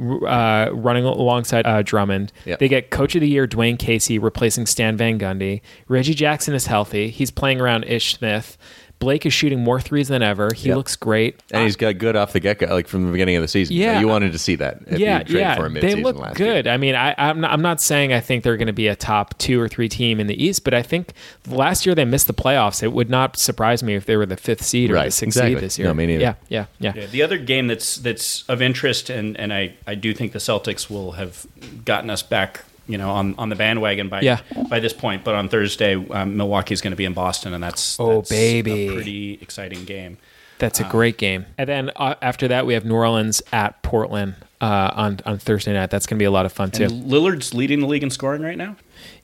Uh, 0.01 0.69
running 0.75 1.05
alongside 1.05 1.67
uh, 1.67 1.83
Drummond, 1.83 2.31
Yep. 2.45 2.61
they 2.61 2.69
get 2.69 2.91
Coach 2.91 3.17
of 3.17 3.21
the 3.21 3.29
Year 3.29 3.49
Dwane 3.49 3.77
Casey 3.77 4.17
replacing 4.17 4.67
Stan 4.67 4.97
Van 4.97 5.19
Gundy. 5.19 5.61
Reggie 5.89 6.15
Jackson 6.15 6.55
is 6.55 6.67
healthy; 6.67 7.11
he's 7.11 7.33
playing 7.33 7.61
around 7.61 7.83
Ish 7.83 8.15
Smith. 8.15 8.57
Blake 9.01 9.25
is 9.27 9.33
shooting 9.33 9.61
more 9.61 9.81
threes 9.81 10.09
than 10.09 10.23
ever. 10.23 10.51
He 10.53 10.69
Yep. 10.69 10.77
looks 10.77 10.97
great. 10.97 11.41
and 11.53 11.63
he's 11.63 11.77
got 11.77 11.99
good 11.99 12.17
off 12.17 12.33
the 12.33 12.41
get 12.41 12.59
go, 12.59 12.67
like 12.67 12.89
from 12.89 13.07
the 13.07 13.13
beginning 13.13 13.37
of 13.37 13.43
the 13.43 13.49
season. 13.49 13.77
Yeah. 13.77 14.01
you 14.01 14.09
wanted 14.09 14.33
to 14.33 14.39
see 14.39 14.57
that. 14.57 14.81
If 14.89 14.99
yeah, 14.99 15.23
you 15.27 15.39
yeah, 15.39 15.55
for 15.57 15.67
him 15.67 15.75
they 15.75 15.81
mid-season 15.83 16.03
look 16.03 16.17
last 16.19 16.37
good. 16.37 16.67
Year. 16.67 16.75
I 16.75 16.77
mean, 16.79 16.95
I, 16.97 17.15
I'm 17.17 17.41
not, 17.41 17.53
I'm 17.53 17.63
not 17.63 17.81
saying 17.81 18.13
I 18.13 18.19
think 18.21 18.43
they're 18.43 18.57
going 18.57 18.67
to 18.67 18.73
be 18.73 18.89
a 18.89 18.97
top 18.97 19.39
two 19.39 19.61
or 19.61 19.69
three 19.69 19.89
team 19.89 20.19
in 20.19 20.27
the 20.27 20.43
East, 20.45 20.65
but 20.65 20.75
I 20.75 20.83
think 20.83 21.13
last 21.49 21.87
year 21.87 21.95
they 21.95 22.05
missed 22.05 22.27
the 22.27 22.35
playoffs. 22.35 22.83
It 22.83 22.93
would 22.93 23.09
not 23.09 23.37
surprise 23.39 23.83
me 23.85 23.95
if 23.95 24.05
they 24.05 24.17
were 24.17 24.27
the 24.27 24.37
fifth 24.37 24.65
seed 24.65 24.91
or 24.91 24.95
the 24.95 24.99
Right, 24.99 25.13
sixth 25.13 25.37
exactly. 25.37 25.55
seed 25.55 25.63
this 25.63 25.79
year. 25.79 25.87
No, 25.89 25.95
me 25.95 26.07
neither. 26.07 26.21
Yeah, 26.23 26.35
yeah, 26.49 26.65
yeah. 26.81 26.93
Yeah, 26.97 27.07
the 27.07 27.23
other 27.23 27.39
game 27.39 27.69
that's 27.69 27.97
that's 27.97 28.43
of 28.49 28.61
interest, 28.61 29.11
and, 29.11 29.37
and 29.39 29.53
I, 29.53 29.75
I 29.87 29.95
do 29.95 30.13
think 30.13 30.33
the 30.33 30.39
Celtics 30.41 30.91
will 30.91 31.13
have 31.13 31.47
gotten 31.85 32.11
us 32.11 32.23
back, 32.25 32.65
you 32.89 32.99
know, 32.99 33.11
on, 33.11 33.35
on 33.39 33.49
the 33.51 33.55
bandwagon 33.57 34.09
by 34.09 34.23
Yeah. 34.23 34.41
by 34.69 34.81
this 34.81 34.93
point. 34.93 35.23
But 35.23 35.35
on 35.37 35.49
Thursday, 35.49 35.95
um, 36.11 36.37
Milwaukee's 36.37 36.81
going 36.81 36.91
to 36.93 36.97
be 36.97 37.05
in 37.05 37.13
Boston, 37.15 37.55
and 37.55 37.63
that's 37.63 38.01
Oh, 38.01 38.17
that's 38.17 38.31
baby. 38.31 38.89
a 38.89 38.93
pretty 38.95 39.39
exciting 39.41 39.85
game. 39.85 40.19
That's 40.59 40.81
a 40.81 40.85
great 40.85 41.19
game. 41.19 41.47
And 41.57 41.69
then 41.69 41.91
uh, 41.95 42.17
after 42.21 42.49
that, 42.49 42.67
we 42.67 42.75
have 42.75 42.85
New 42.85 42.97
Orleans 42.97 43.41
at 43.53 43.81
Portland 43.85 44.35
uh, 44.61 44.91
on 44.93 45.21
on 45.25 45.39
Thursday 45.39 45.73
night. 45.73 45.89
That's 45.91 46.05
going 46.07 46.17
to 46.17 46.23
be 46.23 46.25
a 46.27 46.33
lot 46.33 46.47
of 46.47 46.53
fun 46.53 46.73
too. 46.73 46.83
And 46.85 47.05
Lillard's 47.09 47.55
leading 47.55 47.79
the 47.79 47.87
league 47.87 48.03
in 48.03 48.11
scoring 48.11 48.43
right 48.43 48.57
now. 48.59 48.75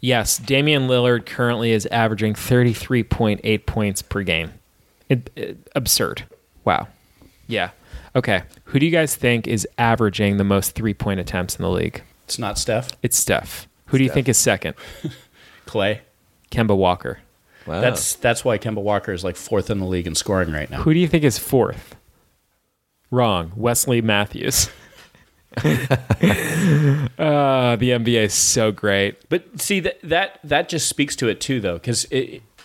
Yes, 0.00 0.38
Damian 0.38 0.86
Lillard 0.86 1.26
currently 1.26 1.72
is 1.72 1.86
averaging 1.86 2.34
33.8 2.34 3.66
points 3.66 4.02
per 4.02 4.22
game. 4.22 4.52
It, 5.08 5.30
it- 5.34 5.68
absurd. 5.74 6.24
Wow. 6.64 6.86
Yeah. 7.48 7.70
Okay. 8.14 8.42
Who 8.66 8.78
do 8.78 8.86
you 8.86 8.92
guys 8.92 9.16
think 9.16 9.48
is 9.48 9.66
averaging 9.76 10.36
the 10.36 10.44
most 10.44 10.76
three 10.76 10.94
point 10.94 11.18
attempts 11.18 11.56
in 11.56 11.62
the 11.62 11.70
league? 11.70 12.02
It's 12.24 12.38
not 12.38 12.58
Steph, 12.58 12.90
It's 13.02 13.16
Steph. 13.16 13.68
Who 13.86 13.98
do 13.98 14.04
you 14.04 14.08
Steph. 14.08 14.14
think 14.14 14.28
is 14.28 14.38
second? 14.38 14.74
Clay. 15.66 16.00
Kemba 16.50 16.76
Walker. 16.76 17.20
Wow. 17.66 17.80
That's 17.80 18.14
that's 18.16 18.44
why 18.44 18.58
Kemba 18.58 18.82
Walker 18.82 19.12
is 19.12 19.24
like 19.24 19.36
fourth 19.36 19.70
in 19.70 19.78
the 19.78 19.86
league 19.86 20.06
in 20.06 20.14
scoring 20.14 20.52
right 20.52 20.70
now. 20.70 20.82
Who 20.82 20.92
do 20.94 21.00
you 21.00 21.08
think 21.08 21.24
is 21.24 21.38
fourth? 21.38 21.96
Wrong. 23.10 23.52
Wesley 23.56 24.00
Matthews. 24.02 24.68
uh, 25.56 25.62
the 27.76 27.90
NBA 27.90 28.24
is 28.24 28.34
so 28.34 28.72
great. 28.72 29.16
But 29.28 29.60
see 29.60 29.80
that 29.80 30.00
that 30.02 30.40
that 30.44 30.68
just 30.68 30.88
speaks 30.88 31.16
to 31.16 31.28
it 31.28 31.40
too, 31.40 31.60
though, 31.60 31.74
because 31.74 32.06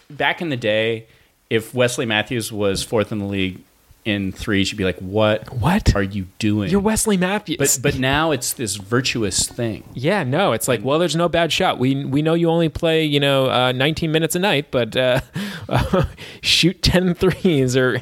back 0.10 0.41
in 0.41 0.49
the 0.49 0.57
day, 0.57 1.07
if 1.49 1.74
Wesley 1.74 2.05
Matthews 2.05 2.51
was 2.51 2.84
fourth 2.84 3.12
in 3.12 3.20
the 3.20 3.26
league 3.26 3.62
in 4.10 4.32
threes, 4.32 4.72
you'd 4.72 4.78
be 4.78 4.84
like, 4.84 4.99
"What? 4.99 5.53
What? 5.53 5.95
are 5.95 6.03
you 6.03 6.28
doing?" 6.39 6.70
You're 6.70 6.80
Wesley 6.80 7.18
Matthews. 7.18 7.57
But 7.57 7.80
but 7.82 7.99
now 7.99 8.32
it's 8.32 8.53
this 8.53 8.76
virtuous 8.76 9.47
thing. 9.47 9.84
Yeah, 9.93 10.24
no, 10.24 10.51
it's 10.51 10.68
like, 10.68 10.84
well, 10.84 10.99
there's 10.99 11.16
no 11.16 11.30
bad 11.30 11.51
shot. 11.51 11.80
We 11.80 12.03
we 12.05 12.22
know 12.22 12.34
you 12.34 12.49
only 12.49 12.70
play, 12.70 13.05
you 13.05 13.20
know, 13.20 13.49
uh, 13.49 13.72
19 13.72 14.12
minutes 14.12 14.36
a 14.36 14.39
night, 14.39 14.72
but 14.72 14.97
uh, 14.97 15.22
shoot 16.41 16.82
10 16.82 17.14
threes 17.14 17.78
or, 17.78 18.01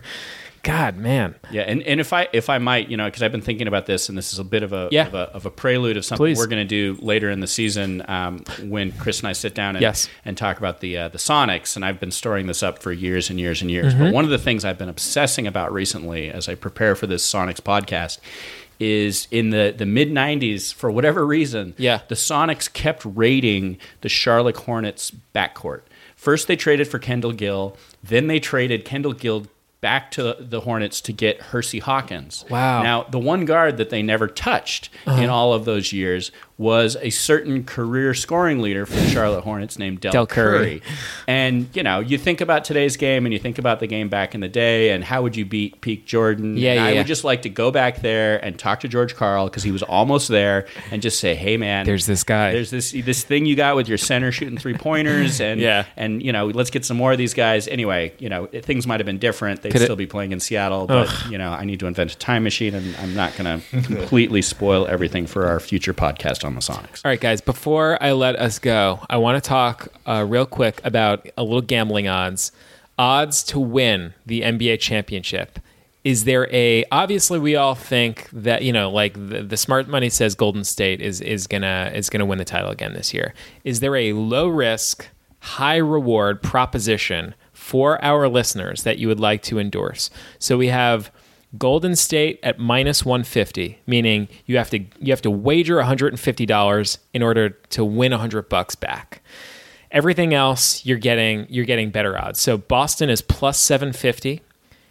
God, 0.63 0.97
man. 0.97 1.35
Yeah, 1.51 1.61
and, 1.63 1.81
and 1.83 1.99
if 1.99 2.13
I 2.13 2.27
if 2.33 2.49
I 2.49 2.57
might, 2.57 2.89
you 2.89 2.97
know, 2.97 3.05
because 3.05 3.23
I've 3.23 3.31
been 3.31 3.41
thinking 3.41 3.67
about 3.67 3.85
this, 3.85 4.09
and 4.09 4.17
this 4.17 4.33
is 4.33 4.39
a 4.39 4.43
bit 4.43 4.63
of 4.63 4.73
a 4.73 4.89
Yeah. 4.91 5.07
of, 5.07 5.13
a, 5.13 5.17
of 5.33 5.45
a 5.45 5.51
prelude 5.51 5.97
of 5.97 6.05
something 6.05 6.23
Please. 6.25 6.37
we're 6.37 6.47
going 6.47 6.67
to 6.67 6.93
do 6.93 7.01
later 7.01 7.29
in 7.29 7.39
the 7.39 7.47
season 7.47 8.03
um, 8.09 8.39
when 8.63 8.91
Chris 8.93 9.19
and 9.19 9.27
I 9.27 9.33
sit 9.33 9.53
down 9.55 9.75
and 9.75 9.81
Yes. 9.81 10.09
and 10.25 10.37
talk 10.37 10.57
about 10.57 10.81
the 10.81 10.97
uh, 10.97 11.07
the 11.07 11.17
Sonics. 11.17 11.75
And 11.75 11.85
I've 11.85 11.99
been 11.99 12.11
storing 12.11 12.47
this 12.47 12.63
up 12.63 12.81
for 12.81 12.91
years 12.91 13.29
and 13.29 13.39
years 13.39 13.61
and 13.61 13.71
years. 13.71 13.93
Mm-hmm. 13.93 14.03
But 14.05 14.13
one 14.13 14.23
of 14.25 14.29
the 14.31 14.37
things 14.37 14.65
I've 14.65 14.77
been 14.77 14.89
obsessing 14.89 15.47
about 15.47 15.71
recently, 15.71 16.29
as 16.29 16.49
I 16.49 16.55
prepare 16.55 16.95
for 16.95 17.07
this 17.07 17.25
Sonics 17.29 17.61
podcast, 17.61 18.19
is 18.79 19.27
in 19.31 19.49
the 19.49 19.73
the 19.75 19.85
mid 19.85 20.09
'90s 20.11 20.73
for 20.73 20.91
whatever 20.91 21.25
reason. 21.25 21.73
Yeah. 21.77 22.01
the 22.07 22.15
Sonics 22.15 22.71
kept 22.71 23.03
raiding 23.05 23.77
the 24.01 24.09
Charlotte 24.09 24.57
Hornets 24.57 25.11
backcourt. 25.33 25.81
First, 26.15 26.47
they 26.47 26.55
traded 26.55 26.87
for 26.87 26.99
Kendall 26.99 27.31
Gill. 27.31 27.77
Then 28.03 28.27
they 28.27 28.39
traded 28.39 28.85
Kendall 28.85 29.13
Gill 29.13 29.47
back 29.81 30.09
to 30.11 30.35
the 30.39 30.61
Hornets 30.61 31.01
to 31.01 31.13
get 31.13 31.39
Hersey 31.39 31.79
Hawkins. 31.79 32.43
Wow. 32.49 32.81
Now, 32.83 33.03
the 33.03 33.19
one 33.19 33.45
guard 33.45 33.77
that 33.77 33.89
they 33.89 34.01
never 34.01 34.27
touched 34.27 34.89
uh-huh. 35.05 35.21
in 35.21 35.29
all 35.29 35.53
of 35.53 35.65
those 35.65 35.93
years 35.93 36.31
was 36.57 36.97
a 37.01 37.11
certain 37.11 37.63
career 37.63 38.15
scoring 38.15 38.59
leader 38.59 38.83
for 38.87 38.95
the 38.95 39.07
Charlotte 39.07 39.43
Hornets 39.43 39.77
named 39.77 39.99
Del, 39.99 40.11
Del 40.11 40.25
Curry. 40.25 40.79
Curry. 40.79 40.81
And, 41.27 41.69
you 41.73 41.83
know, 41.83 41.99
you 41.99 42.17
think 42.17 42.41
about 42.41 42.63
today's 42.63 42.97
game 42.97 43.27
and 43.27 43.33
you 43.33 43.37
think 43.37 43.59
about 43.59 43.79
the 43.79 43.85
game 43.85 44.09
back 44.09 44.33
in 44.33 44.41
the 44.41 44.47
day 44.47 44.89
and 44.89 45.03
how 45.03 45.21
would 45.21 45.35
you 45.35 45.45
beat 45.45 45.81
Peak 45.81 46.07
Jordan? 46.07 46.57
Yeah, 46.57 46.73
yeah, 46.73 46.85
I 46.85 46.89
yeah. 46.91 46.97
would 46.99 47.07
just 47.07 47.23
like 47.23 47.43
to 47.43 47.49
go 47.49 47.69
back 47.69 48.01
there 48.01 48.43
and 48.43 48.57
talk 48.57 48.79
to 48.79 48.87
George 48.87 49.15
Karl 49.15 49.45
because 49.45 49.61
he 49.61 49.71
was 49.71 49.83
almost 49.83 50.29
there 50.29 50.65
and 50.89 50.99
just 50.99 51.19
say, 51.19 51.35
hey, 51.35 51.57
man. 51.57 51.85
There's 51.85 52.07
this 52.07 52.23
guy. 52.23 52.53
There's 52.53 52.71
this 52.71 52.91
this 52.91 53.23
thing 53.23 53.45
you 53.45 53.55
got 53.55 53.75
with 53.75 53.87
your 53.87 53.99
center 53.99 54.31
shooting 54.31 54.57
three 54.57 54.73
pointers, 54.73 55.39
and 55.39 55.61
Yeah. 55.67 55.85
and 55.95 56.23
you 56.23 56.31
know, 56.31 56.47
let's 56.47 56.71
get 56.71 56.85
some 56.85 56.97
more 56.97 57.11
of 57.11 57.19
these 57.19 57.35
guys. 57.35 57.67
Anyway, 57.67 58.13
you 58.17 58.29
know, 58.29 58.47
things 58.47 58.87
might 58.87 58.99
have 58.99 59.05
been 59.05 59.19
different. 59.19 59.61
They'd 59.67 59.71
Could 59.73 59.81
it- 59.81 59.85
still 59.85 59.95
be 59.95 60.07
playing 60.07 60.31
in 60.31 60.39
Seattle. 60.39 60.87
But 60.87 61.09
you 61.29 61.37
know, 61.37 61.51
I 61.51 61.63
need 61.65 61.79
to 61.81 61.87
invent 61.87 62.13
a 62.13 62.17
time 62.17 62.43
machine, 62.43 62.73
and 62.75 62.95
I'm 62.97 63.13
not 63.13 63.35
going 63.35 63.61
to 63.61 63.81
completely 63.83 64.41
spoil 64.41 64.87
everything 64.87 65.27
for 65.27 65.47
our 65.47 65.59
future 65.59 65.93
podcast 65.93 66.43
on 66.45 66.55
the 66.55 66.61
Sonics. 66.61 67.01
All 67.05 67.09
right, 67.11 67.19
guys, 67.19 67.41
before 67.41 68.01
I 68.01 68.11
let 68.13 68.35
us 68.35 68.59
go, 68.59 68.99
I 69.09 69.17
want 69.17 69.41
to 69.43 69.47
talk 69.47 69.87
uh, 70.05 70.25
real 70.27 70.45
quick 70.45 70.81
about 70.83 71.27
a 71.37 71.43
little 71.43 71.61
gambling 71.61 72.07
odds. 72.07 72.51
Odds 72.99 73.43
to 73.43 73.59
win 73.59 74.13
the 74.25 74.41
NBA 74.41 74.79
championship. 74.79 75.59
Is 76.03 76.23
there 76.23 76.47
a 76.53 76.85
obviously 76.91 77.37
we 77.37 77.55
all 77.55 77.75
think 77.75 78.29
that 78.31 78.61
you 78.63 78.71
know 78.71 78.89
like 78.89 79.13
the, 79.13 79.43
the 79.43 79.57
smart 79.57 79.87
money 79.89 80.09
says 80.09 80.35
Golden 80.35 80.63
State 80.63 81.01
is 81.01 81.19
is 81.21 81.47
gonna 81.47 81.91
is 81.93 82.09
gonna 82.09 82.25
win 82.25 82.37
the 82.37 82.45
title 82.45 82.69
again 82.71 82.93
this 82.93 83.13
year. 83.13 83.33
Is 83.65 83.81
there 83.81 83.95
a 83.95 84.13
low 84.13 84.47
risk, 84.47 85.05
high 85.41 85.75
reward 85.77 86.41
proposition 86.41 87.35
for 87.67 88.01
our 88.01 88.29
listeners 88.29 88.83
that 88.83 88.97
you 88.97 89.09
would 89.09 89.19
like 89.19 89.41
to 89.43 89.59
endorse? 89.59 90.09
So 90.39 90.57
we 90.57 90.67
have 90.67 91.11
Golden 91.57 91.97
State 91.97 92.39
at 92.41 92.59
minus 92.59 93.03
150, 93.03 93.79
meaning 93.85 94.29
you 94.45 94.57
have 94.57 94.69
to 94.69 94.79
you 94.99 95.11
have 95.11 95.21
to 95.23 95.31
wager 95.31 95.75
$150 95.75 96.97
in 97.13 97.23
order 97.23 97.49
to 97.49 97.83
win 97.83 98.11
100 98.11 98.47
bucks 98.47 98.75
back. 98.75 99.21
Everything 99.91 100.33
else 100.33 100.85
you're 100.85 100.97
getting 100.97 101.45
you're 101.49 101.65
getting 101.65 101.89
better 101.89 102.17
odds. 102.17 102.39
So 102.39 102.57
Boston 102.57 103.09
is 103.09 103.21
plus 103.21 103.59
750, 103.59 104.41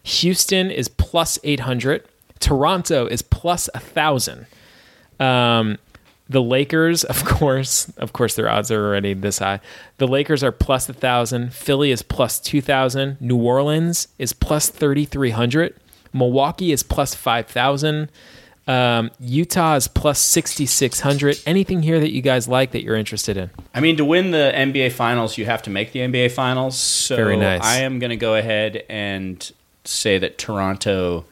Houston 0.03 0.70
is 0.70 0.89
plus 0.89 1.39
800, 1.45 2.05
Toronto 2.41 3.07
is 3.07 3.22
plus 3.22 3.70
1000. 3.72 4.47
Um 5.18 5.79
the 6.29 6.43
Lakers, 6.43 7.05
of 7.05 7.24
course, 7.24 7.89
of 7.97 8.12
course, 8.12 8.35
their 8.35 8.51
odds 8.51 8.70
are 8.70 8.85
already 8.87 9.14
this 9.14 9.39
high. 9.39 9.61
The 9.99 10.07
Lakers 10.09 10.43
are 10.43 10.53
plus 10.53 10.89
a 10.89 10.93
thousand. 10.93 11.53
Philly 11.53 11.91
is 11.91 12.03
plus 12.03 12.39
two 12.39 12.61
thousand. 12.61 13.20
New 13.20 13.37
Orleans 13.37 14.09
is 14.18 14.33
plus 14.33 14.68
thirty 14.68 15.05
three 15.05 15.31
hundred. 15.31 15.74
Milwaukee 16.12 16.72
is 16.72 16.83
plus 16.83 17.14
five 17.14 17.47
thousand. 17.47 18.11
Um, 18.68 19.12
Utah 19.20 19.77
is 19.77 19.87
plus 19.87 20.18
sixty 20.18 20.66
six 20.66 21.01
hundred. 21.01 21.41
Anything 21.47 21.83
here 21.83 22.01
that 22.01 22.11
you 22.11 22.22
guys 22.22 22.49
like 22.49 22.72
that 22.72 22.83
you're 22.83 22.97
interested 22.97 23.37
in? 23.37 23.51
I 23.74 23.81
mean, 23.81 23.97
to 23.99 24.05
win 24.05 24.33
the 24.33 24.53
NBA 24.55 24.93
Finals, 24.93 25.39
you 25.39 25.45
have 25.45 25.62
to 25.62 25.70
make 25.70 25.93
the 25.93 26.01
NBA 26.01 26.33
Finals. 26.33 26.77
So 26.77 27.14
Very 27.14 27.37
nice. 27.37 27.62
I 27.62 27.79
am 27.79 28.01
going 28.01 28.11
to 28.11 28.16
go 28.16 28.35
ahead 28.35 28.85
and 28.89 29.53
say 29.85 30.18
that 30.18 30.39
Toronto. 30.39 31.24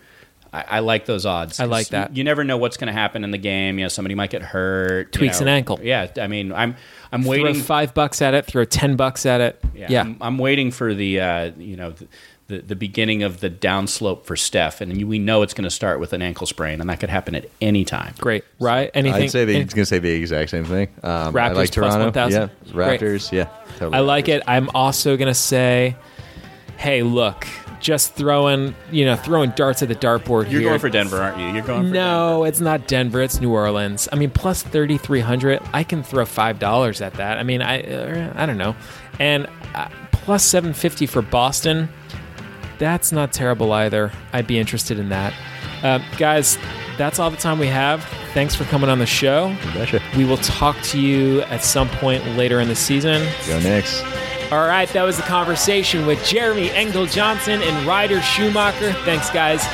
I, 0.54 0.64
I 0.76 0.78
like 0.80 1.04
those 1.06 1.26
odds. 1.26 1.58
I 1.60 1.64
like 1.64 1.88
that. 1.88 2.10
You, 2.12 2.18
you 2.18 2.24
never 2.24 2.44
know 2.44 2.56
what's 2.56 2.76
going 2.76 2.86
to 2.86 2.92
happen 2.92 3.24
in 3.24 3.30
the 3.32 3.38
game. 3.38 3.78
You 3.78 3.84
know, 3.86 3.88
somebody 3.88 4.14
might 4.14 4.30
get 4.30 4.42
hurt. 4.42 5.08
you 5.14 5.18
Tweaks 5.18 5.40
know. 5.40 5.46
an 5.46 5.52
ankle. 5.52 5.80
Yeah, 5.82 6.08
I 6.20 6.26
mean, 6.28 6.52
I'm 6.52 6.76
I'm 7.12 7.22
Throw 7.22 7.30
waiting. 7.32 7.54
five 7.56 7.92
bucks 7.94 8.22
at 8.22 8.34
it. 8.34 8.46
Throw 8.46 8.64
ten 8.64 8.96
bucks 8.96 9.26
at 9.26 9.40
it. 9.40 9.60
Yeah, 9.74 9.86
Yeah. 9.90 10.00
I'm, 10.02 10.16
I'm 10.20 10.38
waiting 10.38 10.70
for 10.70 10.94
the 10.94 11.20
uh, 11.20 11.50
you 11.58 11.76
know 11.76 11.90
the, 11.90 12.06
the 12.46 12.58
the 12.58 12.76
beginning 12.76 13.22
of 13.24 13.40
the 13.40 13.48
downslope 13.50 14.24
for 14.26 14.36
Steph, 14.36 14.80
and 14.80 15.02
we 15.08 15.18
know 15.18 15.42
it's 15.42 15.54
going 15.54 15.64
to 15.64 15.70
start 15.70 15.98
with 15.98 16.12
an 16.12 16.22
ankle 16.22 16.46
sprain, 16.46 16.80
and 16.80 16.88
that 16.90 17.00
could 17.00 17.08
happen 17.10 17.34
at 17.34 17.46
any 17.60 17.84
time. 17.84 18.14
Great. 18.20 18.44
Right? 18.60 18.90
Anything? 18.94 19.22
I'd 19.24 19.30
say 19.30 19.44
the, 19.44 19.54
any- 19.54 19.64
he's 19.64 19.74
going 19.74 19.82
to 19.82 19.86
say 19.86 19.98
the 19.98 20.10
exact 20.10 20.50
same 20.50 20.64
thing. 20.66 20.88
Um, 21.02 21.34
I 21.36 21.48
Raptors 21.50 21.54
like 21.56 21.70
Toronto. 21.70 22.04
1,000? 22.04 22.50
Yeah, 22.66 22.72
Great. 22.72 23.00
Raptors. 23.00 23.32
Yeah, 23.32 23.48
totally 23.78 23.94
I 23.94 24.00
like 24.00 24.26
Raptors. 24.26 24.36
it. 24.36 24.42
I'm 24.46 24.68
also 24.74 25.16
gonna 25.16 25.34
say, 25.34 25.96
hey, 26.76 27.02
look, 27.02 27.46
just 27.84 28.14
throwing 28.14 28.74
you 28.90 29.04
know 29.04 29.14
throwing 29.14 29.50
darts 29.50 29.82
at 29.82 29.88
the 29.88 29.94
dartboard 29.94 30.50
You're 30.50 30.62
here. 30.62 30.70
going 30.70 30.80
for 30.80 30.88
Denver, 30.88 31.20
aren't 31.22 31.38
you? 31.38 31.48
You're 31.48 31.62
going 31.62 31.86
for 31.88 31.92
No, 31.92 32.44
it's 32.44 32.58
not 32.58 32.88
Denver. 32.88 33.20
It's 33.20 33.40
New 33.40 33.52
Orleans. 33.52 34.08
I 34.10 34.16
mean, 34.16 34.30
plus 34.30 34.62
thirty 34.62 34.96
three 34.96 35.20
hundred. 35.20 35.60
I 35.72 35.84
can 35.84 36.02
throw 36.02 36.24
five 36.24 36.58
dollars 36.58 37.02
at 37.02 37.12
that. 37.14 37.38
I 37.38 37.42
mean, 37.42 37.60
I 37.60 37.82
uh, 37.82 38.32
I 38.34 38.46
don't 38.46 38.56
know, 38.56 38.74
and 39.20 39.46
uh, 39.74 39.88
plus 40.12 40.42
seven 40.42 40.72
fifty 40.72 41.06
for 41.06 41.20
Boston. 41.22 41.90
That's 42.78 43.12
not 43.12 43.32
terrible 43.32 43.70
either. 43.72 44.10
I'd 44.32 44.46
be 44.48 44.58
interested 44.58 44.98
in 44.98 45.10
that, 45.10 45.32
uh, 45.82 46.00
guys. 46.18 46.58
That's 46.96 47.18
all 47.18 47.30
the 47.30 47.36
time 47.36 47.58
we 47.58 47.66
have. 47.66 48.04
Thanks 48.32 48.54
for 48.54 48.64
coming 48.64 48.88
on 48.88 48.98
the 48.98 49.06
show. 49.06 49.54
Betcha. 49.74 50.00
We 50.16 50.24
will 50.24 50.36
talk 50.38 50.80
to 50.84 51.00
you 51.00 51.42
at 51.42 51.62
some 51.62 51.88
point 51.88 52.24
later 52.36 52.60
in 52.60 52.68
the 52.68 52.74
season. 52.76 53.28
Go 53.46 53.60
Knicks. 53.60 54.00
All 54.52 54.66
right, 54.66 54.88
that 54.90 55.02
was 55.02 55.16
the 55.16 55.22
conversation 55.22 56.06
with 56.06 56.24
Jeremy 56.24 56.70
Engdahl-Johnson 56.70 57.62
and 57.62 57.86
Ryder 57.86 58.20
Schumacher. 58.20 58.92
Thanks, 59.04 59.30
guys. 59.30 59.64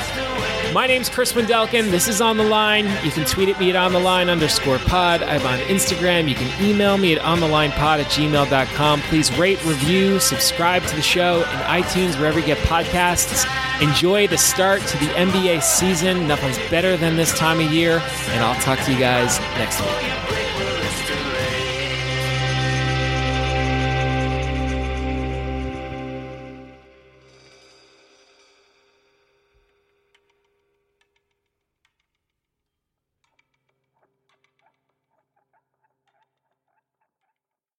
My 0.73 0.87
name's 0.87 1.09
Chris 1.09 1.33
Wendelkin. 1.33 1.91
This 1.91 2.07
is 2.07 2.21
On 2.21 2.37
the 2.37 2.45
Line. 2.45 2.85
You 3.03 3.11
can 3.11 3.25
tweet 3.25 3.49
at 3.49 3.59
me 3.59 3.71
at 3.71 3.75
On 3.75 3.91
the 3.91 3.99
Line 3.99 4.29
underscore 4.29 4.79
pod. 4.79 5.21
I'm 5.21 5.45
on 5.45 5.59
Instagram. 5.67 6.29
You 6.29 6.35
can 6.35 6.65
email 6.65 6.97
me 6.97 7.13
at 7.13 7.21
onthelinepod 7.21 7.99
at 7.99 8.05
gmail.com. 8.05 9.01
Please 9.01 9.37
rate, 9.37 9.63
review, 9.65 10.19
subscribe 10.21 10.83
to 10.83 10.95
the 10.95 11.01
show 11.01 11.39
in 11.39 11.57
iTunes, 11.67 12.17
wherever 12.17 12.39
you 12.39 12.45
get 12.45 12.57
podcasts. 12.59 13.45
Enjoy 13.81 14.27
the 14.27 14.37
start 14.37 14.81
to 14.81 14.97
the 14.99 15.07
NBA 15.07 15.61
season. 15.61 16.25
Nothing's 16.25 16.57
better 16.69 16.95
than 16.95 17.17
this 17.17 17.37
time 17.37 17.59
of 17.59 17.69
year. 17.69 18.01
And 18.29 18.41
I'll 18.41 18.59
talk 18.61 18.79
to 18.85 18.93
you 18.93 18.99
guys 18.99 19.39
next 19.57 19.81
week. 19.81 20.40